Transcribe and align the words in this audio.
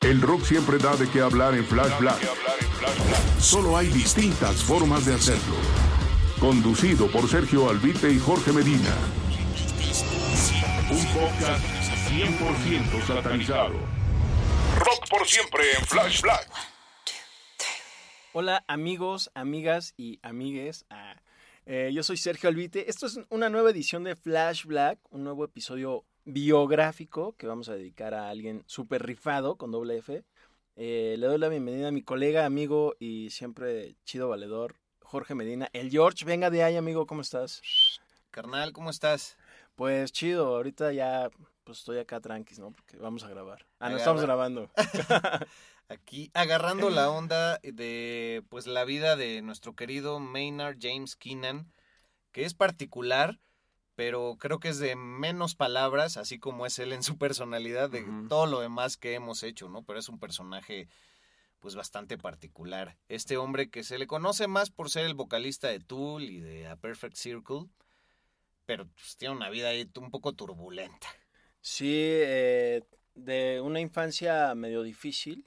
El 0.00 0.20
rock 0.22 0.42
siempre 0.42 0.78
da 0.78 0.96
de 0.96 1.08
qué 1.08 1.20
hablar 1.20 1.54
en 1.54 1.64
Flash 1.64 1.98
Black. 1.98 2.18
Solo 3.38 3.76
hay 3.76 3.86
distintas 3.88 4.62
formas 4.62 5.06
de 5.06 5.14
hacerlo. 5.14 5.54
Conducido 6.40 7.10
por 7.10 7.28
Sergio 7.28 7.68
Albite 7.68 8.10
y 8.10 8.18
Jorge 8.18 8.52
Medina. 8.52 8.94
Un 10.90 11.06
podcast 11.14 11.64
100% 12.10 13.06
satanizado. 13.06 13.74
Rock 14.78 15.08
por 15.08 15.26
siempre 15.26 15.62
en 15.78 15.84
Flash 15.84 16.22
Black. 16.22 16.50
Hola 18.32 18.64
amigos, 18.68 19.30
amigas 19.34 19.94
y 19.96 20.18
amigues. 20.22 20.86
Ah, 20.90 21.16
eh, 21.66 21.90
yo 21.92 22.02
soy 22.02 22.16
Sergio 22.16 22.48
Albite. 22.48 22.90
Esto 22.90 23.06
es 23.06 23.20
una 23.28 23.48
nueva 23.48 23.70
edición 23.70 24.02
de 24.02 24.16
Flash 24.16 24.64
Black, 24.64 24.98
un 25.10 25.24
nuevo 25.24 25.44
episodio 25.44 26.04
biográfico 26.30 27.34
que 27.36 27.46
vamos 27.46 27.68
a 27.68 27.74
dedicar 27.74 28.14
a 28.14 28.28
alguien 28.28 28.62
súper 28.66 29.04
rifado 29.04 29.56
con 29.56 29.70
doble 29.70 29.98
F. 29.98 30.24
Eh, 30.76 31.16
le 31.18 31.26
doy 31.26 31.38
la 31.38 31.48
bienvenida 31.48 31.88
a 31.88 31.92
mi 31.92 32.02
colega, 32.02 32.46
amigo 32.46 32.94
y 32.98 33.30
siempre 33.30 33.96
chido 34.04 34.28
valedor, 34.28 34.76
Jorge 35.02 35.34
Medina. 35.34 35.68
El 35.72 35.90
George, 35.90 36.24
venga 36.24 36.50
de 36.50 36.62
ahí, 36.62 36.76
amigo, 36.76 37.06
¿cómo 37.06 37.20
estás? 37.20 37.60
Carnal, 38.30 38.72
¿cómo 38.72 38.90
estás? 38.90 39.36
Pues 39.74 40.12
chido, 40.12 40.56
ahorita 40.56 40.92
ya 40.92 41.30
pues 41.64 41.78
estoy 41.78 41.98
acá 41.98 42.20
tranquis, 42.20 42.58
¿no? 42.58 42.72
Porque 42.72 42.96
vamos 42.96 43.24
a 43.24 43.28
grabar. 43.28 43.66
Ah, 43.78 43.90
no 43.90 43.96
estamos 43.96 44.22
grabando. 44.22 44.70
Aquí 45.88 46.30
agarrando 46.34 46.90
la 46.90 47.10
onda 47.10 47.58
de 47.62 48.44
pues 48.48 48.66
la 48.66 48.84
vida 48.84 49.16
de 49.16 49.42
nuestro 49.42 49.74
querido 49.74 50.20
Maynard 50.20 50.76
James 50.80 51.16
Keenan, 51.16 51.72
que 52.32 52.44
es 52.44 52.54
particular, 52.54 53.40
pero 54.00 54.38
creo 54.38 54.60
que 54.60 54.70
es 54.70 54.78
de 54.78 54.96
menos 54.96 55.54
palabras, 55.54 56.16
así 56.16 56.38
como 56.38 56.64
es 56.64 56.78
él 56.78 56.94
en 56.94 57.02
su 57.02 57.18
personalidad, 57.18 57.90
de 57.90 58.02
todo 58.30 58.46
lo 58.46 58.60
demás 58.60 58.96
que 58.96 59.12
hemos 59.12 59.42
hecho, 59.42 59.68
¿no? 59.68 59.82
Pero 59.82 59.98
es 59.98 60.08
un 60.08 60.18
personaje 60.18 60.88
pues 61.58 61.74
bastante 61.74 62.16
particular. 62.16 62.96
Este 63.10 63.36
hombre 63.36 63.68
que 63.68 63.84
se 63.84 63.98
le 63.98 64.06
conoce 64.06 64.48
más 64.48 64.70
por 64.70 64.88
ser 64.88 65.04
el 65.04 65.12
vocalista 65.12 65.68
de 65.68 65.80
Tool 65.80 66.22
y 66.22 66.40
de 66.40 66.66
A 66.66 66.76
Perfect 66.76 67.14
Circle, 67.14 67.66
pero 68.64 68.86
pues, 68.86 69.18
tiene 69.18 69.36
una 69.36 69.50
vida 69.50 69.68
ahí 69.68 69.86
un 69.96 70.10
poco 70.10 70.32
turbulenta. 70.32 71.08
Sí, 71.60 71.92
eh, 71.94 72.82
de 73.14 73.60
una 73.60 73.80
infancia 73.80 74.54
medio 74.54 74.82
difícil, 74.82 75.44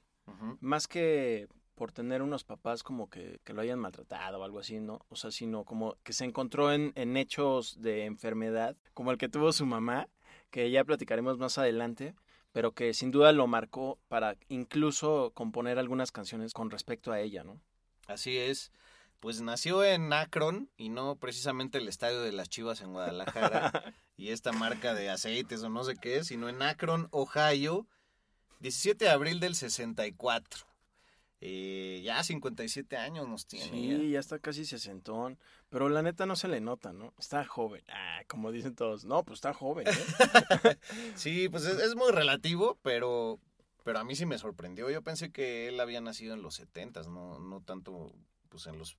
más 0.60 0.86
que 0.86 1.48
por 1.74 1.92
tener 1.92 2.22
unos 2.22 2.44
papás 2.44 2.82
como 2.82 3.08
que, 3.10 3.40
que 3.44 3.52
lo 3.52 3.62
hayan 3.62 3.78
maltratado 3.78 4.40
o 4.40 4.44
algo 4.44 4.60
así, 4.60 4.80
¿no? 4.80 5.04
O 5.08 5.16
sea, 5.16 5.30
sino 5.30 5.64
como 5.64 5.96
que 6.02 6.12
se 6.12 6.24
encontró 6.24 6.72
en, 6.72 6.92
en 6.94 7.16
hechos 7.16 7.80
de 7.80 8.04
enfermedad, 8.04 8.76
como 8.92 9.10
el 9.10 9.18
que 9.18 9.28
tuvo 9.28 9.52
su 9.52 9.66
mamá, 9.66 10.08
que 10.50 10.70
ya 10.70 10.84
platicaremos 10.84 11.38
más 11.38 11.58
adelante, 11.58 12.14
pero 12.52 12.72
que 12.72 12.94
sin 12.94 13.10
duda 13.10 13.32
lo 13.32 13.46
marcó 13.48 13.98
para 14.08 14.36
incluso 14.48 15.32
componer 15.34 15.78
algunas 15.78 16.12
canciones 16.12 16.52
con 16.52 16.70
respecto 16.70 17.10
a 17.10 17.20
ella, 17.20 17.42
¿no? 17.42 17.60
Así 18.06 18.38
es. 18.38 18.70
Pues 19.18 19.40
nació 19.40 19.82
en 19.82 20.12
Akron 20.12 20.70
y 20.76 20.90
no 20.90 21.16
precisamente 21.16 21.78
el 21.78 21.88
estadio 21.88 22.20
de 22.20 22.30
las 22.30 22.48
Chivas 22.48 22.82
en 22.82 22.92
Guadalajara 22.92 23.72
y 24.16 24.28
esta 24.28 24.52
marca 24.52 24.94
de 24.94 25.10
aceites 25.10 25.62
o 25.62 25.70
no 25.70 25.82
sé 25.82 25.96
qué, 25.96 26.22
sino 26.22 26.48
en 26.48 26.62
Akron, 26.62 27.08
Ohio, 27.10 27.88
17 28.60 29.06
de 29.06 29.10
abril 29.10 29.40
del 29.40 29.54
64. 29.54 30.66
Eh, 31.46 32.00
ya 32.02 32.24
57 32.24 32.96
años 32.96 33.28
nos 33.28 33.46
tiene. 33.46 33.68
Sí, 33.68 34.10
ya 34.10 34.18
está 34.18 34.38
casi 34.38 34.64
sesentón, 34.64 35.38
pero 35.68 35.90
la 35.90 36.00
neta 36.00 36.24
no 36.24 36.36
se 36.36 36.48
le 36.48 36.62
nota, 36.62 36.94
¿no? 36.94 37.12
Está 37.18 37.44
joven, 37.44 37.84
ah, 37.90 38.22
como 38.28 38.50
dicen 38.50 38.74
todos. 38.74 39.04
No, 39.04 39.24
pues 39.24 39.36
está 39.36 39.52
joven, 39.52 39.86
¿eh? 39.86 39.92
Sí, 41.16 41.50
pues 41.50 41.66
es, 41.66 41.78
es 41.80 41.96
muy 41.96 42.12
relativo, 42.12 42.78
pero, 42.80 43.38
pero 43.82 43.98
a 43.98 44.04
mí 44.04 44.16
sí 44.16 44.24
me 44.24 44.38
sorprendió. 44.38 44.88
Yo 44.88 45.02
pensé 45.02 45.32
que 45.32 45.68
él 45.68 45.78
había 45.80 46.00
nacido 46.00 46.32
en 46.32 46.40
los 46.40 46.54
70, 46.54 47.02
no, 47.02 47.38
no 47.38 47.60
tanto 47.60 48.10
pues 48.48 48.66
en 48.66 48.78
los 48.78 48.96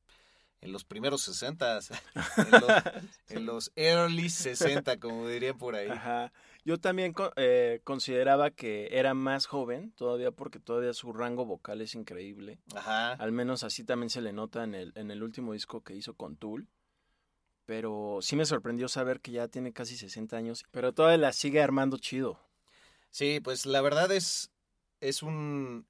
en 0.62 0.72
los 0.72 0.84
primeros 0.84 1.22
60, 1.22 1.80
en 2.38 2.52
los, 2.52 2.84
en 3.30 3.46
los 3.46 3.72
early 3.76 4.30
60, 4.30 4.98
como 5.00 5.28
dirían 5.28 5.58
por 5.58 5.76
ahí. 5.76 5.90
Ajá. 5.90 6.32
Yo 6.66 6.80
también 6.80 7.14
eh, 7.36 7.80
consideraba 7.84 8.50
que 8.50 8.90
era 8.92 9.14
más 9.14 9.46
joven, 9.46 9.92
todavía 9.92 10.32
porque 10.32 10.60
todavía 10.60 10.94
su 10.94 11.14
rango 11.14 11.46
vocal 11.46 11.80
es 11.82 11.94
increíble. 11.94 12.60
Ajá. 12.76 13.14
Al 13.14 13.32
menos 13.32 13.64
así 13.64 13.84
también 13.84 14.10
se 14.10 14.22
le 14.22 14.34
nota 14.34 14.64
en 14.64 14.74
el, 14.74 14.92
en 14.96 15.12
el 15.12 15.22
último 15.22 15.54
disco 15.54 15.84
que 15.84 15.96
hizo 15.96 16.16
con 16.16 16.38
Tool. 16.38 16.68
Pero 17.66 18.18
sí 18.22 18.36
me 18.36 18.46
sorprendió 18.46 18.88
saber 18.88 19.22
que 19.22 19.32
ya 19.32 19.48
tiene 19.48 19.74
casi 19.74 19.96
60 19.96 20.38
años, 20.38 20.66
pero 20.72 20.92
todavía 20.92 21.20
la 21.20 21.34
sigue 21.34 21.62
armando 21.62 21.98
chido. 21.98 22.40
Sí, 23.12 23.40
pues 23.44 23.68
la 23.68 23.82
verdad 23.82 24.12
es, 24.12 24.52
es 25.02 25.22
un 25.22 25.88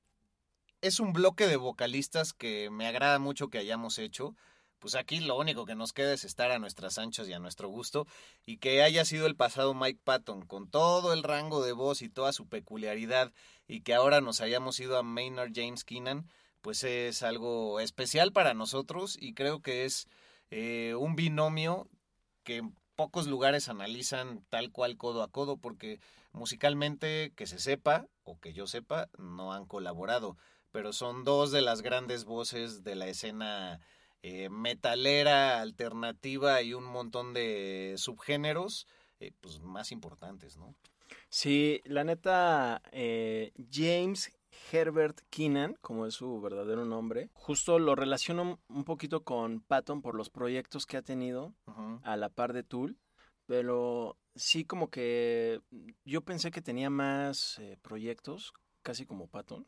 es 0.81 0.99
un 0.99 1.13
bloque 1.13 1.47
de 1.47 1.55
vocalistas 1.55 2.33
que 2.33 2.69
me 2.69 2.85
agrada 2.85 3.17
mucho 3.17 3.49
que 3.49 3.57
hayamos 3.57 3.97
hecho. 3.97 4.35
Pues 4.79 4.95
aquí 4.95 5.19
lo 5.19 5.37
único 5.37 5.65
que 5.65 5.75
nos 5.75 5.93
queda 5.93 6.13
es 6.13 6.23
estar 6.25 6.51
a 6.51 6.59
nuestras 6.59 6.97
anchas 6.97 7.27
y 7.27 7.33
a 7.33 7.39
nuestro 7.39 7.69
gusto 7.69 8.07
y 8.45 8.57
que 8.57 8.83
haya 8.83 9.05
sido 9.05 9.25
el 9.25 9.35
pasado 9.35 9.73
Mike 9.73 10.01
Patton 10.03 10.45
con 10.45 10.69
todo 10.69 11.13
el 11.13 11.23
rango 11.23 11.63
de 11.63 11.71
voz 11.71 12.01
y 12.01 12.09
toda 12.09 12.33
su 12.33 12.47
peculiaridad 12.47 13.33
y 13.67 13.81
que 13.81 13.93
ahora 13.93 14.21
nos 14.21 14.41
hayamos 14.41 14.79
ido 14.79 14.97
a 14.97 15.03
Maynard 15.03 15.51
James 15.53 15.83
Keenan, 15.83 16.27
pues 16.61 16.83
es 16.83 17.23
algo 17.23 17.79
especial 17.79 18.31
para 18.31 18.53
nosotros 18.53 19.17
y 19.19 19.33
creo 19.33 19.61
que 19.61 19.85
es 19.85 20.07
eh, 20.51 20.93
un 20.97 21.15
binomio 21.15 21.87
que 22.43 22.57
en 22.57 22.75
pocos 22.95 23.27
lugares 23.27 23.69
analizan 23.69 24.45
tal 24.49 24.71
cual 24.71 24.97
codo 24.97 25.23
a 25.23 25.29
codo 25.29 25.57
porque 25.57 25.99
musicalmente 26.31 27.33
que 27.35 27.47
se 27.47 27.59
sepa 27.59 28.07
o 28.23 28.39
que 28.39 28.53
yo 28.53 28.67
sepa 28.67 29.09
no 29.17 29.53
han 29.53 29.65
colaborado 29.65 30.37
pero 30.75 30.91
son 30.91 31.23
dos 31.23 31.51
de 31.51 31.61
las 31.61 31.81
grandes 31.81 32.25
voces 32.25 32.83
de 32.83 32.95
la 32.95 33.07
escena 33.07 33.79
eh, 34.27 34.49
metalera 34.49 35.61
alternativa 35.61 36.61
y 36.61 36.73
un 36.73 36.85
montón 36.85 37.33
de 37.33 37.93
subgéneros 37.97 38.87
eh, 39.19 39.31
pues 39.39 39.59
más 39.61 39.91
importantes 39.91 40.57
no 40.57 40.75
Sí, 41.29 41.81
la 41.85 42.03
neta, 42.03 42.81
eh, 42.91 43.51
James 43.71 44.31
Herbert 44.71 45.19
Keenan, 45.29 45.75
como 45.81 46.05
es 46.05 46.15
su 46.15 46.39
verdadero 46.41 46.85
nombre, 46.85 47.29
justo 47.33 47.77
lo 47.77 47.95
relaciono 47.95 48.59
un 48.69 48.83
poquito 48.83 49.23
con 49.23 49.61
Patton 49.61 50.01
por 50.01 50.15
los 50.15 50.29
proyectos 50.29 50.85
que 50.85 50.97
ha 50.97 51.01
tenido 51.01 51.53
a 52.03 52.17
la 52.17 52.29
par 52.29 52.53
de 52.53 52.63
Tool, 52.63 52.97
pero 53.45 54.17
sí 54.35 54.65
como 54.65 54.89
que 54.89 55.61
yo 56.05 56.21
pensé 56.21 56.51
que 56.51 56.61
tenía 56.61 56.89
más 56.89 57.59
eh, 57.59 57.77
proyectos, 57.81 58.53
casi 58.81 59.05
como 59.05 59.27
Patton, 59.27 59.65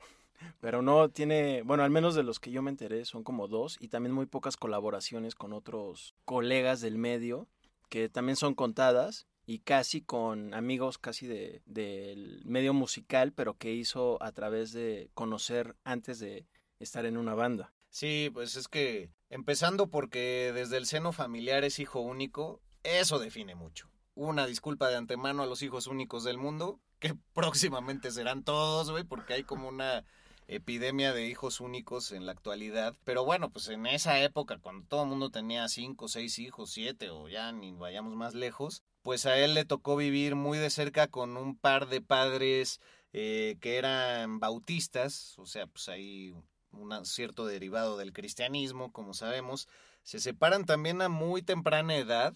pero 0.59 0.81
no 0.81 1.09
tiene, 1.09 1.61
bueno, 1.63 1.83
al 1.83 1.91
menos 1.91 2.15
de 2.15 2.23
los 2.23 2.39
que 2.39 2.51
yo 2.51 2.61
me 2.61 2.71
enteré 2.71 3.05
son 3.05 3.23
como 3.23 3.47
dos 3.47 3.77
y 3.79 3.87
también 3.87 4.13
muy 4.13 4.25
pocas 4.25 4.57
colaboraciones 4.57 5.35
con 5.35 5.53
otros 5.53 6.15
colegas 6.25 6.81
del 6.81 6.97
medio, 6.97 7.47
que 7.89 8.09
también 8.09 8.35
son 8.35 8.53
contadas 8.55 9.27
y 9.45 9.59
casi 9.59 10.01
con 10.01 10.53
amigos 10.53 10.97
casi 10.97 11.25
de, 11.25 11.61
del 11.65 12.41
medio 12.45 12.73
musical, 12.73 13.31
pero 13.31 13.55
que 13.55 13.73
hizo 13.73 14.21
a 14.21 14.31
través 14.33 14.73
de 14.73 15.09
conocer 15.13 15.75
antes 15.85 16.19
de 16.19 16.45
estar 16.79 17.05
en 17.05 17.17
una 17.17 17.33
banda. 17.33 17.73
Sí, 17.89 18.29
pues 18.33 18.57
es 18.57 18.67
que 18.67 19.09
empezando 19.29 19.87
porque 19.87 20.51
desde 20.53 20.77
el 20.77 20.85
seno 20.85 21.13
familiar 21.13 21.63
es 21.63 21.79
hijo 21.79 22.01
único, 22.01 22.61
eso 22.83 23.19
define 23.19 23.55
mucho. 23.55 23.89
una 24.15 24.47
disculpa 24.47 24.89
de 24.89 24.95
antemano 24.95 25.43
a 25.43 25.45
los 25.45 25.61
hijos 25.61 25.87
únicos 25.87 26.23
del 26.23 26.37
mundo, 26.37 26.79
que 26.99 27.15
próximamente 27.33 28.11
serán 28.11 28.43
todos, 28.43 28.91
güey, 28.91 29.03
porque 29.03 29.33
hay 29.33 29.43
como 29.43 29.69
una 29.69 30.03
epidemia 30.47 31.13
de 31.13 31.27
hijos 31.27 31.59
únicos 31.59 32.11
en 32.11 32.25
la 32.25 32.31
actualidad. 32.31 32.95
Pero 33.03 33.25
bueno, 33.25 33.49
pues 33.49 33.67
en 33.67 33.85
esa 33.85 34.19
época, 34.21 34.57
cuando 34.59 34.87
todo 34.87 35.03
el 35.03 35.09
mundo 35.09 35.29
tenía 35.29 35.67
cinco, 35.67 36.07
seis 36.07 36.39
hijos, 36.39 36.71
siete, 36.71 37.09
o 37.09 37.27
ya 37.27 37.51
ni 37.51 37.71
vayamos 37.73 38.15
más 38.15 38.33
lejos, 38.33 38.83
pues 39.03 39.25
a 39.25 39.37
él 39.37 39.53
le 39.53 39.65
tocó 39.65 39.95
vivir 39.95 40.35
muy 40.35 40.57
de 40.57 40.69
cerca 40.69 41.07
con 41.07 41.37
un 41.37 41.57
par 41.57 41.87
de 41.87 42.01
padres 42.01 42.79
eh, 43.13 43.57
que 43.61 43.77
eran 43.77 44.39
bautistas, 44.39 45.37
o 45.39 45.45
sea, 45.45 45.67
pues 45.67 45.89
hay 45.89 46.33
un 46.71 47.05
cierto 47.05 47.45
derivado 47.45 47.97
del 47.97 48.13
cristianismo, 48.13 48.91
como 48.91 49.13
sabemos. 49.13 49.67
Se 50.03 50.19
separan 50.19 50.65
también 50.65 51.01
a 51.01 51.09
muy 51.09 51.41
temprana 51.41 51.95
edad 51.95 52.33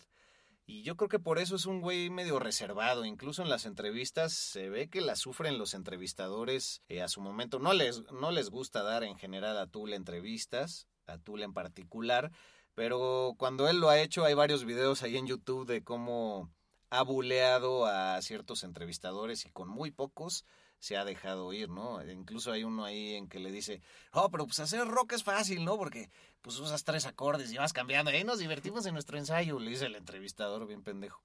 y 0.72 0.84
yo 0.84 0.96
creo 0.96 1.10
que 1.10 1.20
por 1.20 1.38
eso 1.38 1.58
es 1.58 1.66
un 1.66 1.82
güey 1.82 2.10
medio 2.10 2.40
reservado. 2.40 3.04
Incluso 3.04 3.44
en 3.44 3.50
las 3.50 3.66
entrevistas 3.66 4.32
se 4.32 4.70
ve 4.70 4.88
que 4.88 5.02
la 5.02 5.18
sufren 5.18 5.58
los 5.58 5.74
entrevistadores 5.74 6.82
eh, 6.88 7.02
a 7.02 7.10
su 7.10 7.20
momento. 7.20 7.60
No 7.60 7.74
les, 7.74 8.10
no 8.14 8.32
les 8.32 8.50
gusta 8.50 8.82
dar 8.82 9.04
en 9.04 9.18
general 9.18 9.58
a 9.58 9.68
Tul 9.68 9.92
entrevistas, 9.92 10.88
a 11.08 11.18
Tul 11.18 11.44
en 11.44 11.52
particular. 11.52 12.32
Pero 12.74 13.36
cuando 13.38 13.68
él 13.68 13.82
lo 13.82 13.90
ha 13.90 14.00
hecho, 14.00 14.24
hay 14.24 14.34
varios 14.34 14.64
videos 14.64 15.04
ahí 15.04 15.18
en 15.18 15.28
YouTube 15.28 15.68
de 15.68 15.84
cómo 15.84 16.50
ha 16.90 17.02
buleado 17.02 17.86
a 17.86 18.22
ciertos 18.22 18.64
entrevistadores 18.64 19.46
y 19.46 19.52
con 19.52 19.68
muy 19.68 19.92
pocos 19.92 20.46
se 20.82 20.98
ha 20.98 21.06
dejado 21.06 21.54
ir, 21.54 21.70
¿no? 21.70 22.04
Incluso 22.04 22.52
hay 22.52 22.64
uno 22.64 22.84
ahí 22.84 23.14
en 23.14 23.30
que 23.30 23.40
le 23.40 23.52
dice, 23.52 23.84
oh, 24.14 24.32
pero 24.32 24.48
pues 24.48 24.60
hacer 24.60 24.88
rock 24.88 25.14
es 25.14 25.24
fácil, 25.24 25.64
¿no? 25.64 25.78
Porque 25.78 26.10
pues 26.42 26.58
usas 26.58 26.84
tres 26.84 27.06
acordes 27.06 27.54
y 27.54 27.58
vas 27.58 27.72
cambiando, 27.72 28.10
ahí 28.10 28.24
nos 28.24 28.40
divertimos 28.40 28.88
en 28.88 28.96
nuestro 28.96 29.20
ensayo, 29.20 29.60
le 29.60 29.70
dice 29.70 29.86
el 29.86 29.96
entrevistador 29.96 30.66
bien 30.66 30.82
pendejo. 30.84 31.24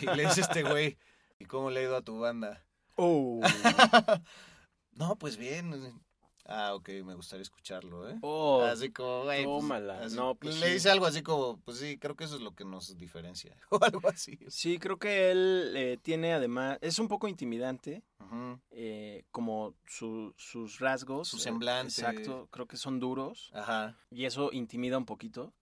Y 0.00 0.06
le 0.06 0.24
dice 0.24 0.40
este 0.40 0.62
güey, 0.62 0.96
¿y 1.38 1.44
cómo 1.44 1.70
le 1.70 1.80
ha 1.80 1.82
ido 1.82 1.96
a 1.96 2.02
tu 2.02 2.18
banda? 2.18 2.64
Oh. 2.94 3.40
no, 4.92 5.16
pues 5.16 5.36
bien, 5.36 6.00
Ah, 6.50 6.74
ok, 6.74 6.88
me 7.04 7.14
gustaría 7.14 7.42
escucharlo, 7.42 8.08
¿eh? 8.08 8.18
Oh, 8.22 8.62
así 8.62 8.90
como, 8.90 9.24
güey. 9.24 9.44
pues, 9.44 9.62
tómala. 9.62 10.08
No, 10.08 10.34
pues 10.34 10.58
le 10.58 10.68
sí. 10.68 10.72
dice 10.72 10.90
algo 10.90 11.04
así 11.04 11.22
como, 11.22 11.60
pues 11.60 11.76
sí, 11.76 11.98
creo 11.98 12.16
que 12.16 12.24
eso 12.24 12.36
es 12.36 12.40
lo 12.40 12.54
que 12.54 12.64
nos 12.64 12.96
diferencia. 12.96 13.54
O 13.70 13.78
algo 13.84 14.08
así. 14.08 14.38
Sí, 14.48 14.78
creo 14.78 14.98
que 14.98 15.30
él 15.30 15.74
eh, 15.76 15.98
tiene 16.00 16.32
además, 16.32 16.78
es 16.80 16.98
un 16.98 17.06
poco 17.06 17.28
intimidante, 17.28 18.02
Ujú. 18.20 18.58
eh, 18.70 19.24
como 19.30 19.74
su- 19.86 20.32
sus 20.38 20.78
rasgos. 20.80 21.28
Su 21.28 21.36
eh, 21.36 21.40
semblante. 21.40 21.88
exacto, 22.00 22.48
creo 22.50 22.66
que 22.66 22.78
son 22.78 22.98
duros 22.98 23.50
Ajá. 23.52 23.98
y 24.10 24.24
eso 24.24 24.50
intimida 24.52 24.96
un 24.96 25.04
poquito. 25.04 25.52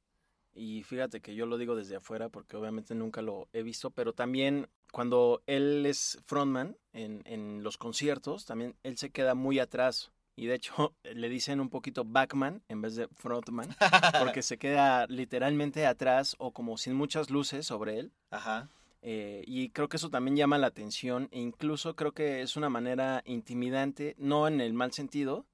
Y 0.54 0.84
fíjate 0.84 1.20
que 1.20 1.34
yo 1.34 1.46
lo 1.46 1.58
digo 1.58 1.74
desde 1.76 1.96
afuera 1.96 2.28
porque 2.28 2.56
obviamente 2.56 2.94
nunca 2.94 3.20
lo 3.22 3.48
he 3.52 3.62
visto, 3.62 3.90
pero 3.90 4.14
también 4.14 4.68
cuando 4.92 5.42
él 5.46 5.84
es 5.84 6.18
frontman 6.24 6.78
en, 6.92 7.22
en 7.26 7.62
los 7.64 7.76
conciertos, 7.76 8.46
también 8.46 8.76
él 8.84 8.96
se 8.96 9.10
queda 9.10 9.34
muy 9.34 9.58
atrás. 9.58 10.12
Y 10.36 10.46
de 10.46 10.54
hecho 10.54 10.94
le 11.14 11.28
dicen 11.28 11.60
un 11.60 11.70
poquito 11.70 12.04
backman 12.04 12.62
en 12.68 12.82
vez 12.82 12.94
de 12.94 13.08
frontman, 13.08 13.74
porque 14.18 14.42
se 14.42 14.58
queda 14.58 15.06
literalmente 15.06 15.86
atrás 15.86 16.36
o 16.38 16.52
como 16.52 16.76
sin 16.76 16.94
muchas 16.94 17.30
luces 17.30 17.66
sobre 17.66 17.98
él. 17.98 18.12
Ajá. 18.30 18.68
Eh, 19.02 19.44
y 19.46 19.70
creo 19.70 19.88
que 19.88 19.98
eso 19.98 20.10
también 20.10 20.36
llama 20.36 20.58
la 20.58 20.66
atención 20.66 21.28
e 21.30 21.40
incluso 21.40 21.94
creo 21.94 22.12
que 22.12 22.42
es 22.42 22.56
una 22.56 22.68
manera 22.68 23.22
intimidante, 23.24 24.14
no 24.18 24.48
en 24.48 24.60
el 24.60 24.74
mal 24.74 24.92
sentido, 24.92 25.46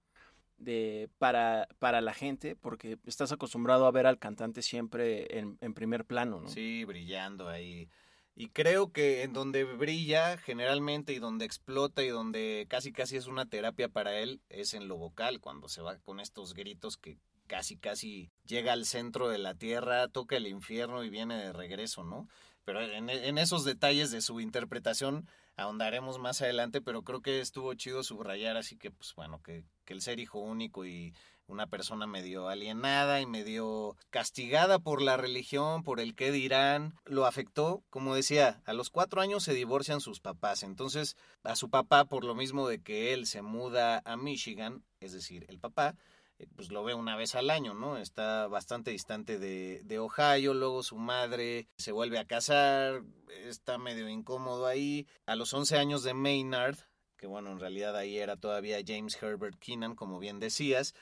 de, 0.56 1.10
para, 1.18 1.68
para 1.78 2.00
la 2.00 2.14
gente, 2.14 2.56
porque 2.56 2.98
estás 3.04 3.32
acostumbrado 3.32 3.86
a 3.86 3.90
ver 3.90 4.06
al 4.06 4.18
cantante 4.18 4.62
siempre 4.62 5.38
en, 5.38 5.58
en 5.60 5.74
primer 5.74 6.04
plano, 6.04 6.40
¿no? 6.40 6.48
Sí, 6.48 6.84
brillando 6.84 7.48
ahí. 7.48 7.88
Y 8.34 8.48
creo 8.48 8.92
que 8.92 9.22
en 9.22 9.32
donde 9.32 9.64
brilla 9.64 10.38
generalmente 10.38 11.12
y 11.12 11.18
donde 11.18 11.44
explota 11.44 12.02
y 12.02 12.08
donde 12.08 12.66
casi 12.68 12.92
casi 12.92 13.16
es 13.16 13.26
una 13.26 13.46
terapia 13.46 13.88
para 13.88 14.18
él 14.18 14.40
es 14.48 14.72
en 14.72 14.88
lo 14.88 14.96
vocal, 14.96 15.40
cuando 15.40 15.68
se 15.68 15.82
va 15.82 15.98
con 15.98 16.18
estos 16.18 16.54
gritos 16.54 16.96
que 16.96 17.18
casi 17.46 17.76
casi 17.76 18.30
llega 18.46 18.72
al 18.72 18.86
centro 18.86 19.28
de 19.28 19.36
la 19.36 19.54
tierra, 19.54 20.08
toca 20.08 20.36
el 20.36 20.46
infierno 20.46 21.04
y 21.04 21.10
viene 21.10 21.36
de 21.36 21.52
regreso, 21.52 22.04
¿no? 22.04 22.26
Pero 22.64 22.80
en, 22.80 23.38
esos 23.38 23.64
detalles 23.64 24.10
de 24.10 24.22
su 24.22 24.40
interpretación 24.40 25.28
ahondaremos 25.56 26.18
más 26.18 26.40
adelante, 26.40 26.80
pero 26.80 27.02
creo 27.02 27.20
que 27.20 27.40
estuvo 27.40 27.74
chido 27.74 28.02
subrayar, 28.04 28.56
así 28.56 28.78
que 28.78 28.90
pues 28.90 29.14
bueno, 29.14 29.42
que, 29.42 29.64
que 29.84 29.92
el 29.92 30.00
ser 30.00 30.20
hijo 30.20 30.38
único 30.38 30.86
y 30.86 31.12
una 31.46 31.66
persona 31.66 32.06
medio 32.06 32.48
alienada 32.48 33.20
y 33.20 33.26
medio 33.26 33.96
castigada 34.10 34.78
por 34.78 35.02
la 35.02 35.16
religión, 35.16 35.82
por 35.82 36.00
el 36.00 36.14
qué 36.14 36.32
dirán, 36.32 36.94
lo 37.04 37.26
afectó. 37.26 37.82
Como 37.90 38.14
decía, 38.14 38.62
a 38.64 38.72
los 38.72 38.90
cuatro 38.90 39.20
años 39.20 39.42
se 39.42 39.54
divorcian 39.54 40.00
sus 40.00 40.20
papás. 40.20 40.62
Entonces, 40.62 41.16
a 41.42 41.56
su 41.56 41.70
papá, 41.70 42.04
por 42.04 42.24
lo 42.24 42.34
mismo 42.34 42.68
de 42.68 42.80
que 42.80 43.12
él 43.12 43.26
se 43.26 43.42
muda 43.42 44.02
a 44.04 44.16
Michigan, 44.16 44.84
es 45.00 45.12
decir, 45.12 45.44
el 45.48 45.58
papá, 45.58 45.96
eh, 46.38 46.46
pues 46.56 46.70
lo 46.70 46.84
ve 46.84 46.94
una 46.94 47.16
vez 47.16 47.34
al 47.34 47.50
año, 47.50 47.74
¿no? 47.74 47.98
Está 47.98 48.46
bastante 48.48 48.90
distante 48.90 49.38
de, 49.38 49.82
de 49.84 49.98
Ohio, 49.98 50.54
luego 50.54 50.82
su 50.82 50.96
madre 50.96 51.68
se 51.76 51.92
vuelve 51.92 52.18
a 52.18 52.26
casar, 52.26 53.02
está 53.28 53.78
medio 53.78 54.08
incómodo 54.08 54.66
ahí. 54.66 55.06
A 55.26 55.36
los 55.36 55.52
11 55.52 55.78
años 55.78 56.02
de 56.02 56.14
Maynard, 56.14 56.78
que 57.16 57.28
bueno, 57.28 57.52
en 57.52 57.60
realidad 57.60 57.96
ahí 57.96 58.18
era 58.18 58.36
todavía 58.36 58.78
James 58.84 59.16
Herbert 59.22 59.56
Keenan, 59.60 59.94
como 59.94 60.18
bien 60.18 60.40
decías, 60.40 60.94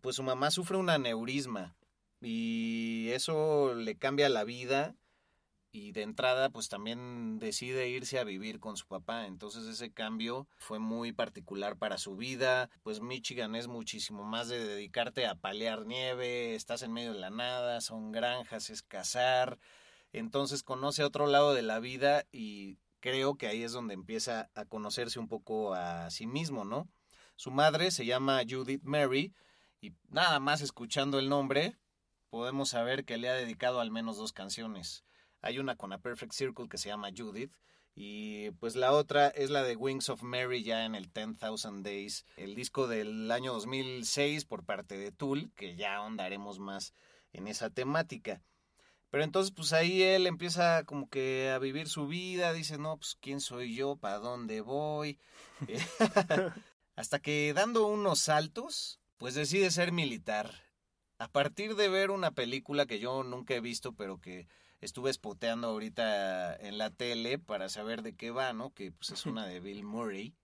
pues 0.00 0.16
su 0.16 0.22
mamá 0.22 0.50
sufre 0.50 0.76
un 0.76 0.90
aneurisma 0.90 1.76
y 2.20 3.08
eso 3.10 3.74
le 3.74 3.96
cambia 3.96 4.28
la 4.28 4.44
vida 4.44 4.96
y 5.74 5.90
de 5.90 6.02
entrada 6.02 6.50
pues 6.50 6.68
también 6.68 7.40
decide 7.40 7.88
irse 7.88 8.20
a 8.20 8.24
vivir 8.24 8.60
con 8.60 8.76
su 8.76 8.86
papá. 8.86 9.26
Entonces 9.26 9.66
ese 9.66 9.92
cambio 9.92 10.46
fue 10.56 10.78
muy 10.78 11.12
particular 11.12 11.76
para 11.76 11.98
su 11.98 12.16
vida. 12.16 12.70
Pues 12.84 13.00
Michigan 13.00 13.56
es 13.56 13.66
muchísimo 13.66 14.22
más 14.22 14.48
de 14.48 14.64
dedicarte 14.64 15.26
a 15.26 15.34
palear 15.34 15.84
nieve, 15.84 16.54
estás 16.54 16.82
en 16.82 16.92
medio 16.92 17.12
de 17.12 17.18
la 17.18 17.30
nada, 17.30 17.80
son 17.80 18.12
granjas, 18.12 18.70
es 18.70 18.82
cazar. 18.82 19.58
Entonces 20.12 20.62
conoce 20.62 21.02
otro 21.02 21.26
lado 21.26 21.54
de 21.54 21.62
la 21.62 21.80
vida 21.80 22.24
y 22.30 22.78
creo 23.00 23.34
que 23.34 23.48
ahí 23.48 23.64
es 23.64 23.72
donde 23.72 23.94
empieza 23.94 24.50
a 24.54 24.64
conocerse 24.66 25.18
un 25.18 25.26
poco 25.26 25.74
a 25.74 26.08
sí 26.10 26.28
mismo, 26.28 26.64
¿no? 26.64 26.88
Su 27.34 27.50
madre 27.50 27.90
se 27.90 28.06
llama 28.06 28.42
Judith 28.48 28.84
Mary 28.84 29.34
y 29.84 29.94
nada 30.08 30.40
más 30.40 30.62
escuchando 30.62 31.18
el 31.18 31.28
nombre 31.28 31.76
podemos 32.30 32.70
saber 32.70 33.04
que 33.04 33.18
le 33.18 33.28
ha 33.28 33.34
dedicado 33.34 33.80
al 33.80 33.90
menos 33.90 34.16
dos 34.16 34.32
canciones. 34.32 35.04
Hay 35.42 35.58
una 35.58 35.76
con 35.76 35.92
A 35.92 35.98
Perfect 35.98 36.32
Circle 36.32 36.70
que 36.70 36.78
se 36.78 36.88
llama 36.88 37.10
Judith 37.14 37.52
y 37.94 38.50
pues 38.52 38.76
la 38.76 38.92
otra 38.92 39.28
es 39.28 39.50
la 39.50 39.62
de 39.62 39.76
Wings 39.76 40.08
of 40.08 40.22
Mary 40.22 40.62
ya 40.62 40.86
en 40.86 40.94
el 40.94 41.12
10,000 41.12 41.82
Days, 41.82 42.24
el 42.36 42.54
disco 42.54 42.88
del 42.88 43.30
año 43.30 43.52
2006 43.52 44.46
por 44.46 44.64
parte 44.64 44.96
de 44.96 45.12
Tool, 45.12 45.52
que 45.54 45.76
ya 45.76 45.96
ahondaremos 45.96 46.58
más 46.58 46.94
en 47.34 47.46
esa 47.46 47.68
temática. 47.68 48.42
Pero 49.10 49.22
entonces 49.22 49.52
pues 49.54 49.74
ahí 49.74 50.02
él 50.02 50.26
empieza 50.26 50.84
como 50.84 51.10
que 51.10 51.50
a 51.50 51.58
vivir 51.58 51.90
su 51.90 52.08
vida, 52.08 52.54
dice, 52.54 52.78
no, 52.78 52.96
pues 52.96 53.18
quién 53.20 53.40
soy 53.40 53.74
yo, 53.74 53.96
para 53.96 54.18
dónde 54.18 54.62
voy. 54.62 55.18
Hasta 56.96 57.18
que 57.18 57.52
dando 57.52 57.86
unos 57.86 58.20
saltos, 58.20 58.98
pues 59.24 59.34
decide 59.34 59.70
ser 59.70 59.90
militar. 59.90 60.50
A 61.16 61.28
partir 61.28 61.76
de 61.76 61.88
ver 61.88 62.10
una 62.10 62.32
película 62.32 62.84
que 62.84 62.98
yo 62.98 63.22
nunca 63.22 63.54
he 63.54 63.60
visto, 63.62 63.94
pero 63.94 64.20
que 64.20 64.46
estuve 64.82 65.08
espoteando 65.08 65.68
ahorita 65.68 66.54
en 66.56 66.76
la 66.76 66.90
tele 66.90 67.38
para 67.38 67.70
saber 67.70 68.02
de 68.02 68.14
qué 68.14 68.30
va, 68.30 68.52
¿no? 68.52 68.74
Que 68.74 68.92
pues 68.92 69.08
es 69.12 69.24
una 69.26 69.46
de 69.46 69.60
Bill 69.60 69.82
Murray. 69.82 70.34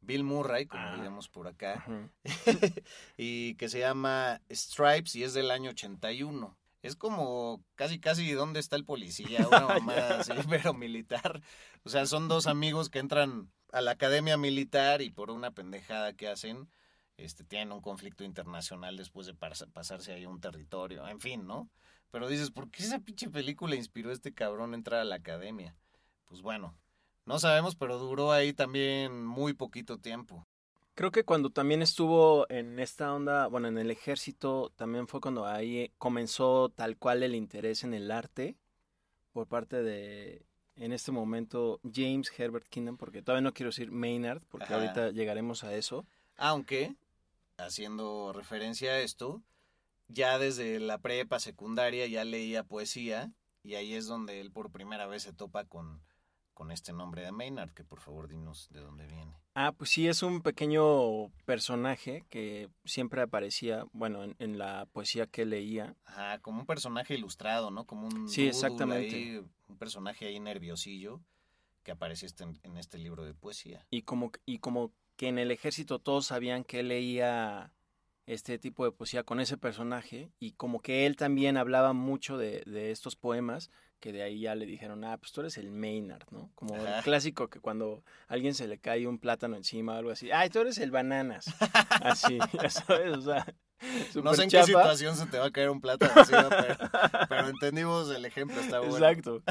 Bill 0.00 0.24
Murray, 0.24 0.64
como 0.64 0.82
Ah. 0.84 0.94
diríamos 0.94 1.28
por 1.28 1.48
acá. 1.48 1.84
Y 3.18 3.56
que 3.56 3.68
se 3.68 3.80
llama 3.80 4.40
Stripes 4.50 5.16
y 5.16 5.24
es 5.24 5.34
del 5.34 5.50
año 5.50 5.68
81. 5.72 6.56
Es 6.80 6.96
como 6.96 7.62
casi 7.74 8.00
casi 8.00 8.32
dónde 8.32 8.58
está 8.58 8.76
el 8.76 8.86
policía, 8.86 9.46
una 9.48 9.66
mamada 9.66 10.20
así, 10.20 10.32
pero 10.48 10.72
militar. 10.72 11.42
O 11.84 11.90
sea, 11.90 12.06
son 12.06 12.28
dos 12.28 12.46
amigos 12.46 12.88
que 12.88 13.00
entran 13.00 13.50
a 13.70 13.82
la 13.82 13.90
academia 13.90 14.38
militar 14.38 15.02
y 15.02 15.10
por 15.10 15.30
una 15.30 15.50
pendejada 15.50 16.14
que 16.14 16.28
hacen, 16.28 16.70
este, 17.16 17.44
tienen 17.44 17.72
un 17.72 17.80
conflicto 17.80 18.24
internacional 18.24 18.96
después 18.96 19.26
de 19.26 19.34
pas- 19.34 19.70
pasarse 19.72 20.12
ahí 20.12 20.26
un 20.26 20.40
territorio, 20.40 21.06
en 21.08 21.20
fin, 21.20 21.46
¿no? 21.46 21.68
Pero 22.10 22.28
dices, 22.28 22.50
¿por 22.50 22.70
qué 22.70 22.82
esa 22.84 23.00
pinche 23.00 23.28
película 23.28 23.74
inspiró 23.74 24.10
a 24.10 24.12
este 24.12 24.32
cabrón 24.32 24.72
a 24.72 24.76
entrar 24.76 25.00
a 25.00 25.04
la 25.04 25.16
academia? 25.16 25.74
Pues 26.26 26.42
bueno, 26.42 26.74
no 27.26 27.38
sabemos, 27.38 27.74
pero 27.74 27.98
duró 27.98 28.32
ahí 28.32 28.52
también 28.52 29.24
muy 29.24 29.52
poquito 29.52 29.98
tiempo. 29.98 30.46
Creo 30.94 31.10
que 31.10 31.24
cuando 31.24 31.50
también 31.50 31.82
estuvo 31.82 32.48
en 32.50 32.78
esta 32.78 33.12
onda, 33.12 33.48
bueno, 33.48 33.66
en 33.66 33.78
el 33.78 33.90
ejército, 33.90 34.70
también 34.76 35.08
fue 35.08 35.20
cuando 35.20 35.44
ahí 35.44 35.92
comenzó 35.98 36.68
tal 36.68 36.96
cual 36.96 37.24
el 37.24 37.34
interés 37.34 37.82
en 37.82 37.94
el 37.94 38.12
arte 38.12 38.56
por 39.32 39.48
parte 39.48 39.82
de, 39.82 40.46
en 40.76 40.92
este 40.92 41.10
momento, 41.10 41.80
James 41.82 42.32
Herbert 42.38 42.68
Keenan, 42.68 42.96
porque 42.96 43.22
todavía 43.22 43.42
no 43.42 43.52
quiero 43.52 43.70
decir 43.70 43.90
Maynard, 43.90 44.42
porque 44.48 44.66
Ajá. 44.66 44.76
ahorita 44.76 45.10
llegaremos 45.10 45.64
a 45.64 45.74
eso. 45.74 46.06
Aunque, 46.36 46.94
haciendo 47.58 48.32
referencia 48.32 48.92
a 48.92 49.00
esto, 49.00 49.42
ya 50.08 50.38
desde 50.38 50.80
la 50.80 50.98
prepa 50.98 51.38
secundaria 51.40 52.06
ya 52.06 52.24
leía 52.24 52.64
poesía 52.64 53.32
y 53.62 53.74
ahí 53.74 53.94
es 53.94 54.06
donde 54.06 54.40
él 54.40 54.50
por 54.50 54.70
primera 54.70 55.06
vez 55.06 55.22
se 55.22 55.32
topa 55.32 55.64
con, 55.64 56.02
con 56.52 56.70
este 56.70 56.92
nombre 56.92 57.22
de 57.22 57.32
Maynard, 57.32 57.72
que 57.72 57.84
por 57.84 58.00
favor 58.00 58.28
dinos 58.28 58.68
de 58.70 58.80
dónde 58.80 59.06
viene. 59.06 59.34
Ah, 59.54 59.72
pues 59.72 59.90
sí, 59.90 60.08
es 60.08 60.22
un 60.22 60.42
pequeño 60.42 61.30
personaje 61.46 62.24
que 62.28 62.68
siempre 62.84 63.22
aparecía, 63.22 63.84
bueno, 63.92 64.24
en, 64.24 64.34
en 64.40 64.58
la 64.58 64.86
poesía 64.92 65.26
que 65.26 65.46
leía. 65.46 65.94
Ajá, 66.04 66.40
como 66.40 66.60
un 66.60 66.66
personaje 66.66 67.14
ilustrado, 67.14 67.70
¿no? 67.70 67.86
Como 67.86 68.08
un 68.08 68.28
Sí, 68.28 68.48
exactamente. 68.48 69.14
ahí, 69.16 69.46
un 69.68 69.78
personaje 69.78 70.26
ahí 70.26 70.40
nerviosillo 70.40 71.20
que 71.84 71.92
aparece 71.92 72.26
este- 72.26 72.44
en 72.62 72.76
este 72.76 72.98
libro 72.98 73.24
de 73.24 73.32
poesía. 73.34 73.86
Y 73.90 74.02
como, 74.02 74.32
y 74.44 74.58
como 74.58 74.92
que 75.16 75.28
en 75.28 75.38
el 75.38 75.50
ejército 75.50 75.98
todos 75.98 76.26
sabían 76.26 76.64
que 76.64 76.80
él 76.80 76.88
leía 76.88 77.72
este 78.26 78.58
tipo 78.58 78.84
de 78.84 78.92
poesía 78.92 79.22
con 79.22 79.40
ese 79.40 79.56
personaje 79.56 80.30
y 80.38 80.52
como 80.52 80.80
que 80.80 81.06
él 81.06 81.16
también 81.16 81.56
hablaba 81.56 81.92
mucho 81.92 82.38
de, 82.38 82.62
de 82.66 82.90
estos 82.90 83.16
poemas 83.16 83.70
que 84.00 84.12
de 84.12 84.22
ahí 84.22 84.40
ya 84.40 84.54
le 84.54 84.66
dijeron, 84.66 85.02
ah, 85.04 85.16
pues 85.16 85.32
tú 85.32 85.40
eres 85.40 85.56
el 85.56 85.70
Maynard, 85.70 86.26
¿no? 86.30 86.50
Como 86.54 86.76
el 86.76 87.02
clásico 87.02 87.48
que 87.48 87.60
cuando 87.60 88.04
a 88.28 88.34
alguien 88.34 88.54
se 88.54 88.68
le 88.68 88.78
cae 88.78 89.06
un 89.06 89.18
plátano 89.18 89.56
encima 89.56 89.94
o 89.94 89.96
algo 89.96 90.10
así, 90.10 90.30
ay, 90.30 90.50
tú 90.50 90.58
eres 90.58 90.76
el 90.76 90.90
bananas. 90.90 91.46
Así, 92.02 92.38
ya 92.62 92.68
sabes, 92.68 93.16
o 93.16 93.22
sea, 93.22 93.46
No 94.22 94.34
sé 94.34 94.44
en 94.44 94.50
qué 94.50 94.62
situación 94.62 95.16
se 95.16 95.26
te 95.26 95.38
va 95.38 95.46
a 95.46 95.50
caer 95.50 95.70
un 95.70 95.80
plátano 95.80 96.12
encima, 96.16 96.48
pero, 96.48 96.76
pero 97.28 97.48
entendimos 97.48 98.10
el 98.10 98.24
ejemplo, 98.24 98.60
está 98.60 98.80
bueno. 98.80 98.96
Exacto. 98.96 99.42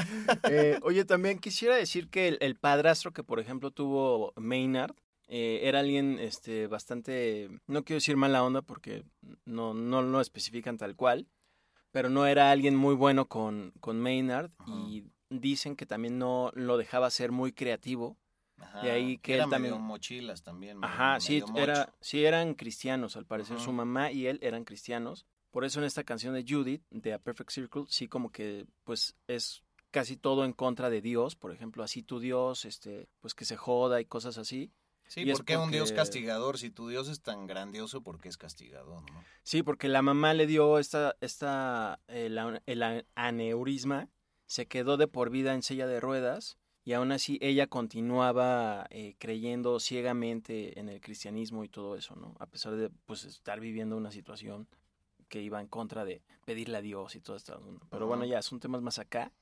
Eh, 0.48 0.78
oye, 0.82 1.04
también 1.04 1.38
quisiera 1.38 1.76
decir 1.76 2.08
que 2.08 2.28
el, 2.28 2.38
el 2.40 2.56
padrastro 2.56 3.12
que, 3.12 3.22
por 3.22 3.40
ejemplo, 3.40 3.70
tuvo 3.70 4.32
Maynard 4.36 4.94
eh, 5.28 5.60
era 5.64 5.80
alguien 5.80 6.18
este, 6.18 6.66
bastante, 6.66 7.48
no 7.66 7.84
quiero 7.84 7.98
decir 7.98 8.16
mala 8.16 8.42
onda 8.44 8.62
porque 8.62 9.04
no, 9.44 9.74
no 9.74 10.02
lo 10.02 10.20
especifican 10.20 10.76
tal 10.78 10.96
cual, 10.96 11.26
pero 11.90 12.08
no 12.10 12.26
era 12.26 12.50
alguien 12.50 12.76
muy 12.76 12.94
bueno 12.94 13.26
con, 13.28 13.72
con 13.80 14.00
Maynard 14.00 14.50
y 14.66 15.04
dicen 15.30 15.76
que 15.76 15.86
también 15.86 16.18
no 16.18 16.50
lo 16.54 16.76
dejaba 16.76 17.10
ser 17.10 17.32
muy 17.32 17.52
creativo. 17.52 18.16
Ajá, 18.56 18.82
De 18.82 18.90
ahí 18.92 19.18
que 19.18 19.34
era 19.34 19.44
él 19.44 19.50
también- 19.50 19.72
medio 19.74 19.84
mochilas 19.84 20.42
también. 20.42 20.78
medio- 20.78 20.92
Ajá, 20.94 21.18
sí, 21.20 21.42
era, 21.56 21.92
sí 22.00 22.24
eran 22.24 22.54
cristianos, 22.54 23.16
al 23.16 23.26
parecer 23.26 23.56
Ajá. 23.56 23.64
su 23.64 23.72
mamá 23.72 24.12
y 24.12 24.26
él 24.26 24.38
eran 24.42 24.64
cristianos. 24.64 25.26
Por 25.50 25.64
eso 25.64 25.80
en 25.80 25.86
esta 25.86 26.04
canción 26.04 26.34
de 26.34 26.44
Judith, 26.48 26.82
de 26.90 27.14
A 27.14 27.18
Perfect 27.18 27.50
Circle, 27.50 27.84
sí 27.88 28.06
como 28.08 28.30
que 28.30 28.66
pues 28.84 29.16
es 29.28 29.62
casi 29.90 30.16
todo 30.16 30.44
en 30.44 30.52
contra 30.52 30.90
de 30.90 31.00
Dios, 31.00 31.36
por 31.36 31.52
ejemplo, 31.52 31.82
así 31.84 32.02
tu 32.02 32.18
Dios, 32.20 32.64
este, 32.64 33.08
pues 33.20 33.34
que 33.34 33.44
se 33.44 33.56
joda 33.56 34.00
y 34.00 34.04
cosas 34.04 34.38
así. 34.38 34.72
Sí, 35.14 35.20
y 35.20 35.32
¿por 35.32 35.44
qué 35.44 35.56
un 35.56 35.70
Dios 35.70 35.90
porque- 35.90 35.96
castigador? 35.96 36.58
Si 36.58 36.70
tu 36.70 36.88
Dios 36.88 37.06
es 37.08 37.20
tan 37.22 37.46
grandioso, 37.46 38.02
¿por 38.02 38.18
qué 38.20 38.28
es 38.28 38.36
castigador? 38.36 39.08
¿no? 39.12 39.24
Sí, 39.44 39.62
porque 39.62 39.86
la 39.86 40.02
mamá 40.02 40.34
le 40.34 40.48
dio 40.48 40.80
esta, 40.80 41.14
esta, 41.20 42.00
el, 42.08 42.36
a- 42.36 42.60
el 42.66 43.04
aneurisma, 43.14 44.08
se 44.46 44.66
quedó 44.66 44.96
de 44.96 45.06
por 45.06 45.30
vida 45.30 45.54
en 45.54 45.62
silla 45.62 45.86
de 45.86 46.00
ruedas 46.00 46.58
y 46.84 46.94
aún 46.94 47.12
así 47.12 47.38
ella 47.40 47.68
continuaba 47.68 48.86
eh, 48.90 49.14
creyendo 49.18 49.78
ciegamente 49.78 50.80
en 50.80 50.88
el 50.88 51.00
cristianismo 51.00 51.62
y 51.62 51.68
todo 51.68 51.94
eso, 51.96 52.16
¿no? 52.16 52.34
A 52.40 52.46
pesar 52.46 52.74
de 52.74 52.90
pues 53.06 53.24
estar 53.24 53.60
viviendo 53.60 53.96
una 53.96 54.10
situación 54.10 54.66
que 55.28 55.40
iba 55.40 55.60
en 55.60 55.68
contra 55.68 56.04
de 56.04 56.22
pedirle 56.44 56.78
a 56.78 56.82
Dios 56.82 57.14
y 57.14 57.20
todo 57.20 57.36
esto. 57.36 57.58
¿no? 57.60 57.78
Pero 57.88 58.06
bueno, 58.08 58.24
ya 58.24 58.42
son 58.42 58.58
temas 58.58 58.82
más 58.82 58.98
acá. 58.98 59.32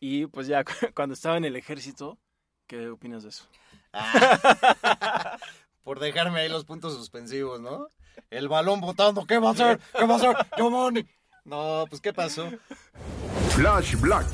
Y 0.00 0.26
pues 0.26 0.46
ya 0.46 0.64
cuando 0.94 1.12
estaba 1.12 1.36
en 1.36 1.44
el 1.44 1.54
ejército, 1.56 2.18
¿qué 2.66 2.88
opinas 2.88 3.22
de 3.22 3.28
eso? 3.28 3.44
Ah, 3.92 5.38
por 5.82 6.00
dejarme 6.00 6.40
ahí 6.40 6.48
los 6.48 6.64
puntos 6.64 6.94
suspensivos, 6.94 7.60
¿no? 7.60 7.88
El 8.30 8.48
balón 8.48 8.80
botando, 8.80 9.26
¿qué 9.26 9.38
va 9.38 9.50
a 9.50 9.52
hacer? 9.52 9.80
¿Qué 9.98 10.04
va 10.04 10.14
a 10.14 10.16
hacer? 10.16 10.36
Giovanni. 10.56 11.06
No, 11.44 11.84
pues 11.88 12.00
¿qué 12.00 12.12
pasó? 12.12 12.50
Flash 13.50 13.94
Black. 14.00 14.26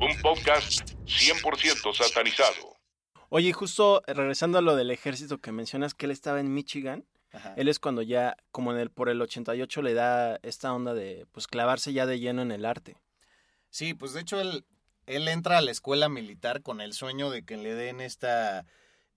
Un 0.00 0.20
podcast 0.22 0.92
100% 1.04 1.94
satanizado. 1.94 2.76
Oye, 3.28 3.48
y 3.48 3.52
justo 3.52 4.02
regresando 4.06 4.58
a 4.58 4.62
lo 4.62 4.74
del 4.74 4.90
ejército 4.90 5.38
que 5.38 5.52
mencionas 5.52 5.94
que 5.94 6.06
él 6.06 6.12
estaba 6.12 6.40
en 6.40 6.52
Michigan, 6.52 7.04
Ajá. 7.32 7.54
Él 7.56 7.68
es 7.68 7.78
cuando 7.78 8.02
ya, 8.02 8.36
como 8.50 8.72
en 8.72 8.78
el, 8.78 8.90
por 8.90 9.08
el 9.08 9.20
88, 9.22 9.82
le 9.82 9.94
da 9.94 10.38
esta 10.42 10.72
onda 10.72 10.94
de 10.94 11.26
pues 11.32 11.46
clavarse 11.46 11.92
ya 11.92 12.06
de 12.06 12.18
lleno 12.18 12.42
en 12.42 12.50
el 12.50 12.64
arte. 12.64 12.96
Sí, 13.68 13.94
pues 13.94 14.12
de 14.12 14.20
hecho 14.20 14.40
él, 14.40 14.64
él 15.10 15.26
entra 15.26 15.58
a 15.58 15.60
la 15.60 15.72
escuela 15.72 16.08
militar 16.08 16.62
con 16.62 16.80
el 16.80 16.92
sueño 16.92 17.30
de 17.30 17.44
que 17.44 17.56
le 17.56 17.74
den 17.74 18.00
esta 18.00 18.64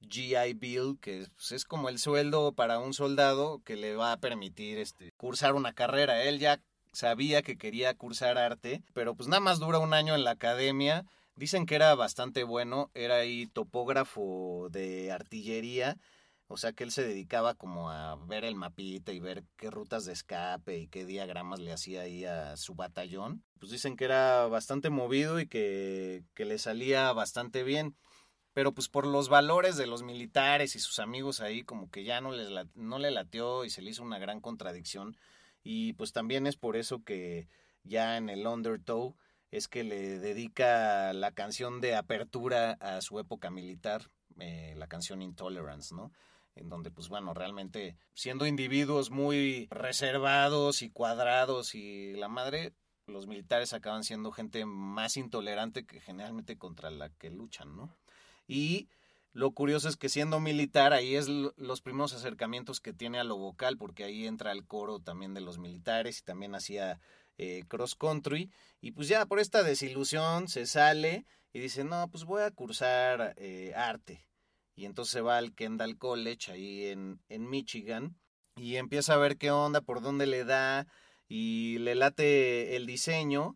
GI 0.10 0.54
Bill, 0.56 0.98
que 1.00 1.28
pues, 1.36 1.52
es 1.52 1.66
como 1.66 1.88
el 1.88 2.00
sueldo 2.00 2.54
para 2.54 2.80
un 2.80 2.94
soldado 2.94 3.62
que 3.64 3.76
le 3.76 3.96
va 3.96 4.12
a 4.12 4.18
permitir 4.18 4.80
este, 4.80 5.12
cursar 5.18 5.54
una 5.54 5.74
carrera. 5.74 6.24
Él 6.24 6.40
ya 6.40 6.60
sabía 6.94 7.44
que 7.44 7.58
quería 7.58 7.94
cursar 7.94 8.38
arte, 8.38 8.82
pero 8.94 9.16
pues 9.16 9.30
nada 9.30 9.40
más 9.40 9.60
dura 9.60 9.80
un 9.80 9.94
año 9.94 10.16
en 10.16 10.24
la 10.24 10.32
academia. 10.32 11.06
Dicen 11.36 11.66
que 11.66 11.76
era 11.76 11.94
bastante 11.96 12.44
bueno, 12.44 12.90
era 12.94 13.16
ahí 13.18 13.48
topógrafo 13.48 14.68
de 14.72 15.12
artillería, 15.12 15.98
o 16.54 16.58
sea 16.58 16.72
que 16.72 16.84
él 16.84 16.92
se 16.92 17.04
dedicaba 17.08 17.56
como 17.56 17.90
a 17.90 18.16
ver 18.28 18.46
el 18.46 18.56
mapita 18.56 19.12
y 19.12 19.20
ver 19.20 19.44
qué 19.58 19.72
rutas 19.72 20.06
de 20.06 20.14
escape 20.14 20.78
y 20.78 20.88
qué 20.88 21.04
diagramas 21.04 21.60
le 21.60 21.74
hacía 21.74 22.02
ahí 22.02 22.26
a 22.26 22.58
su 22.58 22.76
batallón. 22.76 23.44
Pues 23.60 23.72
dicen 23.72 23.98
que 23.98 24.06
era 24.06 24.46
bastante 24.46 24.92
movido 24.92 25.40
y 25.40 25.48
que, 25.48 26.24
que 26.36 26.46
le 26.46 26.60
salía 26.60 27.12
bastante 27.12 27.64
bien. 27.64 27.98
Pero 28.54 28.72
pues 28.72 28.88
por 28.88 29.08
los 29.08 29.30
valores 29.30 29.78
de 29.78 29.88
los 29.88 30.04
militares 30.04 30.76
y 30.76 30.80
sus 30.80 31.00
amigos 31.00 31.42
ahí 31.42 31.64
como 31.64 31.90
que 31.90 32.04
ya 32.04 32.22
no, 32.22 32.32
les 32.32 32.50
no 32.76 33.00
le 33.00 33.10
latió 33.10 33.66
y 33.66 33.72
se 33.72 33.82
le 33.82 33.90
hizo 33.90 34.04
una 34.04 34.20
gran 34.20 34.40
contradicción. 34.40 35.18
Y 35.64 35.94
pues 35.94 36.12
también 36.12 36.46
es 36.46 36.56
por 36.56 36.76
eso 36.78 37.04
que 37.04 37.48
ya 37.82 38.16
en 38.18 38.30
el 38.30 38.46
Undertow 38.46 39.16
es 39.50 39.68
que 39.68 39.84
le 39.84 40.20
dedica 40.20 41.14
la 41.14 41.32
canción 41.32 41.82
de 41.82 41.96
apertura 41.96 42.74
a 42.74 43.02
su 43.02 43.20
época 43.20 43.50
militar, 43.50 44.12
eh, 44.40 44.76
la 44.78 44.86
canción 44.86 45.24
Intolerance, 45.24 45.96
¿no? 45.96 46.12
En 46.56 46.70
donde, 46.70 46.92
pues 46.92 47.10
bueno, 47.10 47.34
realmente 47.34 47.96
siendo 48.14 48.46
individuos 48.46 49.10
muy 49.10 49.68
reservados 49.72 50.82
y 50.82 50.90
cuadrados 50.90 51.74
y 51.74 52.14
la 52.14 52.28
madre, 52.28 52.74
los 53.08 53.28
militares 53.28 53.74
acaban 53.74 54.04
siendo 54.04 54.32
gente 54.32 54.66
más 54.66 55.18
intolerante 55.18 55.86
que 55.86 56.00
generalmente 56.00 56.58
contra 56.58 56.90
la 56.92 57.10
que 57.10 57.30
luchan, 57.32 57.76
¿no? 57.76 57.98
Y 58.48 58.88
lo 59.34 59.52
curioso 59.52 59.90
es 59.90 59.98
que 59.98 60.10
siendo 60.10 60.40
militar, 60.40 60.94
ahí 60.94 61.16
es 61.16 61.28
lo- 61.28 61.54
los 61.58 61.82
primeros 61.82 62.14
acercamientos 62.14 62.80
que 62.80 62.94
tiene 62.94 63.20
a 63.20 63.24
lo 63.24 63.36
vocal, 63.36 63.78
porque 63.78 64.04
ahí 64.04 64.28
entra 64.28 64.52
el 64.52 64.66
coro 64.66 65.00
también 65.00 65.34
de 65.34 65.42
los 65.42 65.58
militares 65.58 66.20
y 66.20 66.24
también 66.24 66.54
hacía 66.56 67.00
eh, 67.40 67.64
cross 67.68 67.96
country. 67.96 68.52
Y 68.80 68.92
pues 68.92 69.08
ya 69.08 69.26
por 69.26 69.40
esta 69.40 69.64
desilusión 69.64 70.48
se 70.48 70.68
sale 70.68 71.26
y 71.52 71.60
dice, 71.60 71.84
no, 71.84 72.08
pues 72.10 72.26
voy 72.26 72.44
a 72.44 72.52
cursar 72.52 73.34
eh, 73.38 73.74
arte. 73.76 74.24
Y 74.76 74.86
entonces 74.86 75.24
va 75.24 75.38
al 75.38 75.54
Kendall 75.54 75.98
College 75.98 76.52
ahí 76.52 76.86
en, 76.88 77.22
en 77.30 77.50
Michigan 77.50 78.18
y 78.56 78.76
empieza 78.76 79.14
a 79.14 79.18
ver 79.18 79.38
qué 79.38 79.52
onda, 79.52 79.82
por 79.82 80.02
dónde 80.02 80.28
le 80.28 80.46
da 80.46 80.88
y 81.28 81.78
le 81.80 81.96
late 81.96 82.76
el 82.76 82.86
diseño 82.86 83.56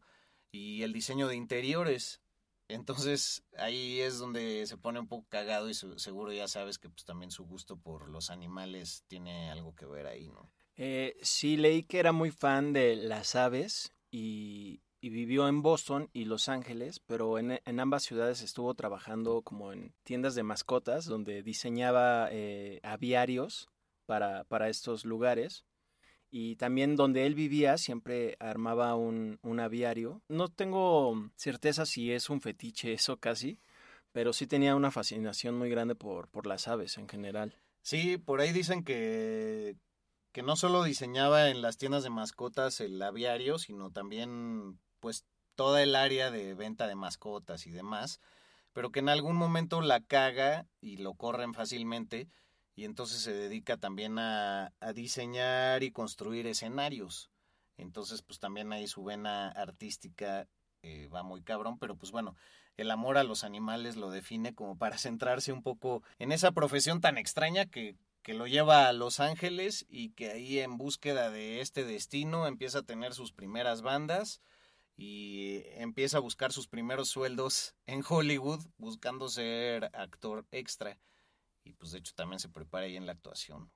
y 0.51 0.83
el 0.83 0.93
diseño 0.93 1.27
de 1.27 1.35
interiores. 1.35 2.21
Entonces 2.67 3.43
ahí 3.57 3.99
es 3.99 4.17
donde 4.17 4.65
se 4.67 4.77
pone 4.77 4.99
un 4.99 5.07
poco 5.07 5.25
cagado 5.29 5.69
y 5.69 5.73
seguro 5.73 6.33
ya 6.33 6.47
sabes 6.47 6.77
que 6.77 6.89
pues 6.89 7.05
también 7.05 7.31
su 7.31 7.45
gusto 7.45 7.77
por 7.77 8.09
los 8.09 8.29
animales 8.29 9.03
tiene 9.07 9.49
algo 9.49 9.73
que 9.73 9.85
ver 9.85 10.07
ahí, 10.07 10.27
¿no? 10.27 10.51
Eh, 10.75 11.17
sí, 11.21 11.57
leí 11.57 11.83
que 11.83 11.99
era 11.99 12.11
muy 12.11 12.29
fan 12.29 12.73
de 12.73 12.95
las 12.95 13.35
aves 13.35 13.93
y, 14.11 14.81
y 14.99 15.09
vivió 15.09 15.47
en 15.47 15.61
Boston 15.61 16.09
y 16.13 16.25
Los 16.25 16.49
Ángeles, 16.49 16.99
pero 16.99 17.37
en, 17.37 17.59
en 17.63 17.79
ambas 17.79 18.03
ciudades 18.03 18.41
estuvo 18.41 18.73
trabajando 18.73 19.41
como 19.41 19.71
en 19.71 19.93
tiendas 20.03 20.35
de 20.35 20.43
mascotas, 20.43 21.05
donde 21.05 21.43
diseñaba 21.43 22.29
eh, 22.31 22.79
aviarios 22.83 23.69
para, 24.05 24.43
para 24.45 24.69
estos 24.69 25.05
lugares. 25.05 25.65
Y 26.29 26.57
también 26.57 26.95
donde 26.95 27.25
él 27.25 27.35
vivía 27.35 27.77
siempre 27.77 28.35
armaba 28.39 28.95
un, 28.95 29.39
un 29.43 29.59
aviario. 29.59 30.21
No 30.27 30.49
tengo 30.49 31.29
certeza 31.35 31.85
si 31.85 32.11
es 32.11 32.29
un 32.29 32.41
fetiche 32.41 32.91
eso 32.91 33.17
casi, 33.17 33.59
pero 34.11 34.33
sí 34.33 34.45
tenía 34.47 34.75
una 34.75 34.91
fascinación 34.91 35.57
muy 35.57 35.69
grande 35.69 35.95
por, 35.95 36.27
por 36.27 36.47
las 36.47 36.67
aves 36.67 36.97
en 36.97 37.07
general. 37.07 37.55
Sí, 37.81 38.17
por 38.17 38.41
ahí 38.41 38.51
dicen 38.51 38.83
que, 38.83 39.77
que 40.33 40.41
no 40.41 40.57
solo 40.57 40.83
diseñaba 40.83 41.49
en 41.49 41.61
las 41.61 41.77
tiendas 41.77 42.03
de 42.03 42.09
mascotas 42.09 42.81
el 42.81 43.01
aviario, 43.01 43.57
sino 43.57 43.91
también 43.91 44.79
pues 44.99 45.25
toda 45.55 45.81
el 45.83 45.95
área 45.95 46.31
de 46.31 46.53
venta 46.53 46.87
de 46.87 46.95
mascotas 46.95 47.67
y 47.67 47.71
demás, 47.71 48.19
pero 48.73 48.91
que 48.91 48.99
en 48.99 49.09
algún 49.09 49.35
momento 49.35 49.81
la 49.81 50.01
caga 50.01 50.67
y 50.81 50.97
lo 50.97 51.15
corren 51.15 51.53
fácilmente 51.53 52.27
y 52.75 52.85
entonces 52.85 53.21
se 53.21 53.33
dedica 53.33 53.77
también 53.77 54.19
a, 54.19 54.71
a 54.79 54.93
diseñar 54.93 55.83
y 55.83 55.91
construir 55.91 56.45
escenarios. 56.45 57.31
Entonces 57.77 58.21
pues 58.21 58.39
también 58.39 58.71
ahí 58.71 58.87
su 58.87 59.03
vena 59.03 59.49
artística 59.49 60.47
eh, 60.83 61.07
va 61.07 61.23
muy 61.23 61.41
cabrón, 61.41 61.79
pero 61.79 61.95
pues 61.95 62.11
bueno, 62.11 62.35
el 62.77 62.91
amor 62.91 63.17
a 63.17 63.23
los 63.23 63.43
animales 63.43 63.95
lo 63.95 64.11
define 64.11 64.53
como 64.53 64.77
para 64.77 64.97
centrarse 64.97 65.51
un 65.51 65.63
poco 65.63 66.03
en 66.19 66.31
esa 66.31 66.51
profesión 66.51 67.01
tan 67.01 67.17
extraña 67.17 67.65
que, 67.65 67.95
que 68.21 68.35
lo 68.35 68.45
lleva 68.45 68.87
a 68.87 68.93
Los 68.93 69.19
Ángeles 69.19 69.85
y 69.89 70.09
que 70.11 70.31
ahí 70.31 70.59
en 70.59 70.77
búsqueda 70.77 71.31
de 71.31 71.61
este 71.61 71.83
destino 71.83 72.45
empieza 72.45 72.79
a 72.79 72.83
tener 72.83 73.13
sus 73.13 73.31
primeras 73.31 73.81
bandas 73.81 74.41
y 74.97 75.61
empieza 75.75 76.17
a 76.17 76.21
buscar 76.21 76.51
sus 76.51 76.67
primeros 76.67 77.07
sueldos 77.07 77.75
en 77.85 78.03
Hollywood 78.07 78.65
buscando 78.77 79.29
ser 79.29 79.91
actor 79.93 80.45
extra. 80.51 80.99
Y 81.63 81.73
pues 81.73 81.91
de 81.91 81.99
hecho 81.99 82.13
también 82.15 82.39
se 82.39 82.49
prepara 82.49 82.85
ahí 82.85 82.97
en 82.97 83.05
la 83.05 83.11
actuación. 83.11 83.71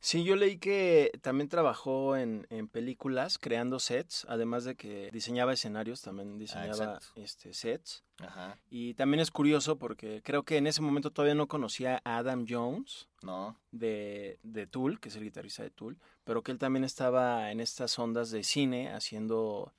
Sí, 0.00 0.22
yo 0.22 0.36
leí 0.36 0.58
que 0.58 1.10
también 1.22 1.48
trabajó 1.48 2.16
en, 2.16 2.46
en 2.50 2.68
películas 2.68 3.36
creando 3.36 3.80
sets, 3.80 4.26
además 4.28 4.64
de 4.64 4.76
que 4.76 5.10
diseñaba 5.12 5.52
escenarios, 5.52 6.02
también 6.02 6.38
diseñaba 6.38 6.70
exacto. 6.70 7.06
este, 7.16 7.52
sets. 7.52 8.04
Ajá. 8.20 8.58
Y 8.70 8.94
también 8.94 9.20
es 9.20 9.32
curioso 9.32 9.76
porque 9.76 10.22
creo 10.22 10.44
que 10.44 10.56
en 10.56 10.68
ese 10.68 10.82
momento 10.82 11.10
todavía 11.10 11.34
no 11.34 11.48
conocía 11.48 12.00
a 12.04 12.18
Adam 12.18 12.46
Jones 12.48 13.08
No, 13.22 13.58
de, 13.72 14.38
de 14.42 14.66
Tool, 14.68 15.00
que 15.00 15.08
es 15.08 15.16
el 15.16 15.24
guitarrista 15.24 15.64
de 15.64 15.70
Tool, 15.70 15.98
pero 16.22 16.42
que 16.42 16.52
él 16.52 16.58
también 16.58 16.84
estaba 16.84 17.50
en 17.50 17.58
estas 17.58 17.98
ondas 17.98 18.30
de 18.30 18.44
cine 18.44 18.92
haciendo 18.92 19.74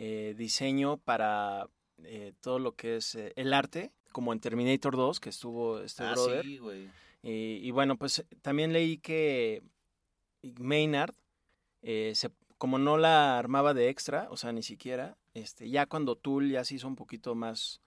eh, 0.00 0.34
diseño 0.38 0.96
para 0.98 1.68
eh, 2.04 2.32
todo 2.40 2.60
lo 2.60 2.76
que 2.76 2.96
es 2.96 3.16
eh, 3.16 3.32
el 3.34 3.52
arte, 3.52 3.90
como 4.12 4.32
en 4.32 4.38
Terminator 4.38 4.96
2, 4.96 5.18
que 5.18 5.28
estuvo 5.28 5.80
este 5.80 6.04
ah, 6.04 6.12
brother. 6.12 6.44
sí, 6.44 6.58
güey. 6.58 6.88
Y, 7.22 7.58
y 7.66 7.70
bueno, 7.72 7.96
pues 7.96 8.24
también 8.42 8.72
leí 8.72 8.98
que 8.98 9.62
Maynard, 10.60 11.14
eh, 11.82 12.12
se, 12.14 12.30
como 12.58 12.78
no 12.78 12.96
la 12.96 13.38
armaba 13.38 13.74
de 13.74 13.88
extra, 13.88 14.28
o 14.30 14.36
sea, 14.36 14.52
ni 14.52 14.62
siquiera, 14.62 15.16
este, 15.34 15.68
ya 15.68 15.86
cuando 15.86 16.14
Tool 16.16 16.48
ya 16.50 16.64
se 16.64 16.76
hizo 16.76 16.86
un 16.86 16.94
poquito 16.96 17.34
más, 17.34 17.80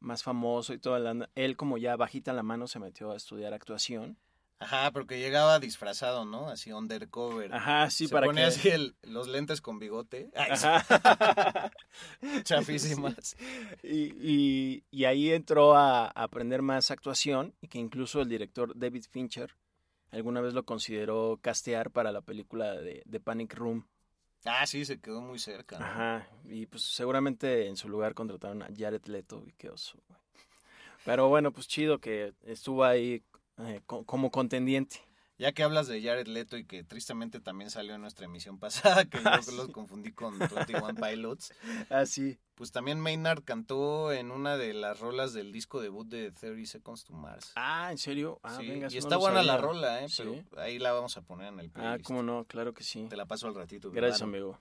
más 0.00 0.22
famoso 0.22 0.74
y 0.74 0.78
todo, 0.78 0.98
la- 0.98 1.30
él 1.34 1.56
como 1.56 1.78
ya 1.78 1.96
bajita 1.96 2.34
la 2.34 2.42
mano 2.42 2.66
se 2.66 2.78
metió 2.78 3.10
a 3.10 3.16
estudiar 3.16 3.54
actuación. 3.54 4.18
Ajá, 4.60 4.90
porque 4.92 5.18
llegaba 5.18 5.58
disfrazado, 5.58 6.24
¿no? 6.24 6.48
Así 6.48 6.72
undercover. 6.72 7.52
Ajá, 7.52 7.90
sí, 7.90 8.06
se 8.06 8.12
para 8.12 8.26
ponía 8.26 8.44
que... 8.44 8.48
así 8.48 8.68
el- 8.70 8.94
los 9.02 9.28
lentes 9.28 9.60
con 9.60 9.78
bigote. 9.78 10.30
Ay, 10.34 10.50
Ajá. 10.52 11.70
chafísimas. 12.44 13.36
Y, 13.82 14.12
y- 14.20 14.84
y 14.90 15.04
ahí 15.04 15.32
entró 15.32 15.76
a, 15.76 16.06
a 16.06 16.08
aprender 16.22 16.62
más 16.62 16.90
actuación 16.90 17.54
y 17.60 17.68
que 17.68 17.78
incluso 17.78 18.20
el 18.22 18.28
director 18.28 18.72
David 18.76 19.04
Fincher 19.10 19.54
alguna 20.10 20.40
vez 20.40 20.54
lo 20.54 20.64
consideró 20.64 21.38
castear 21.42 21.90
para 21.90 22.12
la 22.12 22.20
película 22.22 22.72
de, 22.76 23.02
de 23.04 23.20
Panic 23.20 23.54
Room. 23.54 23.86
Ah, 24.44 24.66
sí, 24.66 24.84
se 24.84 25.00
quedó 25.00 25.20
muy 25.20 25.38
cerca. 25.38 25.78
¿no? 25.78 25.84
Ajá, 25.84 26.28
y 26.44 26.66
pues 26.66 26.84
seguramente 26.84 27.66
en 27.66 27.76
su 27.76 27.88
lugar 27.88 28.14
contrataron 28.14 28.62
a 28.62 28.68
Jared 28.76 29.04
Leto 29.06 29.42
y 29.46 29.52
qué 29.52 29.70
oso. 29.70 29.98
Pero 31.04 31.28
bueno, 31.28 31.52
pues 31.52 31.66
chido 31.68 31.98
que 31.98 32.32
estuvo 32.44 32.84
ahí 32.84 33.22
eh, 33.58 33.80
co- 33.86 34.04
como 34.04 34.30
contendiente. 34.30 34.96
Ya 35.36 35.50
que 35.50 35.64
hablas 35.64 35.88
de 35.88 36.00
Jared 36.00 36.28
Leto 36.28 36.56
y 36.56 36.64
que 36.64 36.84
tristemente 36.84 37.40
también 37.40 37.68
salió 37.68 37.96
en 37.96 38.00
nuestra 38.00 38.26
emisión 38.26 38.60
pasada, 38.60 39.04
que 39.04 39.18
Ah, 39.24 39.40
yo 39.44 39.50
sí. 39.50 39.56
los 39.56 39.68
confundí 39.70 40.12
con 40.12 40.38
21 40.38 40.94
Pilots, 40.94 41.52
Ah, 41.90 42.06
sí. 42.06 42.38
pues 42.54 42.70
también 42.70 43.00
Maynard 43.00 43.42
cantó 43.42 44.12
en 44.12 44.30
una 44.30 44.56
de 44.56 44.74
las 44.74 45.00
rolas 45.00 45.32
del 45.32 45.50
disco 45.50 45.80
debut 45.82 46.06
de 46.06 46.30
30 46.30 46.66
Seconds 46.70 47.02
to 47.04 47.14
Mars. 47.14 47.50
Ah, 47.56 47.88
¿en 47.90 47.98
serio? 47.98 48.38
Ah, 48.44 48.58
Sí, 48.60 48.68
venga, 48.68 48.86
y 48.88 48.92
no 48.92 48.98
está 49.00 49.16
buena 49.16 49.42
la 49.42 49.56
rola, 49.56 50.04
¿eh? 50.04 50.08
Sí. 50.08 50.22
Pero 50.50 50.62
ahí 50.62 50.78
la 50.78 50.92
vamos 50.92 51.16
a 51.16 51.22
poner 51.22 51.48
en 51.52 51.58
el 51.58 51.66
Ah, 51.66 51.72
playlist. 51.72 52.06
cómo 52.06 52.22
no, 52.22 52.44
claro 52.44 52.72
que 52.72 52.84
sí. 52.84 53.06
Te 53.10 53.16
la 53.16 53.26
paso 53.26 53.48
al 53.48 53.56
ratito. 53.56 53.90
Gracias, 53.90 54.22
amigo. 54.22 54.60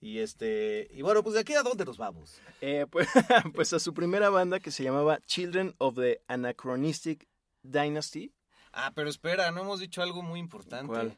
Y 0.00 0.18
este, 0.18 0.88
y 0.92 1.02
bueno, 1.02 1.22
pues 1.24 1.34
de 1.34 1.40
aquí 1.40 1.54
a 1.54 1.62
dónde 1.62 1.84
nos 1.84 1.96
vamos. 1.98 2.40
Eh, 2.60 2.86
pues, 2.90 3.08
pues 3.54 3.72
a 3.72 3.80
su 3.80 3.92
primera 3.92 4.30
banda 4.30 4.60
que 4.60 4.70
se 4.70 4.84
llamaba 4.84 5.18
Children 5.26 5.74
of 5.78 5.96
the 5.96 6.20
Anachronistic 6.28 7.26
Dynasty. 7.62 8.32
Ah, 8.72 8.92
pero 8.94 9.10
espera, 9.10 9.50
no 9.50 9.60
hemos 9.60 9.80
dicho 9.80 10.02
algo 10.02 10.22
muy 10.22 10.40
importante. 10.40 10.92
¿Cuál? 10.92 11.16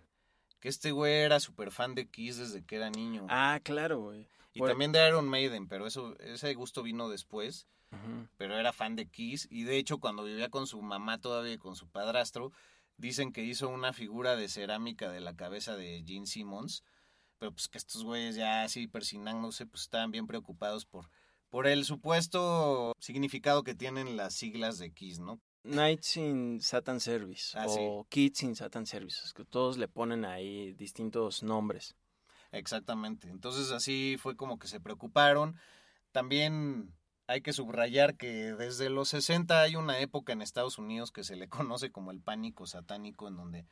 Que 0.60 0.68
este 0.68 0.90
güey 0.90 1.12
era 1.12 1.40
súper 1.40 1.70
fan 1.70 1.94
de 1.94 2.06
Kiss 2.08 2.38
desde 2.38 2.64
que 2.64 2.76
era 2.76 2.90
niño. 2.90 3.26
Ah, 3.28 3.60
claro, 3.62 4.00
güey. 4.00 4.26
y 4.52 4.60
bueno. 4.60 4.72
también 4.72 4.92
de 4.92 5.06
Iron 5.06 5.28
Maiden, 5.28 5.68
pero 5.68 5.86
eso, 5.86 6.18
ese 6.20 6.54
gusto 6.54 6.82
vino 6.82 7.08
después. 7.08 7.66
Pero 8.36 8.58
era 8.58 8.72
fan 8.72 8.96
de 8.96 9.06
Kiss 9.06 9.46
y 9.50 9.62
de 9.62 9.76
hecho 9.76 9.98
cuando 9.98 10.24
vivía 10.24 10.48
con 10.48 10.66
su 10.66 10.82
mamá 10.82 11.20
todavía 11.20 11.52
y 11.52 11.58
con 11.58 11.76
su 11.76 11.86
padrastro, 11.86 12.50
dicen 12.96 13.32
que 13.32 13.44
hizo 13.44 13.68
una 13.68 13.92
figura 13.92 14.34
de 14.34 14.48
cerámica 14.48 15.10
de 15.10 15.20
la 15.20 15.36
cabeza 15.36 15.76
de 15.76 16.02
Gene 16.04 16.26
Simmons, 16.26 16.82
pero 17.38 17.52
pues 17.52 17.68
que 17.68 17.78
estos 17.78 18.02
güeyes 18.04 18.34
ya 18.34 18.62
así 18.64 18.86
persinándose 18.86 19.66
pues 19.66 19.82
estaban 19.82 20.10
bien 20.10 20.26
preocupados 20.26 20.86
por, 20.86 21.08
por 21.50 21.66
el 21.66 21.84
supuesto 21.84 22.92
significado 22.98 23.62
que 23.62 23.74
tienen 23.74 24.16
las 24.16 24.34
siglas 24.34 24.78
de 24.78 24.90
Kiss, 24.92 25.20
¿no? 25.20 25.40
Nights 25.64 26.16
in 26.18 26.60
Satan 26.60 27.00
Service 27.00 27.58
Ah, 27.58 27.66
sí. 27.68 27.78
o 27.80 28.06
Kids 28.08 28.42
in 28.42 28.54
Satan 28.54 28.86
Service, 28.86 29.22
es 29.24 29.32
que 29.32 29.44
todos 29.44 29.78
le 29.78 29.88
ponen 29.88 30.24
ahí 30.24 30.72
distintos 30.74 31.42
nombres. 31.42 31.96
Exactamente, 32.52 33.28
entonces 33.28 33.72
así 33.72 34.16
fue 34.18 34.36
como 34.36 34.58
que 34.58 34.68
se 34.68 34.78
preocuparon. 34.80 35.56
También 36.12 36.94
hay 37.26 37.40
que 37.40 37.52
subrayar 37.52 38.16
que 38.16 38.52
desde 38.52 38.90
los 38.90 39.08
60 39.08 39.62
hay 39.62 39.76
una 39.76 39.98
época 39.98 40.32
en 40.32 40.42
Estados 40.42 40.78
Unidos 40.78 41.10
que 41.10 41.24
se 41.24 41.34
le 41.36 41.48
conoce 41.72 41.90
como 41.90 42.10
el 42.10 42.20
pánico 42.20 42.66
satánico, 42.66 43.26
en 43.26 43.36
donde 43.36 43.66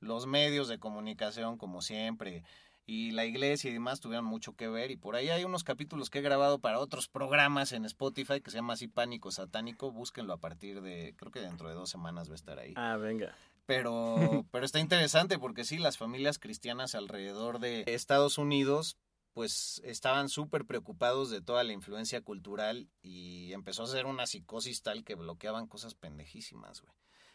los 0.00 0.26
medios 0.26 0.68
de 0.68 0.78
comunicación, 0.78 1.56
como 1.56 1.80
siempre, 1.80 2.42
y 2.86 3.10
la 3.10 3.24
iglesia 3.24 3.68
y 3.68 3.72
demás 3.72 4.00
tuvieron 4.00 4.24
mucho 4.24 4.54
que 4.54 4.68
ver. 4.68 4.92
Y 4.92 4.96
por 4.96 5.16
ahí 5.16 5.28
hay 5.28 5.44
unos 5.44 5.64
capítulos 5.64 6.08
que 6.08 6.20
he 6.20 6.22
grabado 6.22 6.60
para 6.60 6.78
otros 6.78 7.08
programas 7.08 7.72
en 7.72 7.84
Spotify 7.84 8.40
que 8.40 8.52
se 8.52 8.58
llama 8.58 8.74
así 8.74 8.86
Pánico 8.86 9.32
Satánico. 9.32 9.90
Búsquenlo 9.90 10.32
a 10.32 10.38
partir 10.38 10.80
de, 10.80 11.14
creo 11.16 11.32
que 11.32 11.40
dentro 11.40 11.68
de 11.68 11.74
dos 11.74 11.90
semanas 11.90 12.28
va 12.28 12.32
a 12.32 12.36
estar 12.36 12.58
ahí. 12.60 12.74
Ah, 12.76 12.96
venga. 12.96 13.34
Pero, 13.66 14.16
pero 14.52 14.64
está 14.64 14.78
interesante 14.78 15.38
porque 15.38 15.64
sí, 15.64 15.78
las 15.78 15.98
familias 15.98 16.38
cristianas 16.38 16.94
alrededor 16.94 17.58
de 17.58 17.82
Estados 17.88 18.38
Unidos 18.38 18.96
pues 19.34 19.82
estaban 19.84 20.30
súper 20.30 20.64
preocupados 20.64 21.28
de 21.28 21.42
toda 21.42 21.62
la 21.62 21.74
influencia 21.74 22.22
cultural 22.22 22.88
y 23.02 23.52
empezó 23.52 23.82
a 23.82 23.86
ser 23.86 24.06
una 24.06 24.26
psicosis 24.26 24.80
tal 24.80 25.04
que 25.04 25.14
bloqueaban 25.14 25.66
cosas 25.66 25.94
pendejísimas, 25.94 26.80
güey. 26.80 26.94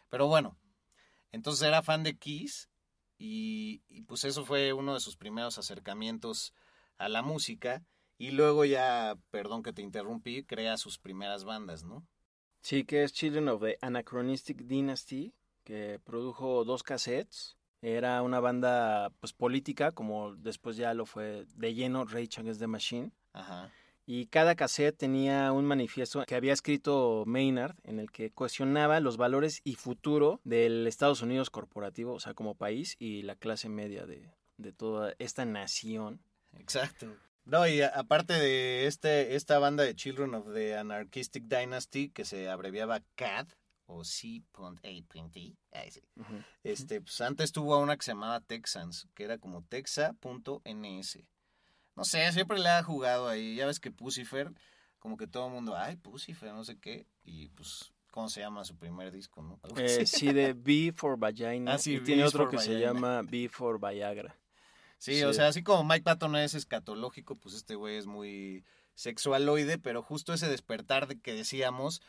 Pero 0.10 0.26
bueno, 0.26 0.58
entonces 1.32 1.68
era 1.68 1.84
fan 1.84 2.02
de 2.02 2.18
Kiss 2.18 2.71
y, 3.22 3.84
y 3.88 4.02
pues 4.02 4.24
eso 4.24 4.46
fue 4.46 4.74
uno 4.74 4.96
de 4.96 5.00
sus 5.00 5.16
primeros 5.16 5.60
acercamientos 5.60 6.56
a 6.98 7.08
la 7.08 7.22
música 7.22 7.84
y 8.18 8.32
luego 8.32 8.66
ya, 8.66 9.16
perdón 9.30 9.62
que 9.62 9.74
te 9.74 9.84
interrumpí, 9.84 10.44
crea 10.44 10.76
sus 10.78 10.98
primeras 10.98 11.44
bandas, 11.44 11.84
¿no? 11.84 12.04
Sí, 12.62 12.84
que 12.84 13.04
es 13.04 13.14
Children 13.14 13.50
of 13.50 13.62
the 13.62 13.78
Anachronistic 13.82 14.64
Dynasty, 14.64 15.36
que 15.64 16.00
produjo 16.04 16.64
dos 16.66 16.82
cassettes. 16.82 17.58
Era 17.84 18.24
una 18.24 18.40
banda 18.40 19.12
pues 19.20 19.34
política, 19.34 19.92
como 19.92 20.36
después 20.36 20.76
ya 20.78 20.94
lo 20.96 21.06
fue 21.06 21.46
de 21.56 21.74
lleno 21.76 22.06
Rage 22.06 22.40
Against 22.40 22.60
the 22.60 22.68
Machine. 22.68 23.12
Ajá. 23.34 23.72
Y 24.14 24.26
cada 24.26 24.56
cassette 24.56 24.98
tenía 24.98 25.54
un 25.54 25.64
manifiesto 25.64 26.26
que 26.26 26.36
había 26.36 26.52
escrito 26.52 27.24
Maynard 27.26 27.78
en 27.86 27.98
el 27.98 28.12
que 28.12 28.30
cuestionaba 28.30 29.00
los 29.00 29.16
valores 29.16 29.62
y 29.64 29.76
futuro 29.76 30.42
del 30.44 30.86
Estados 30.86 31.22
Unidos 31.22 31.50
corporativo, 31.50 32.12
o 32.12 32.20
sea, 32.20 32.34
como 32.34 32.56
país 32.56 32.98
y 33.00 33.22
la 33.22 33.38
clase 33.38 33.70
media 33.70 34.06
de, 34.06 34.30
de 34.58 34.74
toda 34.74 35.16
esta 35.18 35.46
nación. 35.46 36.20
Exacto. 36.60 37.08
No, 37.46 37.66
y 37.66 37.82
aparte 37.84 38.34
de 38.34 38.86
este, 38.86 39.38
esta 39.38 39.60
banda 39.60 39.86
de 39.86 39.96
Children 39.96 40.36
of 40.36 40.54
the 40.54 40.76
Anarchistic 40.76 41.46
Dynasty, 41.46 42.10
que 42.10 42.26
se 42.26 42.50
abreviaba 42.50 43.02
CAD, 43.16 43.48
o 43.86 44.04
C.A.T, 44.04 45.56
este, 46.64 47.00
pues 47.00 47.22
antes 47.22 47.54
tuvo 47.54 47.78
una 47.80 47.96
que 47.96 48.04
se 48.04 48.12
llamaba 48.12 48.42
Texans, 48.42 49.08
que 49.14 49.24
era 49.24 49.38
como 49.38 49.64
texa.ns. 49.64 51.20
No 51.96 52.04
sé, 52.06 52.32
siempre 52.32 52.60
le 52.60 52.70
ha 52.70 52.84
jugado 52.84 53.28
ahí. 53.28 53.56
Ya 53.56 53.66
ves 53.66 53.80
que 53.80 53.92
Pucifer, 53.92 54.52
como 55.00 55.18
que 55.18 55.28
todo 55.28 55.48
el 55.48 55.54
mundo, 55.54 55.76
ay, 55.76 55.96
Pucifer, 55.98 56.54
no 56.54 56.64
sé 56.64 56.78
qué. 56.80 57.06
Y 57.24 57.50
pues, 57.50 57.92
¿cómo 58.12 58.30
se 58.30 58.40
llama 58.42 58.64
su 58.64 58.76
primer 58.78 59.12
disco, 59.12 59.42
no? 59.42 59.60
Eh, 59.78 60.06
sí, 60.06 60.32
de 60.34 60.54
B 60.54 60.92
for 60.96 61.18
Vagina. 61.18 61.74
Ah, 61.74 61.78
sí, 61.78 61.96
y 61.96 62.00
tiene 62.02 62.24
otro 62.24 62.50
que 62.50 62.58
se 62.60 62.80
llama 62.80 63.22
B 63.24 63.50
for 63.50 63.80
Viagra. 63.80 64.36
Sí, 64.98 65.16
Sí. 65.16 65.24
o 65.24 65.34
sea, 65.34 65.48
así 65.48 65.64
como 65.64 65.84
Mike 65.84 66.04
Patton 66.04 66.36
es 66.36 66.54
escatológico, 66.54 67.36
pues 67.36 67.56
este 67.56 67.74
güey 67.76 67.98
es 67.98 68.06
muy 68.06 68.64
sexualoide, 68.94 69.80
pero 69.80 70.04
justo 70.04 70.32
ese 70.34 70.48
despertar 70.48 71.08
de 71.08 71.20
que 71.20 71.34
decíamos 71.34 72.02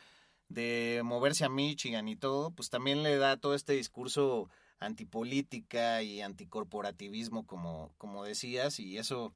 de 0.47 1.01
moverse 1.03 1.43
a 1.43 1.49
Michigan 1.49 2.07
y 2.07 2.15
todo, 2.15 2.51
pues 2.51 2.69
también 2.69 3.01
le 3.01 3.17
da 3.17 3.37
todo 3.37 3.55
este 3.55 3.73
discurso 3.73 4.49
antipolítica 4.79 6.03
y 6.03 6.21
anticorporativismo, 6.21 7.45
como, 7.47 7.93
como 7.97 8.23
decías, 8.23 8.79
y 8.79 8.97
eso 8.97 9.33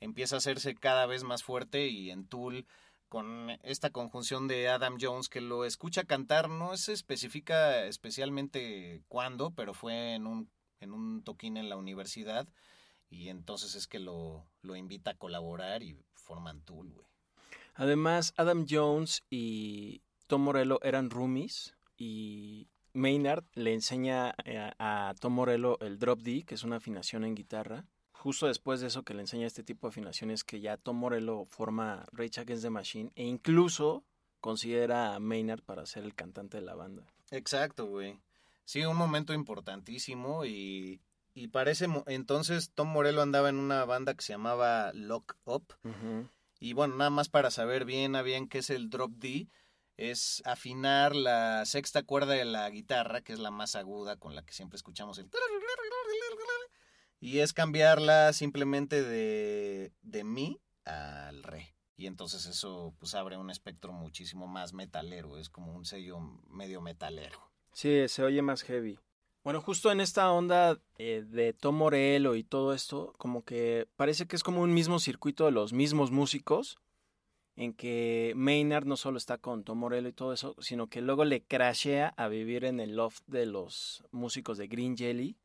empieza 0.00 0.36
a 0.36 0.38
hacerse 0.38 0.74
cada 0.74 1.06
vez 1.06 1.22
más 1.24 1.42
fuerte 1.42 1.88
y 1.88 2.10
en 2.10 2.26
Tool 2.26 2.66
con 3.08 3.50
esta 3.62 3.90
conjunción 3.90 4.48
de 4.48 4.68
Adam 4.68 4.98
Jones 5.00 5.28
que 5.28 5.40
lo 5.40 5.64
escucha 5.64 6.04
cantar, 6.04 6.48
no 6.48 6.76
se 6.76 6.92
especifica 6.92 7.84
especialmente 7.84 9.02
cuándo, 9.08 9.52
pero 9.52 9.74
fue 9.74 10.14
en 10.14 10.26
un, 10.26 10.50
en 10.80 10.92
un 10.92 11.22
toquín 11.22 11.56
en 11.56 11.68
la 11.68 11.76
universidad 11.76 12.48
y 13.08 13.28
entonces 13.28 13.74
es 13.74 13.86
que 13.86 14.00
lo, 14.00 14.46
lo 14.62 14.76
invita 14.76 15.12
a 15.12 15.16
colaborar 15.16 15.82
y 15.82 15.96
forman 16.14 16.62
Tool, 16.62 16.90
güey. 16.90 17.06
Además, 17.74 18.32
Adam 18.36 18.66
Jones 18.68 19.22
y 19.28 20.02
Tom 20.26 20.42
Morello 20.42 20.80
eran 20.82 21.10
roomies 21.10 21.76
y 21.98 22.68
Maynard 22.94 23.44
le 23.52 23.74
enseña 23.74 24.34
eh, 24.44 24.72
a, 24.78 25.14
Tom 25.20 25.34
Morello 25.34 25.78
el 25.80 25.98
drop 25.98 26.20
D, 26.20 26.44
que 26.44 26.54
es 26.54 26.64
una 26.64 26.76
afinación 26.76 27.24
en 27.24 27.34
guitarra. 27.34 27.84
Justo 28.26 28.48
después 28.48 28.80
de 28.80 28.88
eso 28.88 29.04
que 29.04 29.14
le 29.14 29.20
enseña 29.20 29.46
este 29.46 29.62
tipo 29.62 29.86
de 29.86 29.90
afinaciones 29.90 30.42
que 30.42 30.58
ya 30.60 30.76
Tom 30.76 30.96
Morello 30.96 31.44
forma 31.44 32.04
Rage 32.10 32.40
Against 32.40 32.64
the 32.64 32.70
Machine 32.70 33.12
e 33.14 33.22
incluso 33.22 34.02
considera 34.40 35.14
a 35.14 35.20
Maynard 35.20 35.62
para 35.62 35.86
ser 35.86 36.02
el 36.02 36.12
cantante 36.12 36.56
de 36.56 36.64
la 36.64 36.74
banda. 36.74 37.06
Exacto, 37.30 37.86
güey. 37.86 38.18
Sí, 38.64 38.84
un 38.84 38.96
momento 38.96 39.32
importantísimo 39.32 40.44
y, 40.44 41.00
y 41.34 41.46
parece 41.46 41.86
entonces 42.06 42.72
Tom 42.74 42.88
Morello 42.88 43.22
andaba 43.22 43.48
en 43.48 43.58
una 43.58 43.84
banda 43.84 44.14
que 44.14 44.24
se 44.24 44.32
llamaba 44.32 44.90
Lock 44.92 45.36
Up. 45.44 45.74
Y 46.58 46.72
bueno, 46.72 46.96
nada 46.96 47.10
más 47.10 47.28
para 47.28 47.52
saber 47.52 47.84
bien 47.84 48.16
a 48.16 48.22
bien 48.22 48.48
qué 48.48 48.58
es 48.58 48.70
el 48.70 48.90
drop 48.90 49.12
D, 49.12 49.46
es 49.96 50.42
afinar 50.44 51.14
la 51.14 51.64
sexta 51.64 52.02
cuerda 52.02 52.34
de 52.34 52.44
la 52.44 52.68
guitarra, 52.70 53.20
que 53.20 53.34
es 53.34 53.38
la 53.38 53.52
más 53.52 53.76
aguda 53.76 54.16
con 54.16 54.34
la 54.34 54.44
que 54.44 54.52
siempre 54.52 54.76
escuchamos 54.78 55.16
el... 55.18 55.30
Y 57.20 57.38
es 57.38 57.52
cambiarla 57.52 58.32
simplemente 58.32 59.02
de, 59.02 59.92
de 60.02 60.24
mi 60.24 60.60
al 60.84 61.42
re. 61.42 61.74
Y 61.96 62.06
entonces 62.06 62.46
eso 62.46 62.94
pues 62.98 63.14
abre 63.14 63.38
un 63.38 63.50
espectro 63.50 63.92
muchísimo 63.92 64.46
más 64.46 64.74
metalero, 64.74 65.38
es 65.38 65.48
como 65.48 65.74
un 65.74 65.84
sello 65.84 66.20
medio 66.48 66.80
metalero. 66.80 67.50
Sí, 67.72 68.08
se 68.08 68.22
oye 68.22 68.42
más 68.42 68.62
heavy. 68.62 68.98
Bueno, 69.42 69.60
justo 69.60 69.92
en 69.92 70.00
esta 70.00 70.30
onda 70.32 70.78
eh, 70.98 71.24
de 71.26 71.52
Tom 71.52 71.76
Morello 71.76 72.34
y 72.34 72.42
todo 72.42 72.74
esto, 72.74 73.12
como 73.16 73.44
que 73.44 73.88
parece 73.96 74.26
que 74.26 74.34
es 74.34 74.42
como 74.42 74.60
un 74.60 74.74
mismo 74.74 74.98
circuito 74.98 75.44
de 75.44 75.52
los 75.52 75.72
mismos 75.72 76.10
músicos, 76.10 76.78
en 77.54 77.72
que 77.72 78.32
Maynard 78.36 78.86
no 78.86 78.96
solo 78.96 79.18
está 79.18 79.38
con 79.38 79.64
Tom 79.64 79.78
Morello 79.78 80.08
y 80.08 80.12
todo 80.12 80.32
eso, 80.32 80.56
sino 80.58 80.88
que 80.88 81.00
luego 81.00 81.24
le 81.24 81.44
crashea 81.44 82.08
a 82.16 82.28
vivir 82.28 82.64
en 82.64 82.80
el 82.80 82.96
loft 82.96 83.22
de 83.26 83.46
los 83.46 84.04
músicos 84.10 84.58
de 84.58 84.66
Green 84.66 84.96
Jelly, 84.96 85.38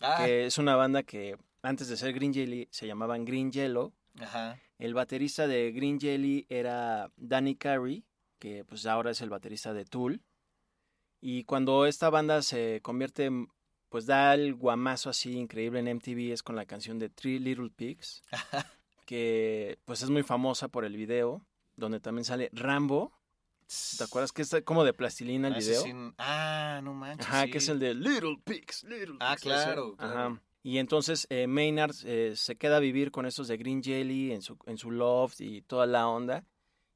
Ah, 0.00 0.24
que 0.24 0.46
es 0.46 0.58
una 0.58 0.76
banda 0.76 1.02
que 1.02 1.36
antes 1.62 1.88
de 1.88 1.96
ser 1.96 2.12
Green 2.12 2.34
Jelly 2.34 2.68
se 2.70 2.86
llamaban 2.86 3.24
Green 3.24 3.50
Yellow. 3.52 3.92
ajá. 4.20 4.58
El 4.78 4.92
baterista 4.92 5.46
de 5.46 5.70
Green 5.72 6.00
Jelly 6.00 6.46
era 6.48 7.10
Danny 7.16 7.54
Carey, 7.54 8.04
que 8.40 8.64
pues 8.64 8.86
ahora 8.86 9.12
es 9.12 9.20
el 9.20 9.30
baterista 9.30 9.72
de 9.72 9.84
Tool. 9.84 10.20
Y 11.20 11.44
cuando 11.44 11.86
esta 11.86 12.10
banda 12.10 12.42
se 12.42 12.80
convierte, 12.82 13.26
en- 13.26 13.48
pues 13.88 14.06
da 14.06 14.34
el 14.34 14.54
guamazo 14.54 15.08
así 15.10 15.32
increíble 15.38 15.78
en 15.78 15.86
MTV 15.88 16.32
es 16.32 16.42
con 16.42 16.56
la 16.56 16.66
canción 16.66 16.98
de 16.98 17.08
Three 17.08 17.38
Little 17.38 17.70
Pigs, 17.70 18.22
que 19.06 19.78
pues 19.84 20.02
es 20.02 20.10
muy 20.10 20.22
famosa 20.22 20.68
por 20.68 20.84
el 20.84 20.96
video, 20.96 21.46
donde 21.76 22.00
también 22.00 22.24
sale 22.24 22.50
Rambo. 22.52 23.12
¿Te 23.98 24.04
acuerdas 24.04 24.32
que 24.32 24.42
es 24.42 24.54
como 24.64 24.84
de 24.84 24.92
plastilina 24.92 25.48
el 25.48 25.54
Ah, 25.54 25.58
video? 25.58 25.82
sí, 25.82 25.92
ah, 26.18 26.80
no 26.82 26.94
manches. 26.94 27.26
Ajá, 27.26 27.44
sí. 27.44 27.50
que 27.50 27.58
es 27.58 27.68
el 27.68 27.78
de 27.78 27.94
Little 27.94 28.38
Pigs, 28.44 28.84
Little 28.84 29.16
Ah, 29.20 29.32
Pigs, 29.32 29.42
claro, 29.42 29.96
claro. 29.96 30.18
Ajá. 30.18 30.42
Y 30.62 30.78
entonces 30.78 31.26
eh, 31.30 31.46
Maynard 31.46 31.94
eh, 32.04 32.32
se 32.36 32.56
queda 32.56 32.76
a 32.76 32.80
vivir 32.80 33.10
con 33.10 33.26
estos 33.26 33.48
de 33.48 33.56
Green 33.56 33.82
Jelly 33.82 34.32
en 34.32 34.42
su, 34.42 34.56
en 34.66 34.78
su 34.78 34.90
loft 34.90 35.40
y 35.40 35.62
toda 35.62 35.86
la 35.86 36.08
onda. 36.08 36.44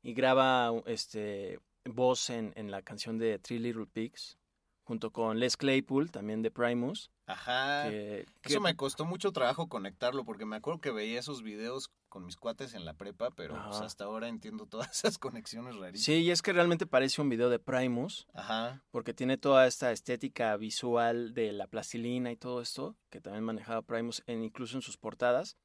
Y 0.02 0.14
graba 0.14 0.72
este 0.86 1.58
voz 1.84 2.30
en, 2.30 2.52
en 2.56 2.70
la 2.70 2.82
canción 2.82 3.18
de 3.18 3.38
Three 3.38 3.58
Little 3.58 3.86
Pigs, 3.86 4.38
junto 4.84 5.10
con 5.10 5.38
Les 5.40 5.56
Claypool, 5.56 6.10
también 6.10 6.40
de 6.42 6.50
Primus. 6.50 7.10
Ajá. 7.26 7.90
que- 7.90 8.24
que- 8.40 8.52
Eso 8.52 8.60
me 8.60 8.74
costó 8.74 9.04
mucho 9.04 9.32
trabajo 9.32 9.68
conectarlo 9.68 10.24
porque 10.24 10.46
me 10.46 10.56
acuerdo 10.56 10.80
que 10.80 10.90
veía 10.90 11.18
esos 11.20 11.42
videos 11.42 11.90
con 12.08 12.24
mis 12.24 12.36
cuates 12.36 12.74
en 12.74 12.84
la 12.84 12.94
prepa, 12.94 13.30
pero 13.30 13.54
pues, 13.64 13.80
hasta 13.80 14.04
ahora 14.04 14.28
entiendo 14.28 14.66
todas 14.66 14.90
esas 15.04 15.18
conexiones 15.18 15.76
rarísimas. 15.76 16.04
Sí, 16.04 16.14
y 16.24 16.30
es 16.30 16.42
que 16.42 16.52
realmente 16.52 16.86
parece 16.86 17.20
un 17.20 17.28
video 17.28 17.50
de 17.50 17.58
Primus, 17.58 18.26
Ajá. 18.34 18.82
porque 18.90 19.14
tiene 19.14 19.38
toda 19.38 19.66
esta 19.66 19.92
estética 19.92 20.56
visual 20.56 21.34
de 21.34 21.52
la 21.52 21.66
plastilina 21.66 22.32
y 22.32 22.36
todo 22.36 22.60
esto, 22.60 22.96
que 23.10 23.20
también 23.20 23.44
manejaba 23.44 23.82
Primus 23.82 24.22
en, 24.26 24.42
incluso 24.42 24.76
en 24.76 24.82
sus 24.82 24.96
portadas. 24.96 25.56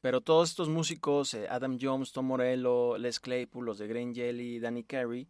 Pero 0.00 0.20
todos 0.20 0.50
estos 0.50 0.68
músicos, 0.68 1.34
eh, 1.34 1.48
Adam 1.48 1.78
Jones, 1.80 2.12
Tom 2.12 2.26
Morello, 2.26 2.98
Les 2.98 3.18
Claypool, 3.18 3.64
los 3.64 3.78
de 3.78 3.88
Green 3.88 4.14
Jelly, 4.14 4.60
Danny 4.60 4.84
Carey 4.84 5.28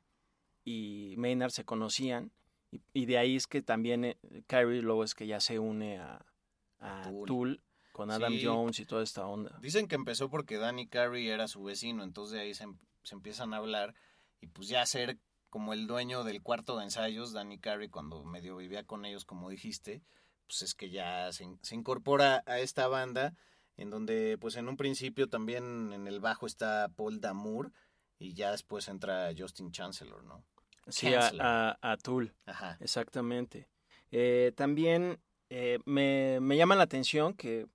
y 0.64 1.14
Maynard 1.16 1.50
se 1.50 1.64
conocían. 1.64 2.32
Y, 2.70 2.82
y 2.92 3.06
de 3.06 3.16
ahí 3.16 3.36
es 3.36 3.46
que 3.46 3.62
también 3.62 4.04
eh, 4.04 4.18
Carey 4.46 4.82
luego 4.82 5.04
es 5.04 5.14
que 5.14 5.26
ya 5.26 5.40
se 5.40 5.58
une 5.58 5.98
a, 5.98 6.26
a 6.80 7.02
Tool. 7.04 7.26
Tool. 7.26 7.62
Con 7.96 8.10
Adam 8.10 8.34
Sí. 8.34 8.44
Jones 8.44 8.78
y 8.78 8.84
toda 8.84 9.02
esta 9.02 9.26
onda. 9.26 9.56
Dicen 9.62 9.88
que 9.88 9.94
empezó 9.94 10.28
porque 10.28 10.58
Danny 10.58 10.86
Carey 10.86 11.28
era 11.30 11.48
su 11.48 11.62
vecino, 11.62 12.04
entonces 12.04 12.34
de 12.34 12.40
ahí 12.40 12.52
se, 12.52 12.64
em- 12.64 12.78
se 13.02 13.14
empiezan 13.14 13.54
a 13.54 13.56
hablar 13.56 13.94
y 14.42 14.48
pues 14.48 14.68
ya 14.68 14.84
ser 14.84 15.16
como 15.48 15.72
el 15.72 15.86
dueño 15.86 16.22
del 16.22 16.42
cuarto 16.42 16.76
de 16.76 16.84
ensayos, 16.84 17.32
Danny 17.32 17.58
Carey 17.58 17.88
cuando 17.88 18.22
medio 18.24 18.56
vivía 18.58 18.84
con 18.84 19.06
ellos, 19.06 19.24
como 19.24 19.48
dijiste, 19.48 20.02
pues 20.46 20.60
es 20.60 20.74
que 20.74 20.90
ya 20.90 21.32
se, 21.32 21.44
in- 21.44 21.58
se 21.62 21.74
incorpora 21.74 22.42
a 22.44 22.58
esta 22.58 22.86
banda 22.86 23.34
en 23.78 23.88
donde 23.88 24.36
pues 24.38 24.56
en 24.56 24.68
un 24.68 24.76
principio 24.76 25.28
también 25.30 25.92
en 25.94 26.06
el 26.06 26.20
bajo 26.20 26.46
está 26.46 26.90
Paul 26.96 27.20
Damour 27.22 27.72
y 28.18 28.34
ya 28.34 28.50
después 28.50 28.88
entra 28.88 29.30
Justin 29.36 29.72
Chancellor, 29.72 30.22
¿no? 30.24 30.44
Sí, 30.88 31.14
a- 31.14 31.78
a 31.80 31.96
Tool. 31.96 32.34
Ajá. 32.44 32.76
Exactamente. 32.80 33.68
Eh, 34.10 34.52
también 34.54 35.18
eh, 35.48 35.78
me, 35.84 36.38
me 36.40 36.56
llama 36.56 36.74
la 36.76 36.82
atención 36.84 37.32
que, 37.34 37.66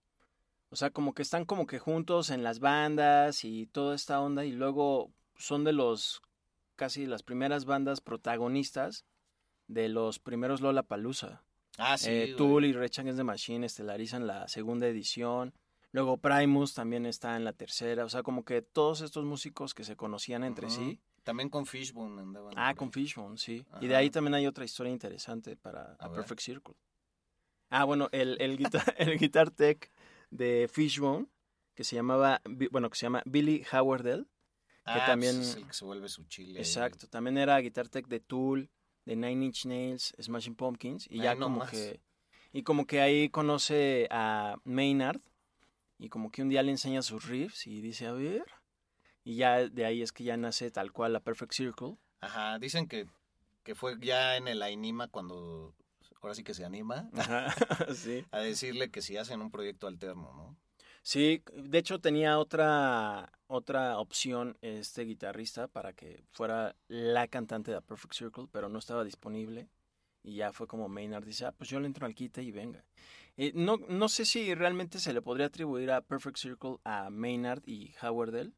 o 0.72 0.76
sea, 0.78 0.90
como 0.90 1.14
que 1.14 1.22
están 1.22 1.44
como 1.46 1.68
que 1.68 1.80
juntos 1.80 2.30
en 2.30 2.44
las 2.44 2.60
bandas 2.60 3.44
y 3.44 3.68
toda 3.68 3.94
esta 3.94 4.22
onda 4.22 4.46
y 4.46 4.54
luego 4.54 5.12
son 5.36 5.66
de 5.66 5.74
los, 5.74 6.22
casi 6.78 7.06
las 7.06 7.24
primeras 7.24 7.66
bandas 7.66 8.00
protagonistas 8.00 9.06
de 9.68 9.90
los 9.90 10.20
primeros 10.20 10.62
Lollapalooza. 10.62 11.44
Ah, 11.78 11.98
sí. 11.98 12.10
Eh. 12.10 12.36
Tool 12.38 12.64
y 12.66 12.72
Rage 12.72 13.02
Against 13.02 13.18
the 13.18 13.24
Machine 13.24 13.66
estelarizan 13.66 14.28
la 14.28 14.48
segunda 14.48 14.88
edición. 14.88 15.54
Luego 15.92 16.18
Primus 16.18 16.74
también 16.74 17.06
está 17.06 17.36
en 17.36 17.44
la 17.44 17.52
tercera. 17.52 18.06
O 18.06 18.10
sea, 18.10 18.24
como 18.24 18.46
que 18.46 18.62
todos 18.62 19.02
estos 19.02 19.26
músicos 19.26 19.74
que 19.74 19.84
se 19.84 19.98
conocían 19.98 20.46
entre 20.46 20.70
sí. 20.70 21.02
También 21.24 21.50
con 21.50 21.66
Fishbone 21.66 22.22
andaban. 22.22 22.54
Ah, 22.56 22.74
con. 22.76 22.92
Fishbone, 22.92 23.38
sí. 23.38 23.66
Y 23.82 23.88
de 23.88 23.96
ahí 23.96 24.10
también 24.10 24.36
hay 24.36 24.48
otra 24.48 24.64
historia 24.64 24.92
interesante 24.92 25.58
para 25.58 25.98
A. 26.00 26.10
Perfect 26.10 26.42
Circle. 26.42 26.76
Ah, 27.70 27.84
bueno, 27.84 28.10
el, 28.12 28.38
el, 28.42 28.58
guitar, 28.58 28.84
el 28.98 29.18
guitar 29.18 29.52
tech 29.52 29.92
de 30.32 30.68
Fishbone, 30.72 31.28
que 31.76 31.84
se 31.84 31.96
llamaba, 31.96 32.42
bueno, 32.72 32.90
que 32.90 32.98
se 32.98 33.06
llama 33.06 33.22
Billy 33.26 33.64
Howardell. 33.72 34.28
Ah, 34.86 34.94
pues 34.96 35.06
también- 35.06 35.42
es 35.42 35.56
el 35.56 35.68
que 35.68 35.74
se 35.74 35.86
vuelve 35.86 36.10
su 36.10 36.24
chile. 36.26 36.60
Exacto. 36.60 37.08
También 37.08 37.38
era 37.38 37.60
guitar 37.60 37.88
tech 37.88 38.08
de 38.08 38.20
Tool, 38.20 38.70
de 39.06 39.16
Nine 39.16 39.46
Inch 39.46 39.66
Nails, 39.66 40.14
Smashing 40.20 40.56
Pumpkins. 40.56 41.06
Y 41.08 41.20
Ay, 41.20 41.24
ya 41.26 41.36
no 41.36 41.46
como 41.46 41.58
más. 41.60 41.70
que. 41.70 42.02
Y 42.52 42.64
como 42.64 42.86
que 42.88 43.00
ahí 43.00 43.30
conoce 43.30 44.08
a 44.10 44.56
Maynard. 44.64 45.22
Y 46.00 46.10
como 46.10 46.32
que 46.32 46.42
un 46.42 46.50
día 46.50 46.64
le 46.64 46.72
enseña 46.72 47.04
sus 47.04 47.28
riffs 47.28 47.68
y 47.68 47.80
dice, 47.82 48.08
a 48.08 48.12
ver. 48.14 48.44
Y 49.24 49.36
ya 49.36 49.70
de 49.70 49.86
ahí 49.86 50.02
es 50.02 50.12
que 50.12 50.24
ya 50.24 50.36
nace 50.36 50.72
tal 50.72 50.92
cual 50.92 51.14
la 51.14 51.20
Perfect 51.20 51.54
Circle. 51.54 51.98
Ajá, 52.22 52.58
dicen 52.58 52.88
que, 52.88 53.06
que 53.64 53.76
fue 53.76 53.96
ya 54.02 54.36
en 54.36 54.48
el 54.48 54.64
Ainima 54.64 55.08
cuando 55.10 55.76
ahora 56.22 56.36
sí 56.36 56.44
que 56.44 56.54
se 56.54 56.66
anima 56.66 57.10
Ajá, 57.14 57.54
sí. 57.96 58.26
a 58.32 58.40
decirle 58.40 58.90
que 58.92 59.02
si 59.02 59.18
hacen 59.18 59.42
un 59.42 59.52
proyecto 59.52 59.88
alterno, 59.88 60.34
¿no? 60.34 60.58
Sí, 61.04 61.42
de 61.54 61.80
hecho 61.80 62.00
tenía 62.00 62.38
otra, 62.38 63.32
otra 63.48 63.98
opción 63.98 64.58
este 64.62 65.02
guitarrista 65.04 65.68
para 65.68 65.94
que 65.94 66.24
fuera 66.32 66.76
la 66.88 67.28
cantante 67.28 67.72
de 67.72 67.82
Perfect 67.82 68.14
Circle, 68.14 68.48
pero 68.52 68.70
no 68.70 68.78
estaba 68.78 69.04
disponible. 69.04 69.68
Y 70.24 70.36
ya 70.36 70.54
fue 70.54 70.68
como 70.68 70.88
Maynard 70.88 71.26
dice, 71.26 71.46
ah, 71.48 71.52
pues 71.58 71.72
yo 71.72 71.80
le 71.80 71.88
entro 71.88 72.06
al 72.06 72.14
quite 72.14 72.44
y 72.44 72.52
venga. 72.52 72.86
Eh, 73.38 73.52
no, 73.56 73.78
no 73.90 74.08
sé 74.10 74.26
si 74.26 74.54
realmente 74.54 75.00
se 75.00 75.14
le 75.14 75.24
podría 75.24 75.48
atribuir 75.48 75.90
a 75.90 76.02
Perfect 76.02 76.38
Circle 76.38 76.78
a 76.84 77.10
Maynard 77.10 77.64
y 77.66 77.96
Howardell. 78.04 78.54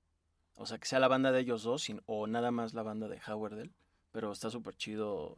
O 0.56 0.66
sea, 0.66 0.78
que 0.80 0.86
sea 0.88 1.00
la 1.00 1.08
banda 1.08 1.32
de 1.32 1.40
ellos 1.40 1.64
dos 1.64 1.84
sin- 1.84 2.02
o 2.06 2.28
nada 2.28 2.52
más 2.52 2.74
la 2.74 2.84
banda 2.84 3.08
de 3.08 3.22
Howardell. 3.26 3.72
Pero 4.12 4.34
está 4.34 4.50
súper 4.50 4.76
chido 4.76 5.38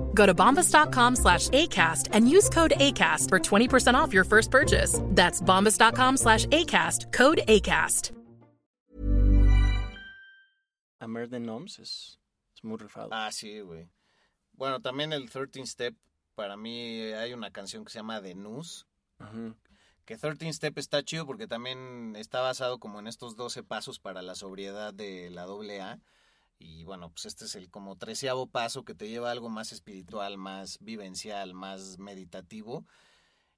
Go 0.13 0.25
to 0.25 0.33
bombas.com 0.33 1.15
slash 1.15 1.49
ACAST 1.49 2.09
and 2.13 2.29
use 2.29 2.49
code 2.49 2.73
ACAST 2.77 3.29
for 3.29 3.39
20% 3.39 3.93
off 3.95 4.13
your 4.13 4.23
first 4.23 4.51
purchase. 4.51 4.99
That's 5.09 5.41
bombas.com 5.41 6.17
slash 6.17 6.45
ACAST, 6.47 7.11
code 7.11 7.41
ACAST. 7.47 8.11
A 11.01 11.07
Mer 11.07 11.27
de 11.27 11.39
Noms 11.39 11.79
es, 11.79 12.19
es 12.55 12.63
muy 12.63 12.77
rifado. 12.77 13.09
Ah, 13.11 13.31
sí, 13.31 13.59
güey. 13.61 13.89
Bueno, 14.53 14.79
también 14.81 15.13
el 15.13 15.31
13 15.31 15.65
Step, 15.65 15.95
para 16.35 16.55
mí 16.55 17.01
hay 17.13 17.33
una 17.33 17.49
canción 17.49 17.83
que 17.83 17.91
se 17.91 17.97
llama 17.99 18.21
The 18.21 18.35
News, 18.35 18.85
Ujú. 19.19 19.55
Que 20.05 20.17
13 20.17 20.51
Step 20.53 20.77
está 20.77 21.03
chido 21.03 21.25
porque 21.25 21.47
también 21.47 22.15
está 22.15 22.41
basado 22.41 22.79
como 22.79 22.99
en 22.99 23.07
estos 23.07 23.35
12 23.35 23.63
pasos 23.63 23.99
para 23.99 24.21
la 24.21 24.35
sobriedad 24.35 24.93
de 24.93 25.29
la 25.29 25.43
AA. 25.43 25.99
Y 26.61 26.83
bueno, 26.83 27.09
pues 27.09 27.25
este 27.25 27.45
es 27.45 27.55
el 27.55 27.71
como 27.71 27.97
treceavo 27.97 28.45
paso 28.45 28.85
que 28.85 28.93
te 28.93 29.09
lleva 29.09 29.29
a 29.29 29.31
algo 29.31 29.49
más 29.49 29.71
espiritual, 29.71 30.37
más 30.37 30.77
vivencial, 30.79 31.55
más 31.55 31.97
meditativo. 31.97 32.85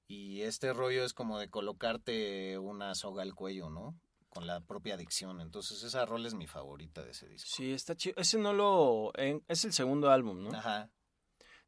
Y 0.06 0.40
este 0.40 0.72
rollo 0.72 1.04
es 1.04 1.12
como 1.12 1.38
de 1.38 1.50
colocarte 1.50 2.58
una 2.58 2.94
soga 2.94 3.22
al 3.22 3.34
cuello, 3.34 3.68
¿no? 3.68 3.94
Con 4.30 4.46
la 4.46 4.60
propia 4.60 4.94
adicción. 4.94 5.42
Entonces 5.42 5.82
esa 5.82 6.06
rol 6.06 6.24
es 6.24 6.34
mi 6.34 6.46
favorita 6.46 7.02
de 7.02 7.10
ese 7.10 7.28
disco. 7.28 7.50
Sí, 7.54 7.72
está 7.72 7.94
chido. 7.94 8.16
Ese 8.16 8.38
no 8.38 8.54
lo... 8.54 9.12
es 9.48 9.64
el 9.66 9.74
segundo 9.74 10.10
álbum, 10.10 10.42
¿no? 10.42 10.56
Ajá. 10.56 10.88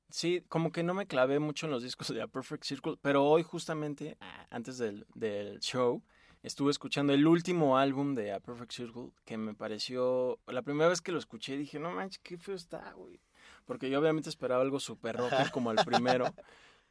Sí, 0.09 0.43
como 0.49 0.73
que 0.73 0.83
no 0.83 0.95
me 0.95 1.07
clavé 1.07 1.39
mucho 1.39 1.67
en 1.67 1.73
los 1.73 1.83
discos 1.83 2.09
de 2.09 2.23
A 2.23 2.29
Perfect 2.29 2.65
Circle, 2.65 2.97
pero 3.03 3.25
hoy 3.25 3.43
justamente, 3.43 4.17
antes 4.51 4.79
del, 4.79 5.05
del 5.15 5.61
show, 5.61 6.03
estuve 6.47 6.71
escuchando 6.71 7.13
el 7.13 7.27
último 7.27 7.77
álbum 7.77 8.15
de 8.15 8.33
A 8.33 8.39
Perfect 8.39 8.73
Circle 8.73 9.11
que 9.25 9.37
me 9.37 9.53
pareció, 9.55 10.39
la 10.47 10.63
primera 10.63 10.89
vez 10.89 11.03
que 11.03 11.11
lo 11.11 11.19
escuché 11.19 11.57
dije, 11.57 11.81
no 11.81 11.91
manches, 11.91 12.21
qué 12.21 12.39
feo 12.39 12.55
está, 12.55 12.93
güey. 12.93 13.21
Porque 13.65 13.91
yo 13.91 13.99
obviamente 13.99 14.29
esperaba 14.29 14.63
algo 14.63 14.79
súper 14.79 15.17
rocker 15.17 15.51
como 15.51 15.73
el 15.73 15.79
primero, 15.85 16.33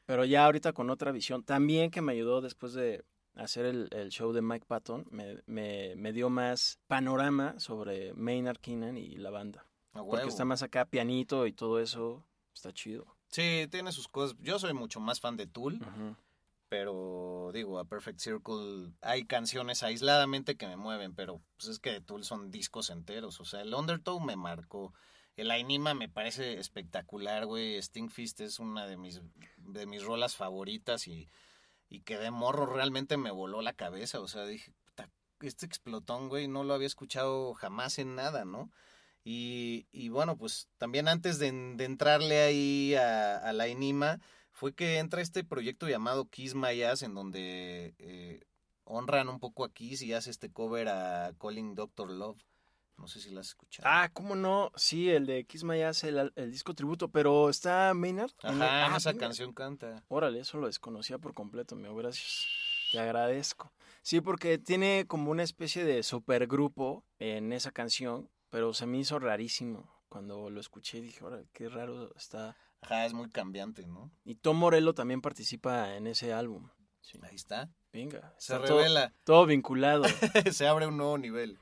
pero 0.06 0.26
ya 0.26 0.46
ahorita 0.46 0.74
con 0.74 0.90
otra 0.90 1.14
visión, 1.14 1.44
también 1.44 1.90
que 1.90 2.02
me 2.02 2.12
ayudó 2.12 2.42
después 2.42 2.74
de 2.74 3.06
hacer 3.36 3.66
el, 3.66 3.88
el 3.92 4.10
show 4.10 4.34
de 4.34 4.42
Mike 4.42 4.66
Patton, 4.68 5.06
me, 5.10 5.42
me, 5.46 5.96
me 5.96 6.12
dio 6.12 6.30
más 6.30 6.80
panorama 6.88 7.58
sobre 7.58 8.14
Maynard 8.14 8.60
Keenan 8.60 8.98
y 8.98 9.16
la 9.16 9.30
banda. 9.30 9.66
Porque 9.94 10.28
está 10.28 10.44
más 10.44 10.64
acá 10.64 10.84
pianito 10.84 11.48
y 11.48 11.54
todo 11.54 11.80
eso, 11.80 12.26
está 12.54 12.74
chido. 12.74 13.16
Sí, 13.30 13.68
tiene 13.72 13.94
sus 13.94 14.10
cosas. 14.10 14.36
Yo 14.42 14.60
soy 14.60 14.74
mucho 14.74 15.00
más 15.00 15.22
fan 15.22 15.38
de 15.38 15.48
Tool. 15.48 15.80
Pero 16.78 17.52
digo, 17.54 17.80
a 17.80 17.86
Perfect 17.86 18.20
Circle 18.20 18.92
hay 19.00 19.24
canciones 19.24 19.82
aisladamente 19.82 20.58
que 20.58 20.68
me 20.68 20.76
mueven, 20.76 21.16
pero 21.16 21.42
pues 21.56 21.70
es 21.70 21.80
que 21.80 21.90
de 21.94 22.02
Tool 22.02 22.26
son 22.26 22.52
discos 22.52 22.90
enteros. 22.90 23.40
O 23.40 23.46
sea, 23.46 23.62
el 23.62 23.74
Undertow 23.74 24.20
me 24.20 24.36
marcó. 24.36 24.94
El 25.38 25.52
Ainima 25.52 25.94
me 25.94 26.10
parece 26.10 26.60
espectacular, 26.60 27.46
güey. 27.46 27.78
Sting 27.78 28.10
Fist 28.10 28.42
es 28.42 28.60
una 28.60 28.88
de 28.88 28.98
mis, 28.98 29.22
de 29.56 29.86
mis 29.86 30.04
rolas 30.04 30.36
favoritas 30.36 31.08
y, 31.08 31.30
y 31.88 32.02
que 32.02 32.18
de 32.18 32.30
morro 32.30 32.66
realmente 32.66 33.16
me 33.16 33.32
voló 33.32 33.62
la 33.62 33.72
cabeza. 33.72 34.20
O 34.20 34.28
sea, 34.28 34.46
dije, 34.46 34.74
"Puta, 34.84 35.10
este 35.40 35.66
explotón, 35.66 36.28
güey, 36.28 36.50
no 36.50 36.66
lo 36.66 36.74
había 36.74 36.88
escuchado 36.88 37.54
jamás 37.54 38.00
en 38.00 38.16
nada, 38.16 38.44
¿no? 38.44 38.70
Y, 39.24 39.88
y 39.94 40.10
bueno, 40.10 40.38
pues 40.38 40.68
también 40.78 41.08
antes 41.08 41.40
de, 41.40 41.54
de 41.54 41.86
entrarle 41.86 42.42
ahí 42.42 42.96
a, 42.96 43.38
a 43.38 43.54
la 43.54 43.68
Enima, 43.68 44.20
fue 44.56 44.74
que 44.74 45.00
entra 45.00 45.22
este 45.22 45.44
proyecto 45.44 45.90
llamado 45.90 46.30
Kiss 46.30 46.56
My 46.56 46.82
Ass, 46.82 47.04
en 47.04 47.14
donde 47.14 47.94
eh, 47.98 48.40
honran 48.86 49.28
un 49.28 49.42
poco 49.42 49.66
a 49.66 49.74
Kiss 49.74 50.02
y 50.02 50.14
hace 50.14 50.30
este 50.32 50.50
cover 50.50 50.88
a 50.88 51.34
Calling 51.38 51.76
Doctor 51.76 52.10
Love. 52.10 52.42
No 52.98 53.10
sé 53.10 53.20
si 53.20 53.32
la 53.32 53.42
has 53.42 53.48
escuchado. 53.50 53.90
Ah, 53.92 54.10
¿cómo 54.14 54.38
no? 54.38 54.72
Sí, 54.78 55.10
el 55.10 55.26
de 55.26 55.44
Kiss 55.44 55.66
My 55.66 55.82
Ass, 55.82 56.06
el, 56.06 56.32
el 56.34 56.52
disco 56.52 56.74
tributo, 56.74 57.10
pero 57.10 57.50
está 57.50 57.94
Maynard. 57.94 58.32
Ajá, 58.44 58.94
ah, 58.94 58.96
esa 58.96 59.14
canción 59.18 59.52
canta. 59.52 60.06
Órale, 60.08 60.40
eso 60.40 60.58
lo 60.58 60.68
desconocía 60.68 61.18
por 61.18 61.34
completo, 61.34 61.76
mi 61.76 61.94
gracias. 61.94 62.48
Te 62.94 63.00
agradezco. 63.00 63.74
Sí, 64.04 64.22
porque 64.22 64.58
tiene 64.58 65.04
como 65.06 65.32
una 65.32 65.44
especie 65.44 65.84
de 65.84 66.02
supergrupo 66.02 67.04
en 67.20 67.52
esa 67.52 67.72
canción, 67.72 68.30
pero 68.50 68.74
se 68.74 68.86
me 68.86 69.00
hizo 69.00 69.20
rarísimo. 69.20 69.94
Cuando 70.08 70.50
lo 70.50 70.62
escuché 70.62 71.02
dije, 71.02 71.26
órale, 71.26 71.50
qué 71.52 71.68
raro 71.68 72.16
está. 72.16 72.56
Ajá, 72.86 73.06
es 73.06 73.14
muy 73.14 73.30
cambiante, 73.30 73.88
¿no? 73.88 74.12
Y 74.24 74.36
Tom 74.36 74.58
Morello 74.58 74.94
también 74.94 75.22
participa 75.22 75.96
en 75.96 76.08
ese 76.08 76.34
álbum. 76.34 76.70
Sí, 77.02 77.20
Ahí 77.24 77.36
está. 77.36 77.70
venga. 77.92 78.34
Se 78.38 78.54
está 78.54 78.66
todo- 78.66 78.78
revela. 78.80 79.14
Todo, 79.24 79.46
vinculado. 79.46 80.04
Se 80.52 80.68
abre 80.68 80.88
un 80.88 80.98
nuevo 80.98 81.18
nivel. 81.18 81.60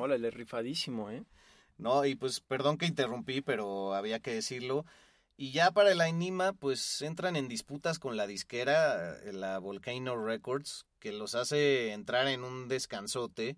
Órale, 0.00 0.30
rifadísimo, 0.30 1.10
¿eh? 1.10 1.24
No, 1.76 2.04
y 2.04 2.14
pues 2.14 2.40
perdón 2.40 2.78
que 2.78 2.86
interrumpí, 2.86 3.40
pero 3.42 3.94
había 3.94 4.20
que 4.20 4.32
decirlo. 4.34 4.84
Y 5.36 5.50
ya 5.52 5.70
para 5.72 5.90
el 5.92 6.00
Anima, 6.00 6.52
pues 6.52 7.02
entran 7.02 7.36
en 7.36 7.48
disputas 7.48 7.98
con 7.98 8.16
la 8.16 8.26
disquera, 8.26 9.18
eh, 9.20 9.32
la 9.32 9.58
Volcano 9.58 10.16
Records, 10.22 10.86
que 10.98 11.12
los 11.12 11.34
hace 11.34 11.92
entrar 11.92 12.28
en 12.28 12.44
un 12.44 12.68
descansote, 12.68 13.56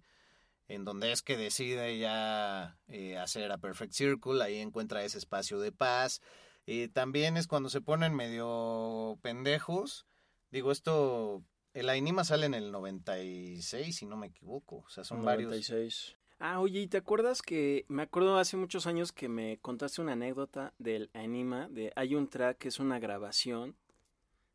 en 0.69 0.85
donde 0.85 1.13
es 1.13 1.23
que 1.23 1.37
decide 1.37 1.99
ya 1.99 2.79
eh, 2.89 3.19
hacer 3.19 3.53
a 3.53 3.59
Perfect 3.59 3.93
Circle, 3.93 4.43
ahí 4.43 4.59
encuentra 4.59 5.05
ese 5.05 5.19
espacio 5.19 5.59
de 5.61 5.73
paz. 5.73 6.21
Eh, 6.67 6.89
también 6.89 7.37
es 7.37 7.47
cuando 7.47 7.69
se 7.69 7.81
ponen 7.81 8.15
medio 8.15 9.19
pendejos. 9.23 10.07
Digo, 10.51 10.73
esto, 10.73 11.43
el 11.75 11.89
Anima 11.91 12.25
sale 12.25 12.47
en 12.47 12.55
el 12.55 12.71
96, 12.73 13.97
si 13.97 14.07
no 14.07 14.17
me 14.17 14.29
equivoco. 14.29 14.77
O 14.87 14.89
sea, 14.89 15.05
son 15.05 15.25
varios. 15.25 15.51
96. 15.51 16.17
Ah, 16.39 16.61
oye, 16.61 16.81
¿y 16.81 16.87
te 16.89 16.97
acuerdas 16.99 17.43
que 17.43 17.85
me 17.89 18.03
acuerdo 18.03 18.39
hace 18.39 18.57
muchos 18.57 18.87
años 18.87 19.13
que 19.13 19.29
me 19.29 19.59
contaste 19.59 20.01
una 20.03 20.13
anécdota 20.13 20.75
del 20.79 21.11
Anima, 21.15 21.69
de 21.69 21.93
hay 21.97 22.15
un 22.15 22.29
track 22.29 22.59
que 22.59 22.69
es 22.69 22.81
una 22.81 22.99
grabación 22.99 23.77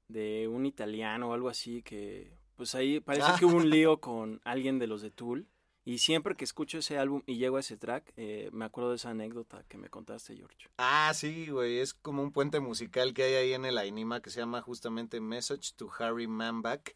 de 0.08 0.48
un 0.48 0.66
italiano 0.66 1.30
o 1.30 1.34
algo 1.34 1.50
así 1.50 1.82
que 1.84 2.38
pues 2.56 2.76
ahí 2.76 3.00
parece 3.00 3.28
Ah. 3.30 3.36
que 3.40 3.46
hubo 3.46 3.56
un 3.58 3.70
lío 3.70 4.02
con 4.02 4.42
alguien 4.44 4.78
de 4.80 4.88
los 4.88 5.02
de 5.02 5.12
Tool 5.12 5.48
y 5.90 5.98
siempre 5.98 6.36
que 6.36 6.46
escucho 6.46 6.78
ese 6.78 7.00
álbum 7.00 7.24
y 7.26 7.38
llego 7.38 7.58
a 7.58 7.62
ese 7.62 7.76
track 7.76 8.14
eh, 8.16 8.52
me 8.54 8.66
acuerdo 8.66 8.92
de 8.92 8.98
esa 8.98 9.10
anécdota 9.10 9.66
que 9.68 9.80
me 9.80 9.90
contaste, 9.90 10.36
George. 10.36 10.70
Ah, 10.78 11.12
sí, 11.16 11.48
güey, 11.48 11.80
es 11.80 11.96
como 11.96 12.22
un 12.22 12.32
puente 12.32 12.60
musical 12.60 13.12
que 13.16 13.24
hay 13.24 13.34
ahí 13.34 13.54
en 13.54 13.66
el 13.66 13.76
Ainima 13.80 14.22
que 14.22 14.30
se 14.30 14.40
llama 14.40 14.62
justamente 14.62 15.20
Message 15.20 15.74
to 15.76 15.90
Harry 15.98 16.28
Manback. 16.28 16.96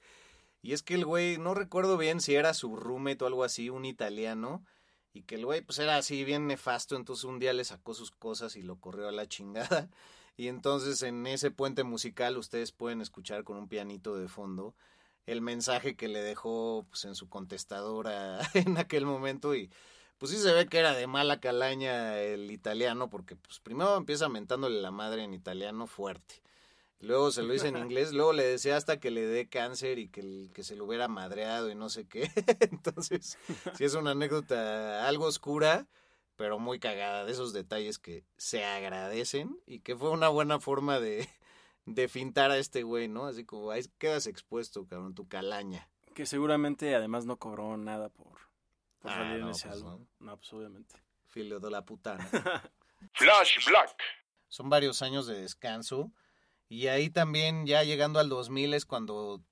Y 0.61 0.73
es 0.73 0.83
que 0.83 0.93
el 0.93 1.05
güey, 1.05 1.39
no 1.39 1.55
recuerdo 1.55 1.97
bien 1.97 2.21
si 2.21 2.35
era 2.35 2.53
su 2.53 2.75
roommate 2.75 3.23
o 3.23 3.25
algo 3.25 3.43
así, 3.43 3.71
un 3.71 3.85
italiano, 3.85 4.63
y 5.11 5.23
que 5.23 5.35
el 5.35 5.45
güey 5.47 5.61
pues 5.61 5.79
era 5.79 5.97
así 5.97 6.23
bien 6.23 6.45
nefasto, 6.45 6.95
entonces 6.95 7.25
un 7.25 7.39
día 7.39 7.53
le 7.53 7.65
sacó 7.65 7.95
sus 7.95 8.11
cosas 8.11 8.55
y 8.55 8.61
lo 8.61 8.75
corrió 8.79 9.07
a 9.07 9.11
la 9.11 9.27
chingada. 9.27 9.89
Y 10.35 10.47
entonces 10.47 11.03
en 11.03 11.27
ese 11.27 11.51
puente 11.51 11.83
musical 11.83 12.37
ustedes 12.37 12.71
pueden 12.71 13.01
escuchar 13.01 13.43
con 13.43 13.55
un 13.55 13.67
pianito 13.67 14.15
de 14.15 14.27
fondo 14.27 14.75
el 15.25 15.41
mensaje 15.41 15.95
que 15.95 16.07
le 16.07 16.21
dejó 16.21 16.85
pues 16.89 17.05
en 17.05 17.15
su 17.15 17.29
contestadora 17.29 18.39
en 18.53 18.77
aquel 18.77 19.05
momento 19.05 19.55
y 19.55 19.69
pues 20.17 20.31
sí 20.31 20.37
se 20.37 20.53
ve 20.53 20.67
que 20.67 20.77
era 20.77 20.93
de 20.93 21.05
mala 21.05 21.41
calaña 21.41 22.17
el 22.19 22.49
italiano, 22.49 23.09
porque 23.09 23.35
pues 23.35 23.59
primero 23.59 23.97
empieza 23.97 24.29
mentándole 24.29 24.79
la 24.79 24.91
madre 24.91 25.23
en 25.23 25.33
italiano 25.33 25.85
fuerte. 25.85 26.41
Luego 27.01 27.29
se 27.31 27.43
lo 27.43 27.51
dice 27.51 27.67
en 27.67 27.77
inglés, 27.77 28.13
luego 28.13 28.31
le 28.31 28.43
decía 28.43 28.77
hasta 28.77 29.01
que 29.01 29.11
le 29.11 29.25
dé 29.25 29.49
cáncer 29.49 29.99
y 29.99 30.07
que, 30.07 30.49
que 30.53 30.63
se 30.63 30.77
lo 30.77 30.85
hubiera 30.85 31.09
madreado 31.09 31.69
y 31.69 31.75
no 31.75 31.89
sé 31.89 32.05
qué. 32.05 32.31
Entonces, 32.71 33.37
sí 33.75 33.83
es 33.83 33.95
una 33.95 34.11
anécdota 34.11 35.05
algo 35.05 35.25
oscura, 35.25 35.87
pero 36.37 36.57
muy 36.57 36.79
cagada, 36.79 37.25
de 37.25 37.33
esos 37.33 37.51
detalles 37.51 37.99
que 37.99 38.23
se 38.37 38.63
agradecen 38.63 39.59
y 39.67 39.79
que 39.79 39.97
fue 39.97 40.09
una 40.09 40.29
buena 40.29 40.61
forma 40.61 41.01
de, 41.01 41.27
de 41.85 42.07
fintar 42.07 42.51
a 42.51 42.57
este 42.57 42.83
güey, 42.83 43.07
¿no? 43.07 43.25
Así 43.25 43.45
como, 43.45 43.71
ahí 43.71 43.83
quedas 43.97 44.27
expuesto, 44.27 44.85
cabrón, 44.87 45.15
tu 45.15 45.27
calaña. 45.27 45.89
Que 46.15 46.25
seguramente 46.25 46.93
además 46.95 47.25
no 47.25 47.37
cobró 47.37 47.75
nada 47.77 48.09
por, 48.09 48.33
por 48.99 49.11
Ah, 49.11 49.15
salir 49.15 49.33
en 49.35 49.41
no, 49.41 49.49
ese 49.51 49.67
pues 49.67 49.81
álbum. 49.81 50.05
No. 50.19 50.37
pues 50.37 50.53
obviamente. 50.53 50.95
Filo 51.27 51.59
de 51.59 51.71
la 51.71 51.83
putana. 51.83 52.23
Flash 53.13 53.65
Black. 53.67 53.95
son 54.47 54.69
varios 54.69 55.01
años 55.01 55.25
de 55.27 55.41
descanso. 55.41 56.11
Y 56.69 56.87
ahí 56.87 57.09
también, 57.09 57.65
ya 57.65 57.83
llegando 57.83 58.19
al 58.19 58.29
2000, 58.29 58.73
es 58.75 58.85
cuando 58.85 59.43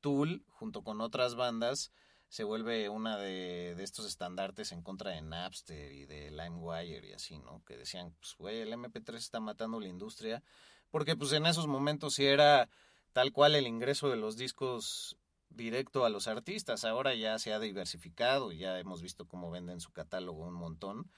Tool, 0.00 0.44
junto 0.48 0.82
con 0.82 1.00
otras 1.00 1.34
bandas, 1.34 1.92
se 2.28 2.42
vuelve 2.44 2.88
una 2.88 3.16
de, 3.18 3.74
de 3.76 3.84
estos 3.84 4.06
estandartes 4.06 4.72
en 4.72 4.82
contra 4.82 5.10
de 5.12 5.22
Napster 5.22 5.92
y 5.92 6.06
de 6.06 6.30
LimeWire 6.30 7.08
y 7.08 7.12
así, 7.12 7.38
¿no? 7.38 7.62
Que 7.64 7.76
decían, 7.76 8.14
pues, 8.18 8.34
güey, 8.36 8.60
el 8.60 8.72
MP3 8.72 9.14
está 9.16 9.40
matando 9.40 9.78
la 9.80 9.88
industria. 9.88 10.42
Porque, 10.90 11.16
pues, 11.16 11.32
en 11.32 11.46
esos 11.46 11.66
momentos 11.66 12.14
sí 12.14 12.24
era 12.26 12.68
tal 13.12 13.32
cual 13.32 13.54
el 13.54 13.66
ingreso 13.66 14.08
de 14.08 14.16
los 14.16 14.36
discos 14.36 15.16
directo 15.48 16.04
a 16.04 16.10
los 16.10 16.28
artistas. 16.28 16.84
Ahora 16.84 17.14
ya 17.14 17.38
se 17.38 17.52
ha 17.52 17.58
diversificado 17.60 18.52
y 18.52 18.58
ya 18.58 18.78
hemos 18.78 19.02
visto 19.02 19.26
cómo 19.26 19.50
venden 19.50 19.80
su 19.80 19.90
catálogo 19.92 20.44
un 20.46 20.54
montón. 20.54 21.10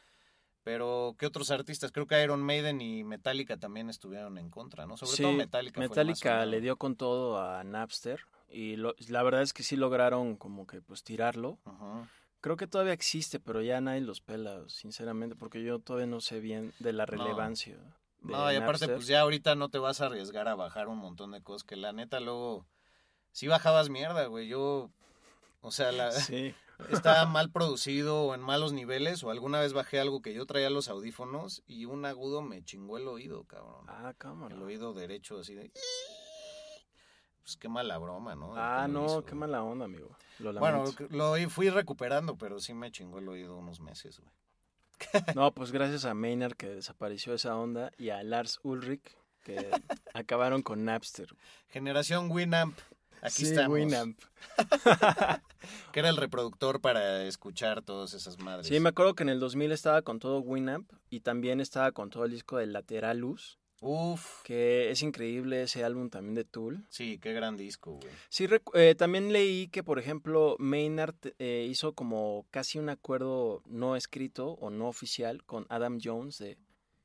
Pero, 0.62 1.14
¿qué 1.18 1.26
otros 1.26 1.50
artistas? 1.50 1.92
Creo 1.92 2.06
que 2.06 2.22
Iron 2.22 2.42
Maiden 2.42 2.80
y 2.80 3.02
Metallica 3.04 3.56
también 3.56 3.88
estuvieron 3.88 4.36
en 4.38 4.50
contra, 4.50 4.86
¿no? 4.86 4.96
Sobre 4.96 5.16
Sí, 5.16 5.22
todo 5.22 5.32
Metallica. 5.32 5.74
fue 5.74 5.82
más 5.88 5.90
Metallica 5.90 6.30
sonado. 6.30 6.50
le 6.50 6.60
dio 6.60 6.76
con 6.76 6.94
todo 6.96 7.40
a 7.40 7.64
Napster 7.64 8.20
y 8.50 8.76
lo- 8.76 8.94
la 9.08 9.22
verdad 9.22 9.42
es 9.42 9.52
que 9.52 9.62
sí 9.62 9.76
lograron 9.76 10.36
como 10.36 10.66
que 10.66 10.82
pues 10.82 11.02
tirarlo. 11.04 11.58
Creo 12.40 12.56
que 12.56 12.66
todavía 12.68 12.92
existe, 12.92 13.40
pero 13.40 13.62
ya 13.62 13.80
nadie 13.80 14.00
los 14.02 14.20
pela, 14.20 14.62
sinceramente, 14.68 15.34
porque 15.34 15.62
yo 15.64 15.80
todavía 15.80 16.06
no 16.06 16.20
sé 16.20 16.38
bien 16.40 16.72
de 16.78 16.92
la 16.92 17.04
relevancia. 17.06 17.76
No, 18.20 18.52
y 18.52 18.56
aparte, 18.56 18.86
Napster. 18.86 18.94
pues 18.96 19.06
ya 19.06 19.20
ahorita 19.20 19.54
no 19.54 19.68
te 19.68 19.78
vas 19.78 20.00
a 20.00 20.06
arriesgar 20.06 20.48
a 20.48 20.54
bajar 20.54 20.88
un 20.88 20.98
montón 20.98 21.30
de 21.32 21.42
cosas 21.42 21.64
que 21.64 21.76
la 21.76 21.92
neta 21.92 22.20
luego. 22.20 22.66
Sí 23.32 23.46
bajabas 23.46 23.88
mierda, 23.90 24.26
güey. 24.26 24.48
Yo. 24.48 24.90
O 25.60 25.70
sea, 25.70 25.92
la, 25.92 26.10
Sí. 26.12 26.54
estaba 26.90 27.26
mal 27.26 27.50
producido 27.50 28.22
o 28.24 28.34
en 28.34 28.40
malos 28.40 28.72
niveles. 28.72 29.22
O 29.24 29.30
alguna 29.30 29.60
vez 29.60 29.72
bajé 29.72 30.00
algo 30.00 30.20
que 30.22 30.34
yo 30.34 30.46
traía 30.46 30.70
los 30.70 30.88
audífonos 30.88 31.62
y 31.66 31.84
un 31.84 32.04
agudo 32.04 32.42
me 32.42 32.62
chingó 32.64 32.98
el 32.98 33.08
oído, 33.08 33.44
cabrón. 33.44 33.84
Ah, 33.88 34.12
cámara. 34.18 34.54
El 34.54 34.62
oído 34.62 34.94
derecho, 34.94 35.38
así 35.38 35.54
de. 35.54 35.70
pues 37.42 37.56
qué 37.56 37.68
mala 37.68 37.98
broma, 37.98 38.34
¿no? 38.34 38.54
Ah, 38.56 38.86
no, 38.88 39.06
hizo, 39.06 39.24
qué 39.24 39.30
güey. 39.30 39.40
mala 39.40 39.62
onda, 39.62 39.84
amigo. 39.86 40.16
Lo 40.38 40.52
Bueno, 40.58 40.84
lo 41.10 41.34
fui 41.50 41.70
recuperando, 41.70 42.36
pero 42.36 42.60
sí 42.60 42.74
me 42.74 42.90
chingó 42.90 43.18
el 43.18 43.28
oído 43.28 43.56
unos 43.56 43.80
meses, 43.80 44.18
güey. 44.20 44.30
No, 45.34 45.52
pues 45.52 45.72
gracias 45.72 46.04
a 46.04 46.14
Maynard 46.14 46.54
que 46.54 46.68
desapareció 46.68 47.34
esa 47.34 47.56
onda 47.56 47.92
y 47.98 48.10
a 48.10 48.22
Lars 48.22 48.58
Ulrich 48.62 49.16
que 49.44 49.70
acabaron 50.14 50.62
con 50.62 50.84
Napster. 50.84 51.28
Generación 51.68 52.30
Winamp, 52.30 52.78
aquí 53.22 53.44
Sí, 53.44 53.50
estamos. 53.50 53.78
Winamp. 53.78 54.18
Que 55.92 56.00
era 56.00 56.08
el 56.08 56.16
reproductor 56.16 56.80
para 56.80 57.24
escuchar 57.24 57.82
todas 57.82 58.14
esas 58.14 58.38
madres. 58.38 58.68
Sí, 58.68 58.78
me 58.80 58.90
acuerdo 58.90 59.14
que 59.14 59.24
en 59.24 59.28
el 59.28 59.40
2000 59.40 59.72
estaba 59.72 60.02
con 60.02 60.18
todo 60.18 60.38
Winamp 60.38 60.90
y 61.10 61.20
también 61.20 61.60
estaba 61.60 61.92
con 61.92 62.10
todo 62.10 62.24
el 62.24 62.30
disco 62.30 62.56
de 62.56 62.66
Lateralus, 62.66 63.58
Uf, 63.80 64.42
que 64.42 64.90
es 64.90 65.02
increíble 65.02 65.62
ese 65.62 65.84
álbum 65.84 66.10
también 66.10 66.34
de 66.34 66.44
Tool. 66.44 66.84
sí, 66.88 67.18
qué 67.18 67.32
gran 67.32 67.56
disco, 67.56 67.92
güey. 67.92 68.12
Sí, 68.28 68.46
eh, 68.74 68.94
también 68.96 69.32
leí 69.32 69.68
que, 69.68 69.82
por 69.84 69.98
ejemplo, 69.98 70.56
Maynard 70.58 71.16
eh, 71.38 71.66
hizo 71.70 71.94
como 71.94 72.46
casi 72.50 72.78
un 72.78 72.88
acuerdo 72.88 73.62
no 73.66 73.94
escrito 73.96 74.52
o 74.52 74.70
no 74.70 74.88
oficial 74.88 75.44
con 75.44 75.66
Adam 75.68 75.98
Jones 76.02 76.38
de 76.38 76.58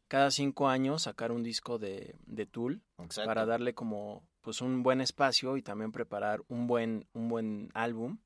cada 0.08 0.32
cinco 0.32 0.68
años 0.68 1.04
sacar 1.04 1.32
un 1.32 1.44
disco 1.44 1.80
de, 1.80 2.16
de 2.26 2.46
Tool 2.46 2.82
Exacto. 3.00 3.28
para 3.28 3.46
darle 3.46 3.74
como 3.74 4.24
pues 4.42 4.62
un 4.62 4.84
buen 4.84 5.02
espacio 5.02 5.58
y 5.58 5.62
también 5.62 5.92
preparar 5.92 6.44
un 6.50 6.68
buen, 6.68 7.08
un 7.14 7.30
buen 7.30 7.72
álbum. 7.74 8.18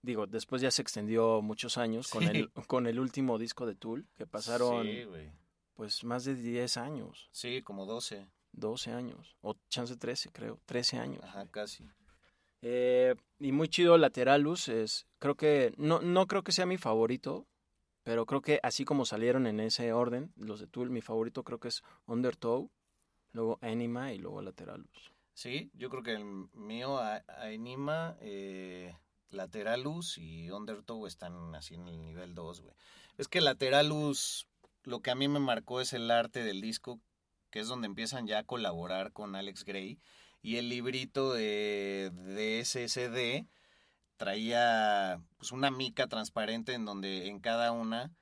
Digo, 0.00 0.26
después 0.26 0.62
ya 0.62 0.70
se 0.70 0.82
extendió 0.82 1.42
muchos 1.42 1.78
años 1.78 2.08
con, 2.08 2.24
el, 2.24 2.50
con 2.66 2.86
el 2.86 3.00
último 3.00 3.38
disco 3.38 3.66
de 3.66 3.74
Tool, 3.74 4.06
que 4.16 4.26
pasaron 4.26 4.84
Sí, 4.86 5.04
güey. 5.04 5.30
Pues 5.74 6.04
más 6.04 6.24
de 6.24 6.34
10 6.34 6.76
años, 6.76 7.28
Sí, 7.32 7.62
como 7.62 7.86
12. 7.86 8.26
12 8.52 8.92
años, 8.92 9.36
o 9.40 9.54
chance 9.68 9.96
13 9.96 10.30
creo, 10.30 10.60
13 10.66 10.98
años. 10.98 11.24
Ajá, 11.24 11.46
casi. 11.50 11.88
Eh, 12.62 13.14
y 13.38 13.52
muy 13.52 13.68
chido 13.68 13.98
Lateralus 13.98 14.68
es, 14.68 15.06
creo 15.18 15.34
que, 15.34 15.74
no, 15.76 16.00
no 16.00 16.26
creo 16.26 16.42
que 16.42 16.52
sea 16.52 16.64
mi 16.64 16.78
favorito, 16.78 17.46
pero 18.04 18.26
creo 18.26 18.40
que 18.40 18.60
así 18.62 18.84
como 18.84 19.04
salieron 19.04 19.46
en 19.46 19.60
ese 19.60 19.92
orden, 19.92 20.32
los 20.36 20.60
de 20.60 20.66
Tool, 20.66 20.90
mi 20.90 21.00
favorito 21.02 21.42
creo 21.42 21.58
que 21.58 21.68
es 21.68 21.82
Undertow, 22.06 22.70
luego 23.32 23.58
Anima 23.60 24.12
y 24.12 24.18
luego 24.18 24.40
Lateralus. 24.40 25.12
Sí, 25.34 25.70
yo 25.74 25.90
creo 25.90 26.02
que 26.02 26.12
el 26.12 26.24
mío, 26.52 27.00
Anima, 27.40 28.16
eh, 28.20 28.94
Lateralus 29.30 30.16
y 30.18 30.50
Undertow 30.50 31.06
están 31.06 31.54
así 31.54 31.74
en 31.74 31.88
el 31.88 32.00
nivel 32.00 32.34
2, 32.34 32.60
güey. 32.60 32.74
Es 33.18 33.26
que 33.28 33.40
Lateralus, 33.40 34.46
lo 34.84 35.00
que 35.00 35.10
a 35.10 35.14
mí 35.14 35.28
me 35.28 35.40
marcó 35.40 35.80
es 35.80 35.92
el 35.92 36.10
arte 36.10 36.44
del 36.44 36.60
disco, 36.60 37.00
que 37.50 37.60
es 37.60 37.68
donde 37.68 37.86
empiezan 37.86 38.26
ya 38.26 38.40
a 38.40 38.44
colaborar 38.44 39.12
con 39.12 39.36
Alex 39.36 39.64
Gray. 39.64 40.00
Y 40.42 40.56
el 40.56 40.68
librito 40.68 41.32
de, 41.32 42.10
de 42.14 42.64
SSD 42.64 43.46
traía 44.16 45.20
pues 45.38 45.52
una 45.52 45.70
mica 45.70 46.06
transparente 46.06 46.74
en 46.74 46.84
donde 46.84 47.28
en 47.28 47.40
cada 47.40 47.72
una 47.72 48.12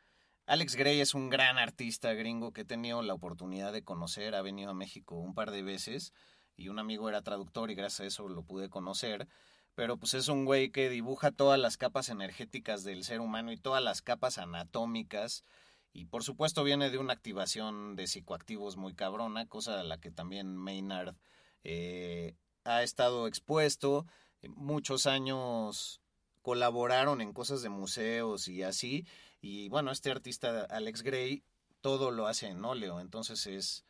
Alex 0.46 0.74
Gray 0.74 1.00
es 1.00 1.14
un 1.14 1.30
gran 1.30 1.56
artista 1.56 2.12
gringo 2.14 2.52
que 2.52 2.62
he 2.62 2.64
tenido 2.64 3.00
la 3.02 3.14
oportunidad 3.14 3.72
de 3.72 3.84
conocer, 3.84 4.34
ha 4.34 4.42
venido 4.42 4.72
a 4.72 4.74
México 4.74 5.14
un 5.14 5.34
par 5.34 5.52
de 5.52 5.62
veces 5.62 6.12
y 6.56 6.68
un 6.68 6.80
amigo 6.80 7.08
era 7.08 7.22
traductor 7.22 7.70
y 7.70 7.76
gracias 7.76 8.00
a 8.00 8.06
eso 8.06 8.28
lo 8.28 8.42
pude 8.42 8.68
conocer. 8.68 9.28
Pero 9.74 9.96
pues 9.96 10.14
es 10.14 10.28
un 10.28 10.44
güey 10.44 10.70
que 10.70 10.90
dibuja 10.90 11.30
todas 11.30 11.60
las 11.60 11.76
capas 11.76 12.08
energéticas 12.08 12.82
del 12.82 13.04
ser 13.04 13.20
humano 13.20 13.52
y 13.52 13.56
todas 13.56 13.82
las 13.82 14.02
capas 14.02 14.36
anatómicas. 14.36 15.44
Y 15.92 16.06
por 16.06 16.24
supuesto 16.24 16.64
viene 16.64 16.90
de 16.90 16.98
una 16.98 17.12
activación 17.12 17.96
de 17.96 18.06
psicoactivos 18.06 18.76
muy 18.76 18.94
cabrona, 18.94 19.46
cosa 19.46 19.80
a 19.80 19.84
la 19.84 20.00
que 20.00 20.10
también 20.10 20.56
Maynard 20.56 21.16
eh, 21.64 22.34
ha 22.64 22.82
estado 22.82 23.26
expuesto. 23.26 24.06
Muchos 24.42 25.06
años 25.06 26.00
colaboraron 26.40 27.20
en 27.20 27.32
cosas 27.32 27.62
de 27.62 27.68
museos 27.68 28.48
y 28.48 28.62
así. 28.62 29.06
Y 29.40 29.68
bueno, 29.68 29.90
este 29.90 30.10
artista 30.10 30.64
Alex 30.64 31.02
Gray 31.02 31.44
todo 31.82 32.10
lo 32.10 32.26
hace 32.26 32.46
en 32.46 32.64
óleo, 32.64 33.00
entonces 33.00 33.46
es 33.46 33.84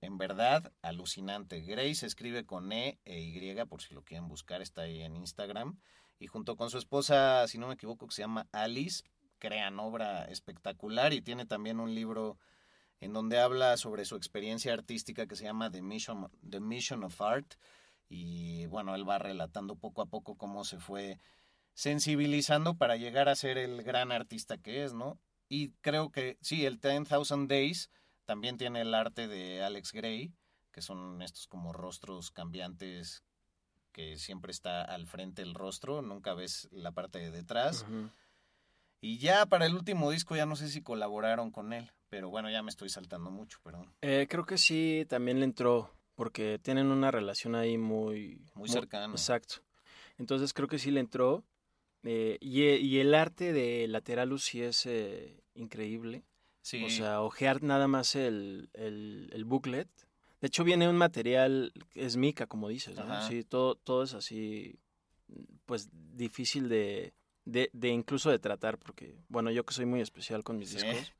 en 0.00 0.18
verdad 0.18 0.72
alucinante. 0.82 1.60
Gray 1.60 1.94
se 1.94 2.06
escribe 2.06 2.44
con 2.44 2.72
E 2.72 2.98
e 3.04 3.20
Y, 3.20 3.64
por 3.66 3.80
si 3.80 3.94
lo 3.94 4.02
quieren 4.02 4.28
buscar, 4.28 4.60
está 4.60 4.82
ahí 4.82 5.00
en 5.00 5.16
Instagram. 5.16 5.78
Y 6.18 6.26
junto 6.26 6.56
con 6.56 6.70
su 6.70 6.78
esposa, 6.78 7.46
si 7.48 7.58
no 7.58 7.68
me 7.68 7.74
equivoco, 7.74 8.06
que 8.06 8.14
se 8.14 8.22
llama 8.22 8.48
Alice, 8.52 9.04
crean 9.42 9.80
obra 9.80 10.26
espectacular 10.26 11.12
y 11.12 11.20
tiene 11.20 11.46
también 11.46 11.80
un 11.80 11.96
libro 11.96 12.38
en 13.00 13.12
donde 13.12 13.40
habla 13.40 13.76
sobre 13.76 14.04
su 14.04 14.14
experiencia 14.14 14.72
artística 14.72 15.26
que 15.26 15.34
se 15.34 15.42
llama 15.42 15.68
The 15.68 15.82
Mission, 15.82 16.30
The 16.48 16.60
Mission 16.60 17.02
of 17.02 17.20
Art. 17.20 17.54
Y 18.08 18.66
bueno, 18.66 18.94
él 18.94 19.08
va 19.08 19.18
relatando 19.18 19.74
poco 19.74 20.00
a 20.00 20.06
poco 20.06 20.36
cómo 20.36 20.62
se 20.62 20.78
fue 20.78 21.18
sensibilizando 21.74 22.76
para 22.76 22.96
llegar 22.96 23.28
a 23.28 23.34
ser 23.34 23.58
el 23.58 23.82
gran 23.82 24.12
artista 24.12 24.58
que 24.58 24.84
es, 24.84 24.94
¿no? 24.94 25.18
Y 25.48 25.70
creo 25.80 26.12
que 26.12 26.38
sí, 26.40 26.64
el 26.64 26.78
10,000 26.78 27.48
Days 27.48 27.90
también 28.24 28.58
tiene 28.58 28.82
el 28.82 28.94
arte 28.94 29.26
de 29.26 29.64
Alex 29.64 29.90
Gray, 29.90 30.32
que 30.70 30.82
son 30.82 31.20
estos 31.20 31.48
como 31.48 31.72
rostros 31.72 32.30
cambiantes 32.30 33.24
que 33.90 34.18
siempre 34.18 34.52
está 34.52 34.82
al 34.82 35.08
frente 35.08 35.42
el 35.42 35.54
rostro, 35.54 36.00
nunca 36.00 36.32
ves 36.32 36.68
la 36.70 36.92
parte 36.92 37.18
de 37.18 37.32
detrás. 37.32 37.84
Y 39.04 39.18
ya 39.18 39.44
para 39.46 39.66
el 39.66 39.74
último 39.74 40.10
disco 40.12 40.36
ya 40.36 40.46
no 40.46 40.54
sé 40.56 40.68
si 40.68 40.80
colaboraron 40.80 41.50
con 41.50 41.72
él, 41.72 41.90
pero 42.08 42.30
bueno, 42.30 42.48
ya 42.50 42.62
me 42.62 42.70
estoy 42.70 42.88
saltando 42.88 43.30
mucho, 43.32 43.58
perdón. 43.64 43.92
Eh, 44.00 44.26
creo 44.30 44.44
que 44.46 44.58
sí, 44.58 45.04
también 45.08 45.40
le 45.40 45.44
entró, 45.44 45.90
porque 46.14 46.60
tienen 46.62 46.86
una 46.86 47.10
relación 47.10 47.56
ahí 47.56 47.76
muy... 47.78 48.40
Muy 48.54 48.68
cercana. 48.68 49.12
Exacto. 49.12 49.56
Entonces 50.18 50.54
creo 50.54 50.68
que 50.68 50.78
sí 50.78 50.92
le 50.92 51.00
entró. 51.00 51.44
eh, 52.04 52.38
y, 52.40 52.62
e- 52.62 52.78
y 52.78 53.00
el 53.00 53.12
arte 53.14 53.52
de 53.52 53.88
Lateralus 53.88 54.44
sí 54.44 54.62
es 54.62 54.86
eh, 54.86 55.42
increíble. 55.54 56.22
Sí, 56.62 56.84
O 56.84 56.88
sea, 56.88 57.22
ojear 57.22 57.60
nada 57.64 57.88
más 57.88 58.14
el, 58.14 58.70
el, 58.74 59.30
el 59.32 59.44
booklet. 59.44 59.88
De 60.40 60.46
hecho, 60.46 60.62
viene 60.62 60.88
un 60.88 60.96
material, 60.96 61.72
es 61.94 62.16
mica, 62.16 62.46
como 62.46 62.68
dices, 62.68 62.96
¿no? 62.96 63.20
Sí, 63.22 63.42
todo, 63.42 63.74
todo 63.74 64.04
es 64.04 64.14
así, 64.14 64.78
pues 65.66 65.88
difícil 65.92 66.68
de, 66.68 67.14
de, 67.44 67.70
de 67.72 67.88
incluso 67.88 68.30
de 68.30 68.38
tratar, 68.38 68.78
porque, 68.78 69.16
bueno, 69.28 69.50
yo 69.50 69.64
que 69.64 69.74
soy 69.74 69.86
muy 69.86 70.00
especial 70.00 70.44
con 70.44 70.58
mis 70.58 70.70
Sí. 70.70 70.76
discos, 70.76 71.12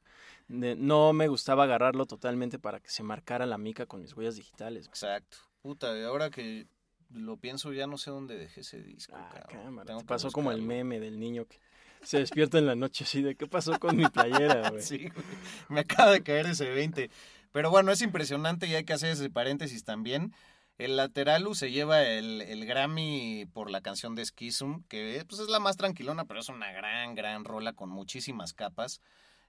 de- 0.49 0.77
no 0.77 1.13
me 1.13 1.29
gustaba 1.29 1.65
agarrarlo 1.65 2.07
totalmente 2.07 2.59
para 2.59 2.81
que 2.81 2.91
se 2.91 3.03
marcara 3.03 3.47
la 3.47 3.59
mica 3.59 3.87
con 3.87 4.01
mis 4.03 4.15
huellas 4.17 4.37
digitales. 4.37 4.87
exacto. 4.87 5.39
Puta, 5.63 5.97
y 5.97 6.03
ahora 6.03 6.31
que 6.31 6.67
lo 7.11 7.37
pienso 7.37 7.73
ya 7.73 7.87
no 7.87 7.99
sé 7.99 8.11
dónde 8.11 8.37
dejé 8.37 8.63
ese 8.63 8.83
disco, 8.83 9.15
Ah, 9.17 9.45
cabrón. 9.49 9.85
te 9.87 10.05
pasó 10.05 10.31
como 10.31 10.51
el 10.51 10.63
meme 10.63 10.99
del 10.99 11.19
niño 11.21 11.45
que 11.47 11.59
se 12.03 12.19
despierta 12.19 12.59
en 12.59 12.67
la 12.67 12.75
noche 12.75 13.05
así 13.05 13.23
de, 13.23 13.37
¿qué 13.37 13.47
pasó 13.47 13.79
con 13.79 13.97
mi 13.97 14.07
playera, 14.09 14.71
güey? 14.73 14.83
Sí, 14.83 14.99
güey. 15.09 15.25
me 15.69 15.81
acaba 15.81 16.11
de 16.11 16.23
caer 16.23 16.47
ese 16.47 16.69
20. 16.71 17.11
Pero 17.53 17.71
bueno, 17.71 17.93
es 17.93 18.01
impresionante 18.03 18.67
y 18.67 18.75
hay 18.75 18.85
que 18.85 18.95
hacer 18.95 19.11
ese 19.11 19.29
paréntesis 19.31 19.85
también. 19.85 20.33
El 20.85 20.97
Lateralus 20.97 21.59
se 21.59 21.71
lleva 21.71 22.03
el, 22.03 22.41
el 22.41 22.67
Grammy 22.67 23.47
por 23.53 23.71
la 23.71 23.83
canción 23.83 24.17
de 24.17 24.25
Schism, 24.25 24.83
que 24.89 25.25
pues, 25.29 25.41
es 25.41 25.49
la 25.49 25.61
más 25.61 25.77
tranquilona, 25.77 26.25
pero 26.25 26.41
es 26.41 26.49
una 26.49 26.73
gran, 26.73 27.15
gran 27.15 27.45
rola 27.45 27.73
con 27.73 27.89
muchísimas 27.89 28.53
capas. 28.53 29.01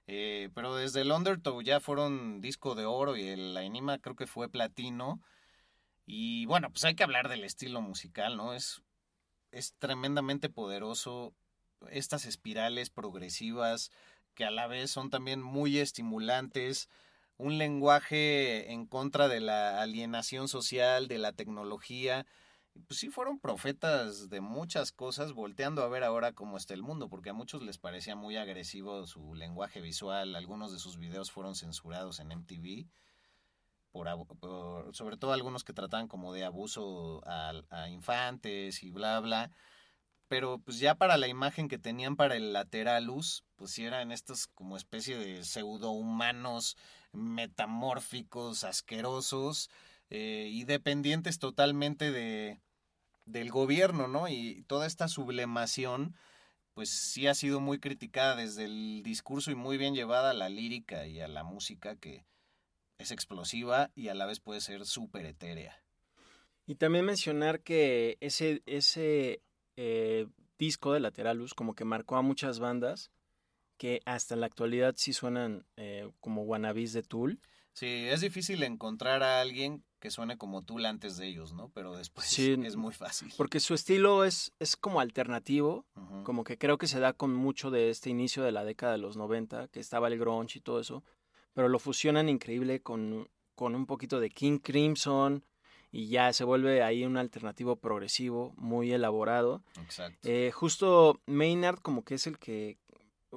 Eh, 0.06 0.50
pero 0.54 0.76
desde 0.76 1.00
el 1.00 1.10
Undertow 1.10 1.60
ya 1.60 1.80
fueron 1.80 2.40
disco 2.40 2.74
de 2.76 2.84
oro 2.84 3.16
y 3.16 3.26
el 3.26 3.56
Anima 3.56 3.98
creo 3.98 4.14
que 4.14 4.28
fue 4.28 4.48
platino. 4.48 5.20
Y 6.06 6.46
bueno, 6.46 6.70
pues 6.70 6.84
hay 6.84 6.94
que 6.94 7.02
hablar 7.02 7.28
del 7.28 7.42
estilo 7.42 7.80
musical, 7.80 8.36
¿no? 8.36 8.54
Es, 8.54 8.82
es 9.50 9.74
tremendamente 9.78 10.50
poderoso. 10.50 11.34
Estas 11.90 12.26
espirales 12.26 12.90
progresivas 12.90 13.90
que 14.34 14.44
a 14.44 14.52
la 14.52 14.68
vez 14.68 14.90
son 14.90 15.10
también 15.10 15.42
muy 15.42 15.78
estimulantes, 15.78 16.88
un 17.36 17.58
lenguaje 17.58 18.72
en 18.72 18.86
contra 18.86 19.28
de 19.28 19.40
la 19.40 19.80
alienación 19.82 20.48
social, 20.48 21.08
de 21.08 21.18
la 21.18 21.32
tecnología. 21.32 22.26
Pues 22.88 22.98
sí 23.00 23.08
fueron 23.08 23.38
profetas 23.38 24.28
de 24.28 24.40
muchas 24.40 24.90
cosas, 24.90 25.32
volteando 25.32 25.82
a 25.82 25.88
ver 25.88 26.02
ahora 26.02 26.32
cómo 26.32 26.56
está 26.56 26.74
el 26.74 26.82
mundo, 26.82 27.08
porque 27.08 27.30
a 27.30 27.34
muchos 27.34 27.62
les 27.62 27.78
parecía 27.78 28.16
muy 28.16 28.36
agresivo 28.36 29.06
su 29.06 29.34
lenguaje 29.34 29.80
visual, 29.80 30.34
algunos 30.34 30.72
de 30.72 30.78
sus 30.80 30.98
videos 30.98 31.30
fueron 31.30 31.54
censurados 31.54 32.18
en 32.18 32.32
MTV, 32.32 32.88
por, 33.92 34.92
sobre 34.92 35.16
todo 35.16 35.32
algunos 35.32 35.62
que 35.62 35.72
trataban 35.72 36.08
como 36.08 36.32
de 36.32 36.44
abuso 36.44 37.22
a, 37.26 37.88
infantes 37.88 38.82
y 38.82 38.90
bla, 38.90 39.20
bla 39.20 39.52
pero 40.26 40.58
pues 40.58 40.78
ya 40.78 40.96
para 40.96 41.16
la 41.16 41.28
imagen 41.28 41.68
que 41.68 41.78
tenían 41.78 42.16
para 42.16 42.34
el 42.34 42.52
Lateralus, 42.52 43.44
pues 43.54 43.78
eran 43.78 44.10
estos 44.10 44.48
como 44.48 44.76
especie 44.76 45.16
de 45.16 45.44
pseudohumanos 45.44 46.76
metamórficos, 47.14 48.64
asquerosos 48.64 49.70
eh, 50.10 50.48
y 50.50 50.64
dependientes 50.64 51.38
totalmente 51.38 52.10
de 52.10 52.60
del 53.26 53.50
gobierno, 53.50 54.08
¿no? 54.08 54.28
Y 54.28 54.64
toda 54.66 54.86
esta 54.86 55.08
sublemación, 55.08 56.14
pues 56.74 56.90
sí 56.90 57.26
ha 57.26 57.34
sido 57.34 57.60
muy 57.60 57.78
criticada 57.78 58.36
desde 58.36 58.64
el 58.64 59.02
discurso 59.02 59.50
y 59.50 59.54
muy 59.54 59.78
bien 59.78 59.94
llevada 59.94 60.30
a 60.30 60.34
la 60.34 60.48
lírica 60.48 61.06
y 61.06 61.20
a 61.20 61.28
la 61.28 61.44
música 61.44 61.96
que 61.96 62.24
es 62.98 63.10
explosiva 63.10 63.90
y 63.94 64.08
a 64.08 64.14
la 64.14 64.26
vez 64.26 64.40
puede 64.40 64.60
ser 64.60 64.84
súper 64.86 65.26
etérea. 65.26 65.82
Y 66.66 66.76
también 66.76 67.04
mencionar 67.04 67.60
que 67.60 68.16
ese, 68.20 68.62
ese 68.66 69.42
eh, 69.76 70.26
disco 70.58 70.92
de 70.92 71.00
Lateralus 71.00 71.54
como 71.54 71.74
que 71.74 71.84
marcó 71.84 72.16
a 72.16 72.22
muchas 72.22 72.58
bandas 72.58 73.10
que 73.76 74.00
hasta 74.04 74.36
la 74.36 74.46
actualidad 74.46 74.94
sí 74.96 75.12
suenan 75.12 75.66
eh, 75.76 76.10
como 76.20 76.42
wannabes 76.42 76.92
de 76.92 77.02
Tool. 77.02 77.40
Sí, 77.72 77.86
es 77.86 78.20
difícil 78.20 78.62
encontrar 78.62 79.22
a 79.22 79.40
alguien 79.40 79.82
que 79.98 80.10
suene 80.10 80.36
como 80.36 80.62
Tool 80.62 80.86
antes 80.86 81.16
de 81.16 81.26
ellos, 81.26 81.54
¿no? 81.54 81.70
Pero 81.70 81.96
después 81.96 82.26
Sí, 82.26 82.56
es 82.62 82.76
muy 82.76 82.92
fácil. 82.92 83.32
Porque 83.36 83.58
su 83.58 83.74
estilo 83.74 84.24
es, 84.24 84.52
es 84.58 84.76
como 84.76 85.00
alternativo, 85.00 85.86
como 86.24 86.44
que 86.44 86.58
creo 86.58 86.78
que 86.78 86.86
se 86.86 87.00
da 87.00 87.14
con 87.14 87.34
mucho 87.34 87.70
de 87.70 87.90
este 87.90 88.10
inicio 88.10 88.42
de 88.44 88.52
la 88.52 88.64
década 88.64 88.92
de 88.92 88.98
los 88.98 89.16
90, 89.16 89.68
que 89.68 89.80
estaba 89.80 90.08
el 90.08 90.18
grunge 90.18 90.58
y 90.58 90.62
todo 90.62 90.78
eso, 90.78 91.02
pero 91.54 91.68
lo 91.68 91.78
fusionan 91.78 92.28
increíble 92.28 92.80
con, 92.80 93.28
con 93.54 93.74
un 93.74 93.86
poquito 93.86 94.20
de 94.20 94.30
King 94.30 94.58
Crimson 94.58 95.42
y 95.90 96.08
ya 96.08 96.32
se 96.32 96.44
vuelve 96.44 96.82
ahí 96.82 97.04
un 97.04 97.16
alternativo 97.16 97.76
progresivo 97.76 98.52
muy 98.56 98.92
elaborado. 98.92 99.62
Exacto. 99.80 100.28
Eh, 100.28 100.50
justo 100.52 101.20
Maynard 101.26 101.78
como 101.78 102.04
que 102.04 102.16
es 102.16 102.26
el 102.26 102.38
que, 102.38 102.78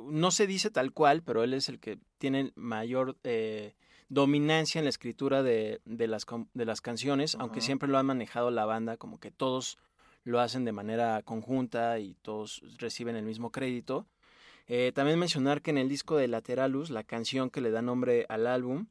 no 0.10 0.32
se 0.32 0.48
dice 0.48 0.70
tal 0.70 0.92
cual, 0.94 1.24
pero 1.24 1.44
él 1.44 1.54
es 1.54 1.70
el 1.70 1.80
que 1.80 2.00
tiene 2.18 2.52
mayor 2.56 3.18
eh, 3.24 3.76
dominancia 4.10 4.80
en 4.80 4.86
la 4.86 4.90
escritura 4.90 5.44
de, 5.44 5.82
de 5.86 6.08
las, 6.08 6.26
de 6.54 6.66
las 6.66 6.82
canciones, 6.82 7.36
aunque 7.40 7.62
siempre 7.62 7.90
lo 7.90 7.98
han 7.98 8.06
manejado 8.06 8.52
la 8.52 8.66
banda, 8.66 8.98
como 8.98 9.20
que 9.20 9.32
todos 9.32 9.78
lo 10.24 10.40
hacen 10.40 10.66
de 10.66 10.72
manera 10.72 11.22
conjunta 11.24 12.00
y 12.00 12.16
todos 12.22 12.62
reciben 12.78 13.16
el 13.16 13.26
mismo 13.26 13.52
crédito. 13.52 14.08
Eh, 14.68 14.92
también 14.94 15.18
mencionar 15.18 15.62
que 15.62 15.72
en 15.72 15.78
el 15.78 15.88
disco 15.88 16.18
de 16.18 16.28
Lateralus, 16.28 16.90
la 16.90 17.04
canción 17.04 17.50
que 17.50 17.62
le 17.62 17.72
da 17.72 17.82
nombre 17.82 18.26
al 18.28 18.48
álbum, 18.48 18.88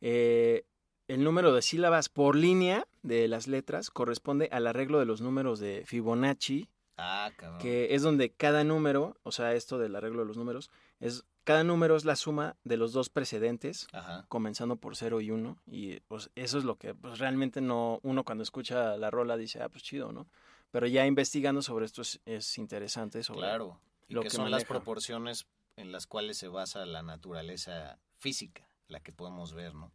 eh, 0.00 0.64
el 1.06 1.22
número 1.22 1.54
de 1.54 1.62
sílabas 1.62 2.08
por 2.08 2.34
línea 2.34 2.86
de 3.02 3.28
las 3.28 3.46
letras 3.46 3.90
corresponde 3.90 4.48
al 4.50 4.66
arreglo 4.66 4.98
de 4.98 5.06
los 5.06 5.20
números 5.20 5.60
de 5.60 5.84
Fibonacci, 5.86 6.68
Ah, 6.98 7.30
cabrón. 7.36 7.60
que 7.60 7.94
es 7.94 8.02
donde 8.02 8.30
cada 8.30 8.64
número, 8.64 9.16
o 9.22 9.32
sea, 9.32 9.54
esto 9.54 9.78
del 9.78 9.96
arreglo 9.96 10.20
de 10.20 10.26
los 10.26 10.36
números, 10.36 10.70
es 11.00 11.24
cada 11.44 11.64
número 11.64 11.96
es 11.96 12.04
la 12.04 12.14
suma 12.14 12.56
de 12.64 12.76
los 12.76 12.92
dos 12.92 13.08
precedentes, 13.08 13.88
Ajá. 13.92 14.26
comenzando 14.28 14.76
por 14.76 14.96
0 14.96 15.22
y 15.22 15.30
1, 15.30 15.56
y 15.66 16.00
pues 16.00 16.30
eso 16.34 16.58
es 16.58 16.64
lo 16.64 16.76
que 16.76 16.94
pues, 16.94 17.18
realmente 17.18 17.62
no 17.62 18.00
uno 18.02 18.22
cuando 18.22 18.42
escucha 18.42 18.98
la 18.98 19.10
rola 19.10 19.38
dice, 19.38 19.62
ah, 19.62 19.70
pues 19.70 19.82
chido, 19.82 20.12
¿no? 20.12 20.26
Pero 20.70 20.86
ya 20.86 21.06
investigando 21.06 21.62
sobre 21.62 21.86
esto 21.86 22.02
es, 22.02 22.20
es 22.26 22.58
interesante 22.58 23.22
sobre 23.22 23.40
Claro. 23.40 23.80
Y 24.08 24.14
lo 24.14 24.20
que, 24.20 24.28
que 24.28 24.36
son 24.36 24.50
las 24.50 24.66
proporciones 24.66 25.46
en 25.76 25.90
las 25.90 26.06
cuales 26.06 26.36
se 26.36 26.48
basa 26.48 26.84
la 26.84 27.02
naturaleza 27.02 27.98
física, 28.18 28.68
la 28.88 29.00
que 29.00 29.12
podemos 29.12 29.54
ver, 29.54 29.74
¿no? 29.74 29.92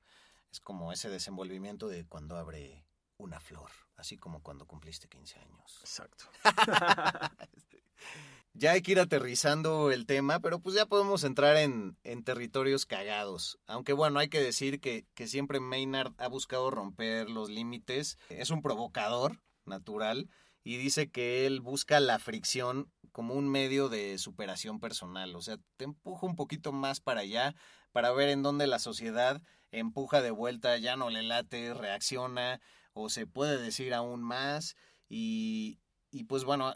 Es 0.52 0.60
como 0.60 0.92
ese 0.92 1.10
desenvolvimiento 1.10 1.88
de 1.88 2.06
cuando 2.06 2.38
abre 2.38 2.84
una 3.24 3.40
flor, 3.40 3.72
así 3.96 4.18
como 4.18 4.42
cuando 4.42 4.66
cumpliste 4.66 5.08
15 5.08 5.40
años. 5.40 5.80
Exacto. 5.82 6.26
Ya 8.56 8.74
hay 8.74 8.84
que 8.84 8.92
ir 8.92 9.00
aterrizando 9.00 9.92
el 9.92 10.06
tema, 10.06 10.40
pero 10.40 10.60
pues 10.60 10.76
ya 10.76 10.86
podemos 10.86 11.24
entrar 11.24 11.58
en, 11.58 11.98
en 12.04 12.24
territorios 12.24 12.86
cagados. 12.86 13.58
Aunque 13.66 13.94
bueno, 13.94 14.20
hay 14.20 14.30
que 14.30 14.44
decir 14.44 14.80
que, 14.80 15.08
que 15.16 15.26
siempre 15.26 15.60
Maynard 15.60 16.14
ha 16.20 16.28
buscado 16.28 16.70
romper 16.70 17.32
los 17.32 17.50
límites. 17.50 18.20
Es 18.30 18.52
un 18.52 18.62
provocador 18.62 19.42
natural 19.66 20.30
y 20.64 20.78
dice 20.78 21.10
que 21.10 21.48
él 21.48 21.62
busca 21.62 22.00
la 22.00 22.20
fricción 22.20 22.92
como 23.12 23.34
un 23.34 23.50
medio 23.50 23.90
de 23.90 24.20
superación 24.20 24.80
personal. 24.80 25.36
O 25.36 25.42
sea, 25.42 25.58
te 25.78 25.86
empuja 25.86 26.28
un 26.28 26.36
poquito 26.36 26.72
más 26.72 27.00
para 27.00 27.22
allá 27.22 27.56
para 27.92 28.12
ver 28.12 28.30
en 28.30 28.44
dónde 28.44 28.68
la 28.68 28.78
sociedad 28.78 29.42
empuja 29.72 30.22
de 30.22 30.32
vuelta, 30.32 30.78
ya 30.78 30.96
no 30.96 31.10
le 31.10 31.24
late, 31.24 31.74
reacciona 31.74 32.62
o 32.94 33.10
se 33.10 33.26
puede 33.28 33.58
decir 33.62 33.94
aún 33.94 34.22
más. 34.24 34.76
Y, 35.10 35.80
y 36.12 36.24
pues 36.26 36.44
bueno, 36.44 36.76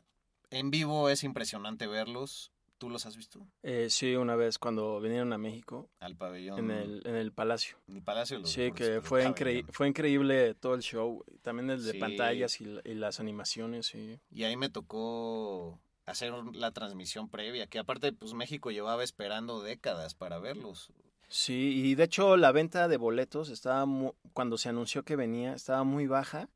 en 0.49 0.71
vivo 0.71 1.09
es 1.09 1.23
impresionante 1.23 1.87
verlos. 1.87 2.51
¿Tú 2.77 2.91
los 2.91 3.07
has 3.07 3.17
visto? 3.17 3.47
Eh, 3.63 3.87
sí, 3.89 4.13
una 4.15 4.35
vez 4.35 4.59
cuando 4.59 5.01
vinieron 5.01 5.33
a 5.33 5.39
México, 5.39 5.89
Al 5.99 6.15
pabellón. 6.15 6.59
en 6.59 6.69
el, 6.69 7.01
en 7.07 7.15
el 7.15 7.31
Palacio. 7.31 7.79
en 7.87 7.95
el 7.95 8.03
Palacio 8.03 8.37
los 8.37 8.51
Sí, 8.51 8.61
Deportes, 8.61 8.87
que 8.89 9.01
fue, 9.01 9.25
increí- 9.27 9.65
fue 9.71 9.87
increíble 9.87 10.53
todo 10.53 10.75
el 10.75 10.81
show, 10.83 11.23
también 11.41 11.71
el 11.71 11.83
de 11.83 11.93
Sí. 11.93 11.97
pantallas 11.97 12.61
y, 12.61 12.65
la- 12.65 12.81
y 12.85 12.93
las 12.93 13.19
animaciones, 13.19 13.87
sí. 13.87 14.19
Y 14.29 14.43
ahí 14.43 14.55
me 14.57 14.69
tocó 14.69 15.79
hacer 16.05 16.31
la 16.53 16.71
transmisión 16.71 17.29
previa, 17.29 17.65
que 17.65 17.79
aparte 17.79 18.13
pues 18.13 18.35
México 18.35 18.69
llevaba 18.69 19.03
esperando 19.03 19.59
décadas 19.63 20.13
para 20.13 20.37
verlos. 20.37 20.91
Sí, 21.29 21.73
y 21.75 21.95
de 21.95 22.05
hecho 22.05 22.37
la 22.37 22.51
venta 22.51 22.87
de 22.87 22.97
boletos 22.97 23.49
estaba 23.49 23.85
mu- 23.85 24.13
cuando 24.33 24.57
se 24.57 24.69
anunció 24.69 25.03
que 25.03 25.15
venía 25.17 25.53
estaba 25.53 25.83
muy 25.83 26.07
baja, 26.07 26.49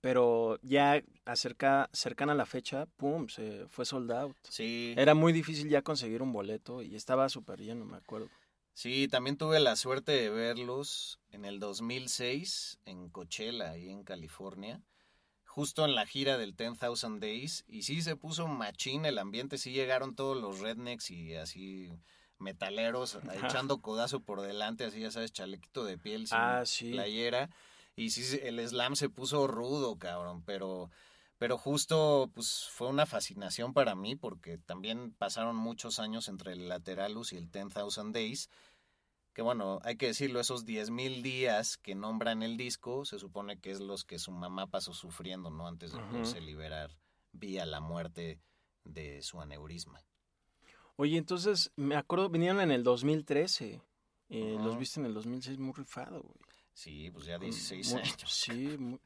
pero 0.00 0.58
ya 0.62 1.02
acerca 1.26 1.90
cercana 1.92 2.32
a 2.32 2.36
la 2.36 2.46
fecha, 2.46 2.86
pum, 2.96 3.28
se 3.28 3.66
fue 3.68 3.86
sold 3.86 4.12
out. 4.12 4.36
Sí, 4.48 4.94
Era 4.96 5.14
muy 5.14 5.32
difícil 5.32 5.68
ya 5.68 5.82
conseguir 5.82 6.22
un 6.22 6.32
boleto 6.32 6.82
y 6.82 6.96
estaba 6.96 7.28
súper 7.28 7.60
lleno, 7.60 7.84
me 7.84 7.96
acuerdo. 7.98 8.30
sí, 8.74 9.08
también 9.08 9.36
tuve 9.36 9.60
la 9.60 9.76
suerte 9.76 10.12
de 10.12 10.28
verlos 10.30 11.20
en 11.30 11.44
el 11.44 11.58
2006 11.60 12.78
en 12.84 13.08
Coachella, 13.10 13.70
ahí 13.70 13.90
en 13.90 14.02
California, 14.04 14.82
justo 15.46 15.84
en 15.84 15.94
la 15.94 16.06
gira 16.06 16.38
del 16.38 16.54
10,000 16.56 17.20
Days, 17.20 17.64
y 17.68 17.82
sí 17.82 18.02
se 18.02 18.16
puso 18.16 18.48
machín 18.48 19.06
el 19.06 19.18
ambiente, 19.18 19.58
sí 19.58 19.72
llegaron 19.72 20.14
todos 20.16 20.36
los 20.40 20.60
rednecks 20.60 21.10
y 21.10 21.34
así 21.36 21.90
metaleros 22.40 23.18
echando 23.34 23.80
codazo 23.80 24.20
por 24.20 24.40
delante, 24.42 24.84
así 24.84 25.00
ya 25.00 25.10
sabes, 25.10 25.32
chalequito 25.32 25.84
de 25.84 25.98
piel 25.98 26.26
sin 26.26 26.38
Ah, 26.38 26.62
sí. 26.64 26.90
playera. 26.90 27.50
Y 27.96 28.10
sí, 28.10 28.38
el 28.42 28.66
slam 28.66 28.96
se 28.96 29.08
puso 29.08 29.46
rudo, 29.46 29.98
cabrón, 29.98 30.42
pero, 30.44 30.90
pero 31.38 31.58
justo 31.58 32.30
pues 32.34 32.68
fue 32.70 32.88
una 32.88 33.04
fascinación 33.06 33.74
para 33.74 33.94
mí 33.94 34.16
porque 34.16 34.58
también 34.58 35.12
pasaron 35.18 35.56
muchos 35.56 35.98
años 35.98 36.28
entre 36.28 36.52
el 36.52 36.68
Lateralus 36.68 37.32
y 37.32 37.36
el 37.36 37.50
10,000 37.50 38.12
Days. 38.12 38.48
Que 39.32 39.42
bueno, 39.42 39.78
hay 39.84 39.96
que 39.96 40.06
decirlo, 40.06 40.40
esos 40.40 40.64
10.000 40.66 41.22
días 41.22 41.76
que 41.76 41.94
nombran 41.94 42.42
el 42.42 42.56
disco, 42.56 43.04
se 43.04 43.18
supone 43.18 43.60
que 43.60 43.70
es 43.70 43.80
los 43.80 44.04
que 44.04 44.18
su 44.18 44.32
mamá 44.32 44.66
pasó 44.66 44.92
sufriendo, 44.92 45.50
¿no? 45.50 45.68
Antes 45.68 45.92
de 45.92 46.00
poderse 46.00 46.40
liberar 46.40 46.96
vía 47.32 47.64
la 47.64 47.80
muerte 47.80 48.40
de 48.84 49.22
su 49.22 49.40
aneurisma. 49.40 50.02
Oye, 51.00 51.16
entonces 51.16 51.72
me 51.76 51.96
acuerdo 51.96 52.28
vinieron 52.28 52.60
en 52.60 52.70
el 52.70 52.82
2013. 52.84 53.80
eh, 54.28 54.54
Ajá. 54.56 54.64
los 54.66 54.78
viste 54.78 55.00
en 55.00 55.06
el 55.06 55.14
2006 55.14 55.58
muy 55.58 55.72
rifado, 55.72 56.20
güey. 56.20 56.34
Sí, 56.74 57.10
pues 57.10 57.24
ya 57.24 57.38
Con 57.38 57.46
16 57.46 57.92
mu- 57.94 57.98
años. 58.00 58.22
Sí, 58.26 58.76
muy- 58.78 59.00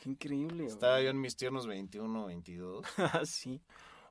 qué 0.00 0.08
increíble. 0.10 0.64
Estaba 0.66 0.94
güey. 0.94 1.04
yo 1.06 1.10
en 1.10 1.20
mis 1.20 1.34
tiernos 1.36 1.66
21, 1.66 2.26
22. 2.26 2.86
Ah, 3.22 3.26
sí. 3.26 3.60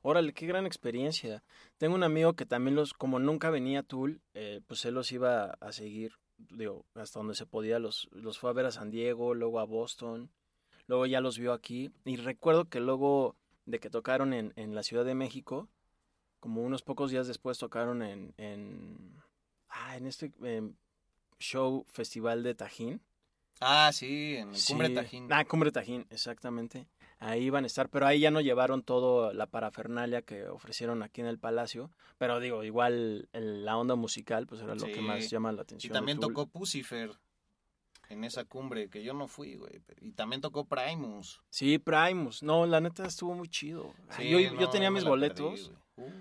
Órale, 0.02 0.34
qué 0.34 0.46
gran 0.46 0.66
experiencia. 0.66 1.42
Tengo 1.78 1.94
un 1.94 2.02
amigo 2.02 2.34
que 2.34 2.44
también 2.44 2.74
los, 2.76 2.92
como 2.92 3.18
nunca 3.18 3.48
venía 3.48 3.80
a 3.80 3.82
Tool, 3.84 4.20
eh, 4.34 4.60
pues 4.66 4.84
él 4.84 4.94
los 4.94 5.10
iba 5.12 5.52
a 5.60 5.72
seguir, 5.72 6.12
digo, 6.36 6.84
hasta 6.94 7.20
donde 7.20 7.34
se 7.34 7.46
podía, 7.46 7.78
los, 7.78 8.08
los 8.12 8.38
fue 8.38 8.50
a 8.50 8.52
ver 8.52 8.66
a 8.66 8.70
San 8.72 8.90
Diego, 8.90 9.32
luego 9.34 9.60
a 9.60 9.64
Boston, 9.64 10.30
luego 10.88 11.06
ya 11.06 11.20
los 11.22 11.38
vio 11.38 11.52
aquí. 11.54 11.90
Y 12.04 12.16
recuerdo 12.16 12.66
que 12.68 12.80
luego 12.80 13.34
de 13.64 13.78
que 13.80 13.88
tocaron 13.90 14.34
en, 14.34 14.52
en 14.56 14.74
la 14.74 14.82
Ciudad 14.82 15.04
de 15.06 15.14
México, 15.14 15.68
como 16.42 16.60
unos 16.62 16.82
pocos 16.82 17.12
días 17.12 17.28
después 17.28 17.56
tocaron 17.56 18.02
en, 18.02 18.34
en, 18.36 19.14
ah, 19.68 19.96
en 19.96 20.06
este 20.08 20.32
em, 20.42 20.74
show 21.38 21.84
festival 21.88 22.42
de 22.42 22.56
Tajín. 22.56 23.00
Ah, 23.60 23.90
sí, 23.92 24.34
en 24.36 24.50
el 24.52 24.60
Cumbre. 24.66 24.88
Tajín. 24.90 25.28
Ah, 25.32 25.44
Cumbre 25.44 25.70
Tajín, 25.70 26.04
exactamente. 26.10 26.88
Ahí 27.20 27.44
iban 27.44 27.62
a 27.62 27.68
estar, 27.68 27.88
pero 27.88 28.08
ahí 28.08 28.18
ya 28.18 28.32
no 28.32 28.40
llevaron 28.40 28.82
toda 28.82 29.32
la 29.32 29.46
parafernalia 29.46 30.22
que 30.22 30.48
ofrecieron 30.48 31.04
aquí 31.04 31.20
en 31.20 31.28
el 31.28 31.38
Palacio. 31.38 31.92
Pero 32.18 32.40
digo, 32.40 32.64
igual 32.64 33.28
el- 33.32 33.64
la 33.64 33.76
onda 33.78 33.94
musical, 33.94 34.48
pues 34.48 34.60
era 34.62 34.74
lo 34.74 34.84
que 34.86 35.00
más 35.00 35.30
llama 35.30 35.52
la 35.52 35.60
Y 35.60 35.62
atención. 35.62 35.92
de 35.92 35.96
también 35.96 36.18
tocó 36.18 36.48
Pucifer 36.48 37.12
en 38.08 38.24
esa 38.24 38.44
cumbre, 38.44 38.90
que 38.90 39.04
yo 39.04 39.14
no 39.14 39.28
fui, 39.28 39.54
güey. 39.54 39.80
Y 40.00 40.10
también 40.10 40.40
tocó 40.40 40.64
Primus. 40.64 41.40
Sí, 41.48 41.78
Primus. 41.78 42.42
No, 42.42 42.66
la 42.66 42.80
neta 42.80 43.06
estuvo 43.06 43.32
muy 43.34 43.48
chido. 43.48 43.94
Sí, 44.16 44.28
yo, 44.28 44.40
yo 44.40 44.68
tenía 44.70 44.90
mis 44.90 45.04
perdí, 45.04 45.10
boletos 45.10 45.68
güey. 45.70 45.81
Uf, 45.96 46.12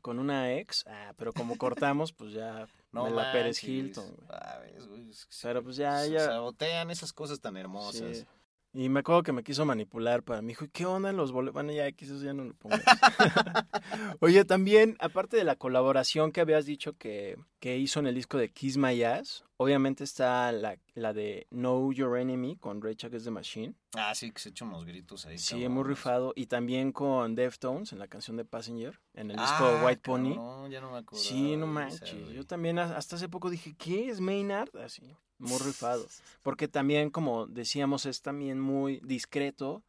con 0.00 0.18
una 0.18 0.54
ex, 0.54 0.84
ah, 0.86 1.12
pero 1.16 1.32
como 1.32 1.56
cortamos, 1.56 2.12
pues 2.12 2.32
ya 2.32 2.66
no 2.92 3.04
me 3.04 3.10
la 3.10 3.32
Pérez. 3.32 3.62
Hilton. 3.62 4.16
ves, 4.62 5.08
es 5.10 5.26
que 5.26 5.36
Pero 5.42 5.62
pues 5.62 5.76
ya, 5.76 6.00
se 6.02 6.10
ya. 6.12 6.20
sabotean 6.26 6.90
esas 6.90 7.12
cosas 7.12 7.40
tan 7.40 7.56
hermosas. 7.56 8.18
Sí. 8.18 8.26
Y 8.74 8.90
me 8.90 9.00
acuerdo 9.00 9.22
que 9.22 9.32
me 9.32 9.42
quiso 9.42 9.64
manipular 9.64 10.22
para 10.22 10.42
mí. 10.42 10.48
Dijo, 10.48 10.66
¿y 10.66 10.68
qué 10.68 10.84
onda 10.84 11.10
los 11.12 11.32
boletos? 11.32 11.54
Bueno, 11.54 11.72
ya, 11.72 11.90
quizás 11.92 12.20
ya 12.20 12.34
no 12.34 12.44
lo 12.44 12.54
pongas. 12.54 12.82
Oye, 14.20 14.44
también, 14.44 14.96
aparte 15.00 15.36
de 15.38 15.44
la 15.44 15.56
colaboración 15.56 16.32
que 16.32 16.42
habías 16.42 16.66
dicho 16.66 16.92
que, 16.96 17.36
que 17.60 17.78
hizo 17.78 17.98
en 18.00 18.06
el 18.06 18.14
disco 18.14 18.36
de 18.36 18.50
Kiss 18.50 18.76
My 18.76 19.02
Ass, 19.02 19.44
obviamente 19.58 20.04
está 20.04 20.50
la, 20.52 20.78
la 20.94 21.12
de 21.12 21.46
Know 21.50 21.92
Your 21.92 22.16
Enemy 22.18 22.56
con 22.56 22.80
Rage 22.80 23.06
Against 23.06 23.26
the 23.26 23.30
Machine. 23.30 23.74
Ah, 23.94 24.14
sí, 24.14 24.30
que 24.30 24.40
se 24.40 24.48
echa 24.48 24.64
unos 24.64 24.84
gritos 24.84 25.26
ahí. 25.26 25.36
Sí, 25.38 25.68
muy 25.68 25.84
rifado. 25.84 26.32
Y 26.34 26.46
también 26.46 26.90
con 26.92 27.34
Deftones 27.34 27.92
en 27.92 27.98
la 27.98 28.08
canción 28.08 28.36
de 28.36 28.44
Passenger, 28.44 28.98
en 29.14 29.30
el 29.30 29.36
disco 29.36 29.64
Ah, 29.66 29.82
White 29.84 30.00
Pony. 30.02 30.34
cabrón, 30.34 30.70
ya 30.70 30.80
no 30.80 30.90
me 30.92 30.98
acordaba 30.98 31.28
Sí, 31.28 31.56
no 31.56 31.66
manches. 31.66 32.28
Yo 32.30 32.46
también 32.46 32.78
hasta 32.78 33.16
hace 33.16 33.28
poco 33.28 33.50
dije, 33.50 33.74
¿qué 33.78 34.08
es 34.08 34.20
Maynard? 34.20 34.74
Así, 34.78 35.02
muy 35.38 35.58
rifado. 35.58 36.06
Porque 36.42 36.68
también, 36.68 37.10
como 37.10 37.46
decíamos, 37.46 38.06
es 38.06 38.22
también 38.22 38.58
muy 38.60 39.00
discreto 39.04 39.82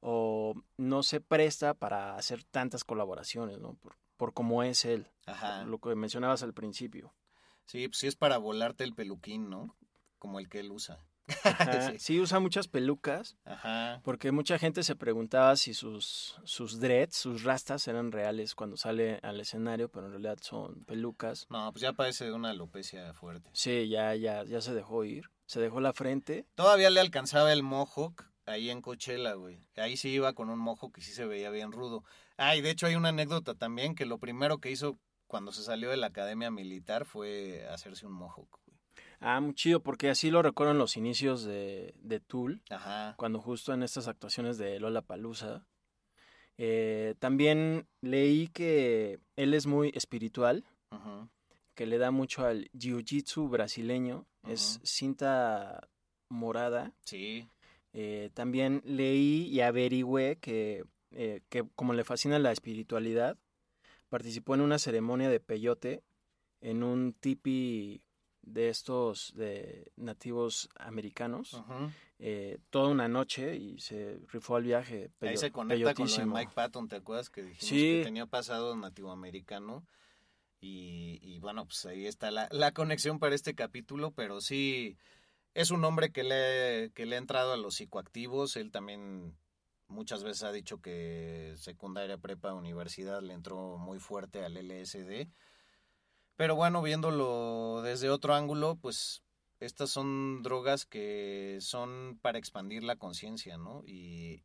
o 0.00 0.54
no 0.76 1.02
se 1.02 1.20
presta 1.20 1.74
para 1.74 2.16
hacer 2.16 2.44
tantas 2.44 2.84
colaboraciones, 2.84 3.58
¿no? 3.58 3.74
Por, 3.74 3.96
por 4.16 4.32
cómo 4.32 4.62
es 4.62 4.84
él, 4.84 5.08
Ajá. 5.26 5.64
lo 5.64 5.78
que 5.78 5.94
mencionabas 5.96 6.42
al 6.44 6.54
principio. 6.54 7.12
Sí, 7.68 7.86
pues 7.86 7.98
sí 7.98 8.06
es 8.08 8.16
para 8.16 8.38
volarte 8.38 8.82
el 8.82 8.94
peluquín, 8.94 9.48
¿no? 9.48 9.76
Como 10.18 10.40
el 10.40 10.48
que 10.48 10.60
él 10.60 10.72
usa. 10.72 10.98
Ajá, 11.44 11.92
Sí. 11.92 11.98
Sí, 11.98 12.20
usa 12.20 12.40
muchas 12.40 12.66
pelucas, 12.68 13.36
Ajá. 13.44 14.00
porque 14.02 14.32
mucha 14.32 14.58
gente 14.58 14.82
se 14.82 14.96
preguntaba 14.96 15.54
si 15.56 15.74
sus, 15.74 16.40
sus 16.44 16.80
dreads, 16.80 17.14
sus 17.16 17.44
rastas 17.44 17.86
eran 17.86 18.10
reales 18.10 18.54
cuando 18.54 18.78
sale 18.78 19.20
al 19.22 19.38
escenario, 19.38 19.90
pero 19.90 20.06
en 20.06 20.12
realidad 20.12 20.38
son 20.40 20.84
pelucas. 20.86 21.46
No, 21.50 21.70
pues 21.70 21.82
ya 21.82 21.92
parece 21.92 22.32
una 22.32 22.50
alopecia 22.50 23.12
fuerte. 23.12 23.50
Sí, 23.52 23.88
ya, 23.90 24.14
ya, 24.14 24.42
ya 24.44 24.60
se 24.62 24.72
dejó 24.74 25.04
ir. 25.04 25.30
Se 25.44 25.60
dejó 25.60 25.80
la 25.80 25.92
frente. 25.92 26.46
Todavía 26.54 26.88
le 26.90 27.00
alcanzaba 27.00 27.52
el 27.52 27.62
mohawk 27.62 28.24
ahí 28.46 28.70
en 28.70 28.80
Coachella, 28.80 29.34
güey. 29.34 29.60
Ahí 29.76 29.98
sí 29.98 30.08
iba 30.08 30.32
con 30.32 30.48
un 30.48 30.58
mohawk 30.58 30.96
y 30.96 31.02
sí 31.02 31.12
se 31.12 31.26
veía 31.26 31.50
bien 31.50 31.72
rudo. 31.72 32.04
Ah, 32.38 32.56
y 32.56 32.62
de 32.62 32.70
hecho 32.70 32.86
hay 32.86 32.94
una 32.94 33.10
anécdota 33.10 33.54
también 33.54 33.94
que 33.94 34.06
lo 34.06 34.18
primero 34.18 34.58
que 34.58 34.70
hizo 34.70 34.98
cuando 35.28 35.52
se 35.52 35.62
salió 35.62 35.90
de 35.90 35.96
la 35.96 36.08
academia 36.08 36.50
militar 36.50 37.04
fue 37.04 37.64
hacerse 37.70 38.06
un 38.06 38.12
mohawk, 38.14 38.58
güey. 38.66 38.78
Ah, 39.20 39.40
muy 39.40 39.54
chido, 39.54 39.80
porque 39.80 40.10
así 40.10 40.30
lo 40.30 40.42
recuerdo 40.42 40.72
en 40.72 40.78
los 40.78 40.96
inicios 40.96 41.44
de, 41.44 41.94
de 42.02 42.18
Tool, 42.20 42.62
Ajá. 42.70 43.14
cuando 43.16 43.40
justo 43.40 43.72
en 43.72 43.82
estas 43.82 44.08
actuaciones 44.08 44.58
de 44.58 44.78
Lola 44.80 45.02
Palusa. 45.02 45.64
también 47.18 47.86
leí 48.00 48.48
que 48.48 49.20
él 49.36 49.54
es 49.54 49.66
muy 49.66 49.90
espiritual, 49.94 50.64
Ujú. 50.90 51.28
que 51.74 51.86
le 51.86 51.98
da 51.98 52.10
mucho 52.10 52.44
al 52.46 52.70
jiu-jitsu 52.72 53.48
brasileño, 53.48 54.26
es 54.48 54.80
cinta 54.82 55.88
morada. 56.28 56.92
Sí. 57.04 57.48
Eh, 57.92 58.30
también 58.34 58.82
leí 58.84 59.46
y 59.46 59.60
averigüé 59.60 60.36
que, 60.36 60.84
eh, 61.10 61.40
que 61.48 61.64
como 61.74 61.92
le 61.94 62.04
fascina 62.04 62.38
la 62.38 62.52
espiritualidad, 62.52 63.36
participó 64.08 64.54
en 64.54 64.60
una 64.62 64.78
ceremonia 64.78 65.28
de 65.28 65.40
peyote 65.40 66.02
en 66.60 66.82
un 66.82 67.12
tipi 67.12 68.02
de 68.42 68.68
estos 68.68 69.32
de 69.36 69.92
nativos 69.96 70.68
americanos 70.76 71.62
eh, 72.18 72.58
toda 72.70 72.88
una 72.88 73.06
noche 73.08 73.56
y 73.56 73.78
se 73.80 74.18
rifó 74.28 74.56
al 74.56 74.64
viaje 74.64 75.10
Ahí 75.20 75.36
se 75.36 75.52
conecta 75.52 75.94
con 75.94 76.06
lo 76.08 76.16
de. 76.16 76.26
Mike 76.26 76.52
Patton, 76.54 76.88
¿te 76.88 76.96
acuerdas 76.96 77.30
que 77.30 77.42
dijimos 77.42 77.68
Sí. 77.68 77.98
que 77.98 78.04
tenía 78.04 78.26
pasado 78.26 78.74
nativoamericano? 78.76 79.84
Y, 80.60 81.20
y 81.22 81.38
bueno, 81.38 81.66
pues 81.66 81.84
ahí 81.86 82.06
está 82.06 82.30
la, 82.32 82.48
la 82.50 82.72
conexión 82.72 83.18
para 83.20 83.34
este 83.36 83.54
capítulo, 83.54 84.10
pero 84.12 84.40
sí, 84.40 84.96
es 85.54 85.70
un 85.70 85.84
hombre 85.84 86.10
que 86.10 86.24
le, 86.24 86.90
que 86.94 87.06
le 87.06 87.14
ha 87.14 87.18
entrado 87.18 87.52
a 87.52 87.56
los 87.56 87.76
psicoactivos, 87.76 88.56
él 88.56 88.72
también 88.72 89.36
muchas 89.88 90.22
veces 90.22 90.44
ha 90.44 90.52
dicho 90.52 90.80
que 90.80 91.54
secundaria, 91.56 92.18
prepa, 92.18 92.54
universidad 92.54 93.22
le 93.22 93.34
entró 93.34 93.78
muy 93.78 93.98
fuerte 93.98 94.44
al 94.44 94.56
LSD, 94.56 95.28
pero 96.36 96.54
bueno, 96.54 96.82
viéndolo 96.82 97.82
desde 97.82 98.10
otro 98.10 98.34
ángulo, 98.34 98.76
pues 98.76 99.24
estas 99.60 99.90
son 99.90 100.42
drogas 100.42 100.86
que 100.86 101.58
son 101.60 102.18
para 102.22 102.38
expandir 102.38 102.84
la 102.84 102.96
conciencia, 102.96 103.58
¿no? 103.58 103.82
Y, 103.84 104.44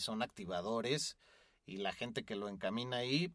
son 0.00 0.20
activadores 0.22 1.16
y 1.64 1.78
la 1.78 1.92
gente 1.92 2.24
que 2.24 2.36
lo 2.36 2.48
encamina 2.48 2.98
ahí, 2.98 3.32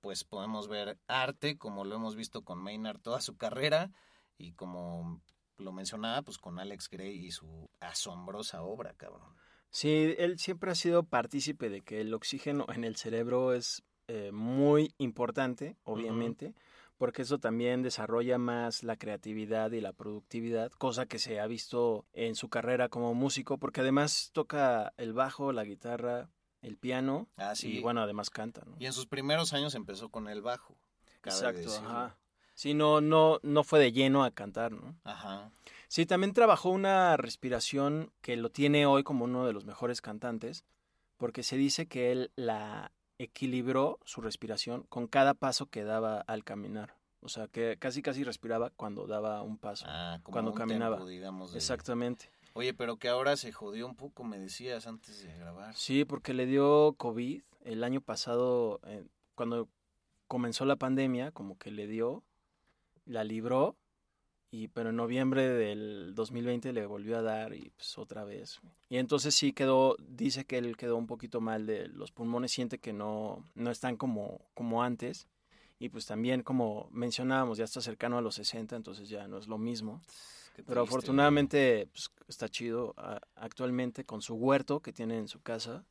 pues 0.00 0.24
podemos 0.24 0.66
ver 0.66 0.98
arte, 1.06 1.56
como 1.56 1.84
lo 1.84 1.94
hemos 1.94 2.16
visto 2.16 2.42
con 2.42 2.58
Maynard 2.58 2.98
toda 2.98 3.20
su 3.20 3.36
carrera 3.36 3.92
y 4.36 4.54
como 4.54 5.22
lo 5.56 5.72
mencionaba, 5.72 6.22
pues 6.22 6.36
con 6.38 6.58
Alex 6.58 6.88
Gray 6.90 7.26
y 7.26 7.30
su 7.30 7.70
asombrosa 7.78 8.62
obra, 8.62 8.94
cabrón. 8.94 9.36
Sí, 9.74 10.14
él 10.18 10.38
siempre 10.38 10.70
ha 10.70 10.76
sido 10.76 11.02
partícipe 11.02 11.68
de 11.68 11.80
que 11.80 12.00
el 12.00 12.14
oxígeno 12.14 12.64
en 12.72 12.84
el 12.84 12.94
cerebro 12.94 13.52
es 13.52 13.82
eh, 14.06 14.30
muy 14.32 14.94
importante, 14.98 15.76
obviamente, 15.82 16.54
porque 16.96 17.22
eso 17.22 17.40
también 17.40 17.82
desarrolla 17.82 18.38
más 18.38 18.84
la 18.84 18.96
creatividad 18.96 19.72
y 19.72 19.80
la 19.80 19.92
productividad, 19.92 20.70
cosa 20.70 21.06
que 21.06 21.18
se 21.18 21.40
ha 21.40 21.48
visto 21.48 22.06
en 22.12 22.36
su 22.36 22.48
carrera 22.48 22.88
como 22.88 23.14
músico, 23.14 23.58
porque 23.58 23.80
además 23.80 24.30
toca 24.32 24.92
el 24.96 25.12
bajo, 25.12 25.50
la 25.50 25.64
guitarra, 25.64 26.30
el 26.62 26.76
piano 26.76 27.26
Ah, 27.36 27.56
sí. 27.56 27.78
y 27.78 27.80
bueno, 27.80 28.00
además 28.00 28.30
canta, 28.30 28.62
¿no? 28.64 28.76
Y 28.78 28.86
en 28.86 28.92
sus 28.92 29.06
primeros 29.06 29.54
años 29.54 29.74
empezó 29.74 30.08
con 30.08 30.28
el 30.28 30.40
bajo. 30.40 30.78
Exacto, 31.24 31.76
ajá. 31.78 32.16
Sí, 32.54 32.72
no, 32.74 33.00
no, 33.00 33.40
no 33.42 33.64
fue 33.64 33.80
de 33.80 33.92
lleno 33.92 34.24
a 34.24 34.30
cantar, 34.30 34.72
¿no? 34.72 34.94
Ajá. 35.04 35.50
Sí, 35.88 36.06
también 36.06 36.32
trabajó 36.32 36.70
una 36.70 37.16
respiración 37.16 38.12
que 38.20 38.36
lo 38.36 38.50
tiene 38.50 38.86
hoy 38.86 39.02
como 39.02 39.24
uno 39.24 39.46
de 39.46 39.52
los 39.52 39.64
mejores 39.64 40.00
cantantes, 40.00 40.64
porque 41.16 41.42
se 41.42 41.56
dice 41.56 41.86
que 41.86 42.12
él 42.12 42.30
la 42.36 42.92
equilibró 43.18 43.98
su 44.04 44.20
respiración 44.20 44.84
con 44.88 45.06
cada 45.06 45.34
paso 45.34 45.66
que 45.66 45.84
daba 45.84 46.20
al 46.20 46.44
caminar. 46.44 46.96
O 47.20 47.28
sea, 47.28 47.48
que 47.48 47.76
casi 47.78 48.02
casi 48.02 48.22
respiraba 48.22 48.70
cuando 48.70 49.06
daba 49.06 49.42
un 49.42 49.56
paso. 49.56 49.86
Ah, 49.88 50.18
como 50.22 50.32
Cuando 50.34 50.50
un 50.52 50.56
caminaba. 50.58 50.96
tempo, 50.96 51.08
digamos. 51.08 51.52
de- 51.52 51.58
Exactamente. 51.58 52.30
Oye, 52.52 52.74
pero 52.74 52.98
que 52.98 53.08
ahora 53.08 53.36
se 53.36 53.50
jodió 53.50 53.86
un 53.86 53.96
poco, 53.96 54.22
me 54.24 54.38
decías 54.38 54.86
antes 54.86 55.22
de 55.24 55.36
grabar. 55.36 55.74
Sí, 55.74 56.04
porque 56.04 56.34
le 56.34 56.46
dio 56.46 56.94
COVID 56.98 57.42
el 57.64 57.82
año 57.82 58.00
pasado, 58.00 58.80
eh, 58.84 59.04
cuando 59.34 59.68
comenzó 60.28 60.64
la 60.64 60.76
pandemia, 60.76 61.32
como 61.32 61.56
que 61.58 61.70
le 61.70 61.86
dio, 61.86 62.22
la 63.06 63.24
libró, 63.24 63.76
y 64.54 64.68
pero 64.68 64.90
en 64.90 64.96
noviembre 64.96 65.48
del 65.48 66.14
2020 66.14 66.72
le 66.72 66.86
volvió 66.86 67.18
a 67.18 67.22
dar 67.22 67.54
y 67.54 67.70
pues 67.70 67.98
otra 67.98 68.22
vez. 68.22 68.60
Y 68.88 68.98
entonces 68.98 69.34
sí 69.34 69.52
quedó, 69.52 69.96
dice 69.98 70.44
que 70.44 70.58
él 70.58 70.76
quedó 70.76 70.96
un 70.96 71.08
poquito 71.08 71.40
mal 71.40 71.66
de 71.66 71.88
los 71.88 72.12
pulmones, 72.12 72.52
siente 72.52 72.78
que 72.78 72.92
no, 72.92 73.44
no 73.56 73.70
están 73.72 73.96
como, 73.96 74.42
como 74.54 74.84
antes. 74.84 75.26
Y 75.80 75.88
pues 75.88 76.06
también 76.06 76.44
como 76.44 76.88
mencionábamos, 76.92 77.58
ya 77.58 77.64
está 77.64 77.80
cercano 77.80 78.16
a 78.16 78.22
los 78.22 78.36
60, 78.36 78.76
entonces 78.76 79.08
ya 79.08 79.26
no 79.26 79.38
es 79.38 79.48
lo 79.48 79.58
mismo. 79.58 80.00
Pero 80.66 80.82
afortunadamente 80.82 81.88
pues, 81.90 82.12
está 82.28 82.48
chido 82.48 82.94
actualmente 83.34 84.04
con 84.04 84.22
su 84.22 84.34
huerto 84.34 84.80
que 84.80 84.92
tiene 84.92 85.18
en 85.18 85.26
su 85.26 85.42
casa. 85.42 85.84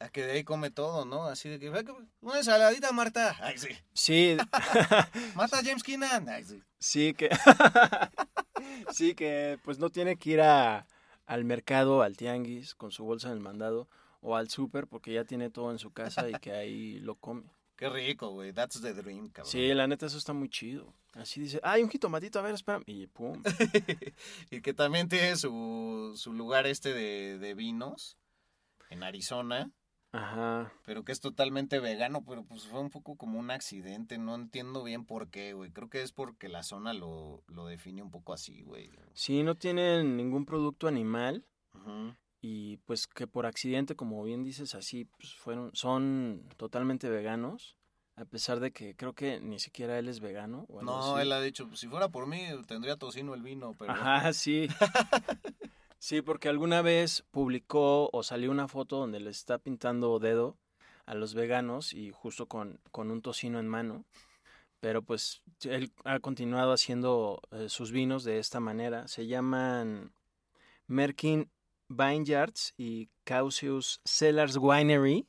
A 0.00 0.08
que 0.08 0.22
de 0.22 0.32
ahí 0.32 0.44
come 0.44 0.70
todo, 0.70 1.04
¿no? 1.04 1.24
Así 1.24 1.48
de 1.48 1.58
que, 1.58 1.70
"Ve 1.70 1.84
que- 1.84 1.94
una 2.20 2.38
ensaladita, 2.38 2.92
Marta. 2.92 3.36
Ay, 3.40 3.56
sí. 3.58 3.68
Sí, 3.92 4.36
Marta 5.34 5.60
James 5.64 5.82
Keenan. 5.82 6.28
Ay, 6.28 6.44
sí. 6.44 6.62
sí 6.78 7.14
que 7.14 7.30
sí 8.90 9.14
que 9.14 9.58
pues 9.64 9.78
no 9.78 9.90
tiene 9.90 10.16
que 10.16 10.30
ir 10.30 10.40
a, 10.40 10.86
al 11.26 11.44
mercado, 11.44 12.02
al 12.02 12.16
tianguis 12.16 12.74
con 12.74 12.90
su 12.90 13.04
bolsa 13.04 13.28
en 13.28 13.34
el 13.34 13.40
mandado 13.40 13.88
o 14.20 14.36
al 14.36 14.48
súper 14.50 14.86
porque 14.86 15.12
ya 15.12 15.24
tiene 15.24 15.50
todo 15.50 15.70
en 15.70 15.78
su 15.78 15.92
casa 15.92 16.28
y 16.28 16.32
que 16.34 16.52
ahí 16.52 16.98
lo 17.00 17.14
come. 17.16 17.44
Qué 17.76 17.88
rico, 17.88 18.30
güey. 18.30 18.52
That's 18.52 18.80
the 18.80 18.94
dream, 18.94 19.28
cabrón. 19.30 19.50
Sí, 19.50 19.74
la 19.74 19.86
neta 19.86 20.06
eso 20.06 20.16
está 20.18 20.32
muy 20.32 20.48
chido. 20.48 20.94
Así 21.14 21.40
dice, 21.40 21.60
"Ay, 21.62 21.82
un 21.82 21.90
jitomatito, 21.90 22.38
a 22.38 22.42
ver, 22.42 22.54
espera." 22.54 22.80
Y 22.86 23.06
pum. 23.08 23.42
y 24.50 24.60
que 24.60 24.72
también 24.74 25.08
tiene 25.08 25.36
su, 25.36 26.14
su 26.16 26.32
lugar 26.32 26.66
este 26.66 26.92
de, 26.92 27.38
de 27.38 27.54
vinos 27.54 28.16
en 28.90 29.02
Arizona, 29.02 29.70
Ajá. 30.14 30.72
pero 30.84 31.04
que 31.04 31.10
es 31.12 31.20
totalmente 31.20 31.80
vegano, 31.80 32.24
pero 32.24 32.44
pues 32.44 32.66
fue 32.66 32.78
un 32.80 32.90
poco 32.90 33.16
como 33.16 33.38
un 33.40 33.50
accidente, 33.50 34.16
no 34.16 34.34
entiendo 34.36 34.84
bien 34.84 35.04
por 35.04 35.28
qué, 35.28 35.52
güey. 35.54 35.72
Creo 35.72 35.90
que 35.90 36.02
es 36.02 36.12
porque 36.12 36.48
la 36.48 36.62
zona 36.62 36.92
lo, 36.92 37.42
lo 37.48 37.66
define 37.66 38.02
un 38.02 38.10
poco 38.12 38.32
así, 38.32 38.62
güey. 38.62 38.90
Sí, 39.12 39.42
no 39.42 39.56
tienen 39.56 40.16
ningún 40.16 40.44
producto 40.46 40.86
animal 40.86 41.44
Ujú. 41.74 42.14
y 42.40 42.76
pues 42.78 43.06
que 43.08 43.26
por 43.26 43.44
accidente, 43.46 43.96
como 43.96 44.22
bien 44.22 44.44
dices, 44.44 44.74
así 44.76 45.04
pues 45.06 45.34
fueron 45.34 45.70
son 45.74 46.48
totalmente 46.56 47.08
veganos, 47.08 47.76
a 48.16 48.24
pesar 48.24 48.60
de 48.60 48.70
que 48.70 48.94
creo 48.94 49.14
que 49.14 49.40
ni 49.40 49.58
siquiera 49.58 49.98
él 49.98 50.08
es 50.08 50.20
vegano 50.20 50.64
o 50.68 50.78
algo 50.78 50.92
No, 50.92 51.14
así. 51.16 51.22
él 51.22 51.32
ha 51.32 51.40
dicho, 51.40 51.66
pues, 51.66 51.80
si 51.80 51.88
fuera 51.88 52.10
por 52.10 52.28
mí, 52.28 52.40
tendría 52.68 52.96
tocino 52.96 53.34
el 53.34 53.42
vino, 53.42 53.74
pero... 53.76 53.92
Ajá, 53.92 54.32
sí. 54.32 54.68
sí, 56.04 56.20
porque 56.20 56.50
alguna 56.50 56.82
vez 56.82 57.24
publicó 57.30 58.10
o 58.12 58.22
salió 58.22 58.50
una 58.50 58.68
foto 58.68 58.98
donde 58.98 59.20
le 59.20 59.30
está 59.30 59.58
pintando 59.58 60.18
dedo 60.18 60.58
a 61.06 61.14
los 61.14 61.32
veganos 61.32 61.94
y 61.94 62.10
justo 62.10 62.46
con, 62.46 62.78
con 62.90 63.10
un 63.10 63.22
tocino 63.22 63.58
en 63.58 63.68
mano. 63.68 64.04
Pero 64.80 65.00
pues 65.00 65.40
él 65.62 65.92
ha 66.04 66.20
continuado 66.20 66.74
haciendo 66.74 67.40
eh, 67.52 67.70
sus 67.70 67.90
vinos 67.90 68.22
de 68.22 68.38
esta 68.38 68.60
manera. 68.60 69.08
Se 69.08 69.26
llaman 69.26 70.12
Merkin 70.88 71.50
Vineyards 71.88 72.74
y 72.76 73.08
Causius 73.24 74.02
Cellars 74.04 74.58
Winery, 74.58 75.26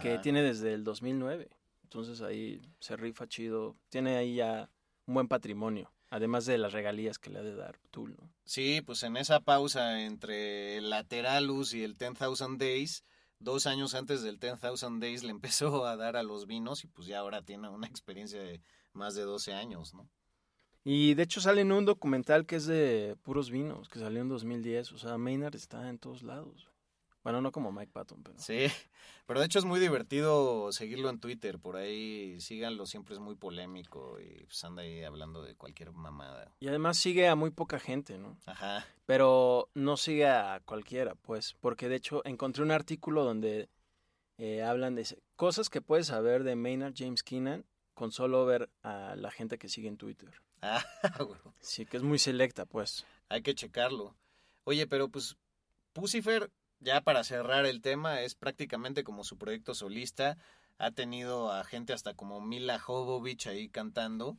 que 0.00 0.12
Ajá. 0.12 0.20
tiene 0.20 0.42
desde 0.42 0.74
el 0.74 0.84
2009. 0.84 1.50
Entonces 1.82 2.22
ahí 2.22 2.62
se 2.78 2.96
rifa 2.96 3.26
chido. 3.26 3.76
Tiene 3.88 4.16
ahí 4.16 4.36
ya 4.36 4.70
un 5.06 5.14
buen 5.14 5.26
patrimonio. 5.26 5.93
Además 6.14 6.46
de 6.46 6.58
las 6.58 6.72
regalías 6.72 7.18
que 7.18 7.28
le 7.28 7.40
ha 7.40 7.42
de 7.42 7.56
dar 7.56 7.76
Tool, 7.90 8.14
¿no? 8.16 8.30
Sí, 8.44 8.80
pues 8.82 9.02
en 9.02 9.16
esa 9.16 9.40
pausa 9.40 10.02
entre 10.02 10.76
el 10.76 10.88
Lateralus 10.88 11.74
y 11.74 11.82
el 11.82 11.96
10,000 11.96 12.56
Days, 12.56 13.02
dos 13.40 13.66
años 13.66 13.96
antes 13.96 14.22
del 14.22 14.38
10,000 14.38 15.00
Days 15.00 15.24
le 15.24 15.30
empezó 15.32 15.84
a 15.84 15.96
dar 15.96 16.14
a 16.16 16.22
los 16.22 16.46
vinos 16.46 16.84
y 16.84 16.86
pues 16.86 17.08
ya 17.08 17.18
ahora 17.18 17.42
tiene 17.42 17.68
una 17.68 17.88
experiencia 17.88 18.40
de 18.40 18.62
más 18.92 19.16
de 19.16 19.22
12 19.22 19.54
años, 19.54 19.92
¿no? 19.92 20.08
Y 20.84 21.14
de 21.14 21.24
hecho 21.24 21.40
sale 21.40 21.62
en 21.62 21.72
un 21.72 21.84
documental 21.84 22.46
que 22.46 22.56
es 22.56 22.66
de 22.66 23.16
puros 23.24 23.50
vinos, 23.50 23.88
que 23.88 23.98
salió 23.98 24.20
en 24.20 24.28
2010. 24.28 24.92
O 24.92 24.98
sea, 24.98 25.18
Maynard 25.18 25.56
está 25.56 25.88
en 25.88 25.98
todos 25.98 26.22
lados. 26.22 26.70
Bueno, 27.24 27.40
no 27.40 27.50
como 27.50 27.72
Mike 27.72 27.90
Patton, 27.92 28.22
pero... 28.22 28.38
Sí, 28.38 28.66
pero 29.26 29.40
de 29.40 29.46
hecho 29.46 29.58
es 29.58 29.64
muy 29.64 29.80
divertido 29.80 30.70
seguirlo 30.72 31.08
en 31.08 31.18
Twitter, 31.18 31.58
por 31.58 31.76
ahí 31.76 32.38
síganlo, 32.40 32.86
siempre 32.86 33.14
es 33.14 33.20
muy 33.20 33.34
polémico 33.34 34.20
y 34.20 34.44
pues 34.44 34.62
anda 34.62 34.82
ahí 34.82 35.02
hablando 35.02 35.42
de 35.42 35.56
cualquier 35.56 35.90
mamada. 35.92 36.54
Y 36.60 36.68
además 36.68 36.98
sigue 36.98 37.26
a 37.26 37.34
muy 37.34 37.50
poca 37.50 37.78
gente, 37.80 38.18
¿no? 38.18 38.38
Ajá. 38.46 38.86
Pero 39.06 39.70
no 39.74 39.96
sigue 39.96 40.26
a 40.28 40.60
cualquiera, 40.64 41.14
pues, 41.14 41.54
porque 41.60 41.88
de 41.88 41.96
hecho 41.96 42.20
encontré 42.26 42.62
un 42.62 42.70
artículo 42.70 43.24
donde 43.24 43.70
eh, 44.36 44.62
hablan 44.62 44.94
de 44.94 45.06
cosas 45.36 45.70
que 45.70 45.80
puedes 45.80 46.08
saber 46.08 46.44
de 46.44 46.56
Maynard 46.56 46.94
James 46.94 47.22
Keenan 47.22 47.64
con 47.94 48.12
solo 48.12 48.44
ver 48.44 48.68
a 48.82 49.14
la 49.16 49.30
gente 49.30 49.56
que 49.58 49.68
sigue 49.68 49.88
en 49.88 49.96
Twitter. 49.96 50.30
Ah, 50.66 50.82
bueno, 51.18 51.52
Sí, 51.60 51.84
que 51.84 51.98
es 51.98 52.02
muy 52.02 52.18
selecta, 52.18 52.64
pues. 52.64 53.04
hay 53.28 53.42
que 53.42 53.54
checarlo. 53.54 54.14
Oye, 54.64 54.86
pero 54.86 55.08
pues 55.10 55.36
Pucifer, 55.92 56.50
ya 56.80 57.00
para 57.00 57.24
cerrar 57.24 57.66
el 57.66 57.80
tema, 57.80 58.20
es 58.22 58.34
prácticamente 58.34 59.04
como 59.04 59.24
su 59.24 59.38
proyecto 59.38 59.74
solista. 59.74 60.36
Ha 60.78 60.90
tenido 60.90 61.52
a 61.52 61.64
gente 61.64 61.92
hasta 61.92 62.14
como 62.14 62.40
Mila 62.40 62.78
Jovovich 62.78 63.46
ahí 63.46 63.68
cantando. 63.68 64.36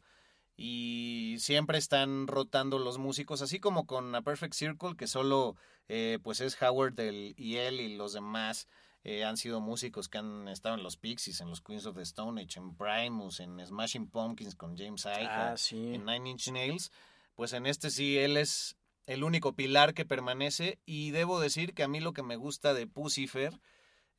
Y 0.58 1.36
siempre 1.40 1.78
están 1.78 2.28
rotando 2.28 2.80
los 2.80 2.98
músicos, 2.98 3.42
así 3.42 3.60
como 3.60 3.86
con 3.86 4.16
A 4.16 4.22
Perfect 4.22 4.54
Circle, 4.54 4.96
que 4.96 5.08
solo 5.08 5.58
eh, 5.90 6.20
pues 6.24 6.40
es 6.40 6.62
Howard 6.62 6.94
del, 6.94 7.34
y 7.38 7.58
él 7.58 7.82
y 7.82 7.96
los 7.98 8.14
demás 8.14 8.70
eh, 9.04 9.26
han 9.26 9.36
sido 9.36 9.60
músicos 9.60 10.08
que 10.08 10.18
han 10.18 10.48
estado 10.48 10.76
en 10.76 10.84
los 10.84 10.96
Pixies, 10.96 11.42
en 11.42 11.50
los 11.50 11.62
Queens 11.62 11.86
of 11.86 11.98
the 11.98 12.04
Stone 12.04 12.42
Age, 12.42 12.58
en 12.60 12.74
Primus, 12.76 13.42
en 13.42 13.60
Smashing 13.66 14.08
Pumpkins 14.10 14.56
con 14.56 14.78
James 14.78 15.06
Iha, 15.06 15.52
Ah, 15.52 15.58
sí. 15.58 15.94
en 15.94 16.06
Nine 16.06 16.30
Inch 16.30 16.48
Nails. 16.50 16.90
Pues 17.36 17.52
en 17.52 17.66
este 17.66 17.90
sí, 17.90 18.18
él 18.18 18.38
es 18.38 18.78
el 19.06 19.24
único 19.24 19.54
pilar 19.54 19.94
que 19.94 20.06
permanece. 20.06 20.80
Y 20.86 21.12
debo 21.12 21.40
decir 21.40 21.74
que 21.74 21.84
a 21.84 21.88
mí 21.88 22.00
lo 22.00 22.14
que 22.14 22.24
me 22.24 22.36
gusta 22.36 22.74
de 22.74 22.88
Pucifer 22.88 23.60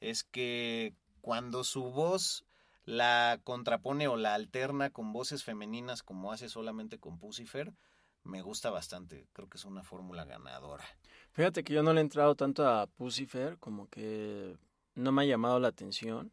es 0.01 0.25
que 0.25 0.95
cuando 1.21 1.65
su 1.65 1.91
voz 1.91 2.45
la 2.85 3.41
contrapone 3.43 4.07
o 4.09 4.17
la 4.17 4.35
alterna 4.35 4.91
con 4.91 5.13
voces 5.13 5.43
femeninas 5.43 6.03
como 6.03 6.33
hace 6.33 6.49
solamente 6.49 6.99
con 6.99 7.19
Pucifer, 7.19 7.75
me 8.23 8.43
gusta 8.43 8.71
bastante. 8.71 9.27
Creo 9.33 9.49
que 9.49 9.59
es 9.59 9.65
una 9.65 9.83
fórmula 9.83 10.25
ganadora. 10.25 10.85
Fíjate 11.33 11.65
que 11.65 11.75
yo 11.75 11.83
no 11.83 11.93
le 11.93 12.01
he 12.01 12.03
entrado 12.03 12.35
tanto 12.35 12.67
a 12.67 12.87
Pucifer, 12.87 13.59
como 13.59 13.89
que 13.89 14.57
no 14.95 15.13
me 15.13 15.23
ha 15.23 15.27
llamado 15.27 15.59
la 15.61 15.69
atención. 15.69 16.33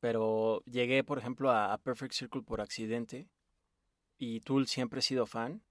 Pero 0.00 0.62
llegué, 0.64 1.04
por 1.04 1.18
ejemplo, 1.18 1.50
a, 1.50 1.76
Perfect 1.78 2.12
Circle 2.14 2.42
por 2.42 2.60
accidente. 2.60 3.28
Y 4.18 4.40
Tool 4.40 4.66
siempre 4.66 5.00
he 5.00 5.02
sido 5.02 5.26
fan. 5.26 5.62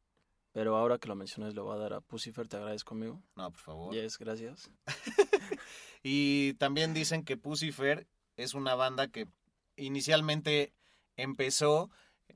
Pero 0.56 0.78
ahora 0.78 0.99
que 0.99 1.10
lo 1.10 1.16
mencionas, 1.18 1.53
le 1.53 1.60
voy 1.60 1.76
a 1.76 1.80
dar 1.80 1.91
a 1.91 1.99
Pucifer. 1.99 2.47
¿Te 2.47 2.56
agradezco, 2.56 2.93
amigo? 2.93 3.22
No, 3.36 3.51
por 3.51 3.60
favor. 3.60 3.93
Yes, 3.93 4.18
gracias. 4.18 4.72
Y 6.08 6.53
también 6.53 6.93
dicen 6.93 7.26
que 7.26 7.36
Pucifer 7.36 8.08
es 8.38 8.53
una 8.53 8.76
banda 8.76 9.08
que 9.08 9.28
inicialmente 9.76 10.72
empezó 11.18 11.89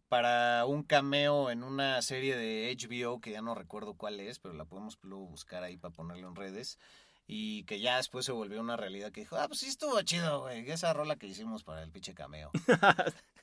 para 0.07 0.65
un 0.65 0.81
cameo 0.81 1.51
en 1.51 1.61
una 1.61 2.01
serie 2.01 2.35
de 2.35 2.75
HBO 2.75 3.21
que 3.21 3.29
ya 3.29 3.43
no 3.43 3.53
recuerdo 3.53 3.93
cuál 3.93 4.19
es, 4.19 4.39
pero 4.39 4.55
la 4.55 4.65
podemos 4.65 4.97
luego 5.03 5.27
buscar 5.27 5.63
ahí 5.63 5.77
para 5.77 5.93
ponerlo 5.93 6.27
en 6.27 6.35
redes. 6.35 6.79
Y 7.27 7.63
que 7.65 7.79
ya 7.79 7.97
después 7.97 8.25
se 8.25 8.31
volvió 8.31 8.59
una 8.59 8.75
realidad 8.75 9.11
que 9.11 9.21
dijo, 9.21 9.37
ah, 9.37 9.47
pues 9.47 9.59
sí 9.59 9.67
estuvo 9.67 10.01
chido, 10.01 10.41
güey, 10.41 10.67
esa 10.71 10.91
rola 10.91 11.15
que 11.15 11.27
hicimos 11.27 11.63
para 11.63 11.83
el 11.83 11.91
pinche 11.91 12.15
cameo. 12.15 12.49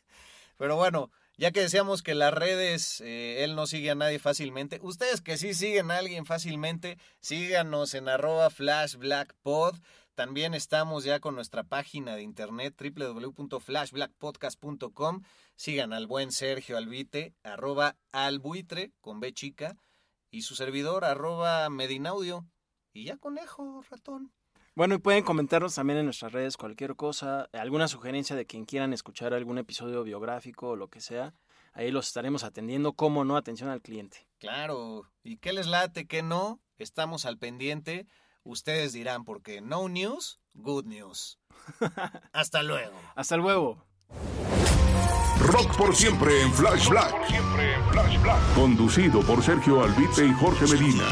Pero 0.57 0.77
bueno, 0.77 1.11
ya 1.37 1.51
que 1.51 1.61
decíamos 1.61 2.03
que 2.03 2.15
las 2.15 2.33
redes, 2.33 3.03
eh, 3.03 3.45
él 3.45 3.55
no 3.57 3.67
sigue 3.67 3.91
a 3.91 3.95
nadie 3.95 4.19
fácilmente, 4.19 4.81
ustedes 4.83 5.21
que 5.21 5.37
sí 5.37 5.53
siguen 5.53 5.91
a 5.91 5.99
alguien 5.99 6.25
fácilmente, 6.25 6.97
síganos 7.21 7.93
en 7.95 8.09
arroba 8.09 8.49
flashblackpod. 8.49 9.77
También 10.15 10.55
estamos 10.55 11.05
ya 11.05 11.21
con 11.21 11.35
nuestra 11.35 11.65
página 11.65 12.17
de 12.17 12.23
internet 12.23 12.75
www.flashblackpodcast.com. 12.81 15.25
Sigan 15.57 15.93
al 15.93 16.07
buen 16.07 16.33
Sergio 16.33 16.79
Albite, 16.79 17.35
arroba 17.43 17.99
albuitre 18.13 18.95
con 19.03 19.21
B 19.21 19.35
chica, 19.35 19.77
y 20.31 20.41
su 20.41 20.55
servidor, 20.55 21.05
arroba 21.05 21.69
medinaudio. 21.69 22.47
Y 22.95 23.05
ya 23.05 23.19
conejo, 23.19 23.85
ratón. 23.91 24.33
Bueno, 24.77 24.95
y 24.95 24.99
pueden 24.99 25.25
comentarnos 25.25 25.75
también 25.75 26.01
en 26.01 26.05
nuestras 26.05 26.33
redes 26.33 26.59
cualquier 26.59 26.97
cosa, 26.97 27.49
alguna 27.55 27.89
sugerencia 27.89 28.37
de 28.37 28.45
quien 28.45 28.67
quieran 28.67 28.93
escuchar 28.93 29.33
algún 29.33 29.57
episodio 29.57 30.05
biográfico 30.05 30.69
o 30.69 30.77
lo 30.77 30.89
que 30.89 31.01
sea. 31.01 31.33
Ahí 31.73 31.91
los 31.91 32.09
estaremos 32.09 32.45
atendiendo, 32.45 32.93
como 32.93 33.25
no, 33.25 33.39
atención 33.39 33.71
al 33.71 33.81
cliente. 33.81 34.29
Claro, 34.39 35.11
¿y 35.25 35.39
qué 35.39 35.55
les 35.55 35.67
late, 35.67 36.07
qué 36.07 36.23
no? 36.23 36.61
Estamos 36.77 37.25
al 37.25 37.39
pendiente. 37.39 38.07
Ustedes 38.45 38.93
dirán, 38.93 39.25
porque 39.25 39.63
no 39.63 39.89
news, 39.89 40.41
good 40.53 40.85
news. 40.85 41.39
Hasta 42.35 42.63
luego. 42.63 42.93
Hasta 43.15 43.39
luego. 43.39 43.83
Rock 45.39 45.75
por 45.79 45.97
siempre 45.97 46.43
en 46.43 46.53
Flash 46.53 46.91
Black. 46.91 47.15
Conducido 48.55 49.21
por 49.23 49.43
Sergio 49.43 49.83
Albite 49.83 50.27
y 50.27 50.33
Jorge 50.35 50.67
Medina. 50.67 51.09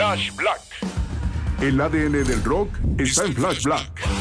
Flash 0.00 0.34
Black. 0.34 0.62
El 1.60 1.78
ADN 1.78 2.24
del 2.24 2.42
rock 2.42 2.70
está 2.96 3.26
en 3.26 3.34
Flash 3.34 3.64
Black. 3.64 4.19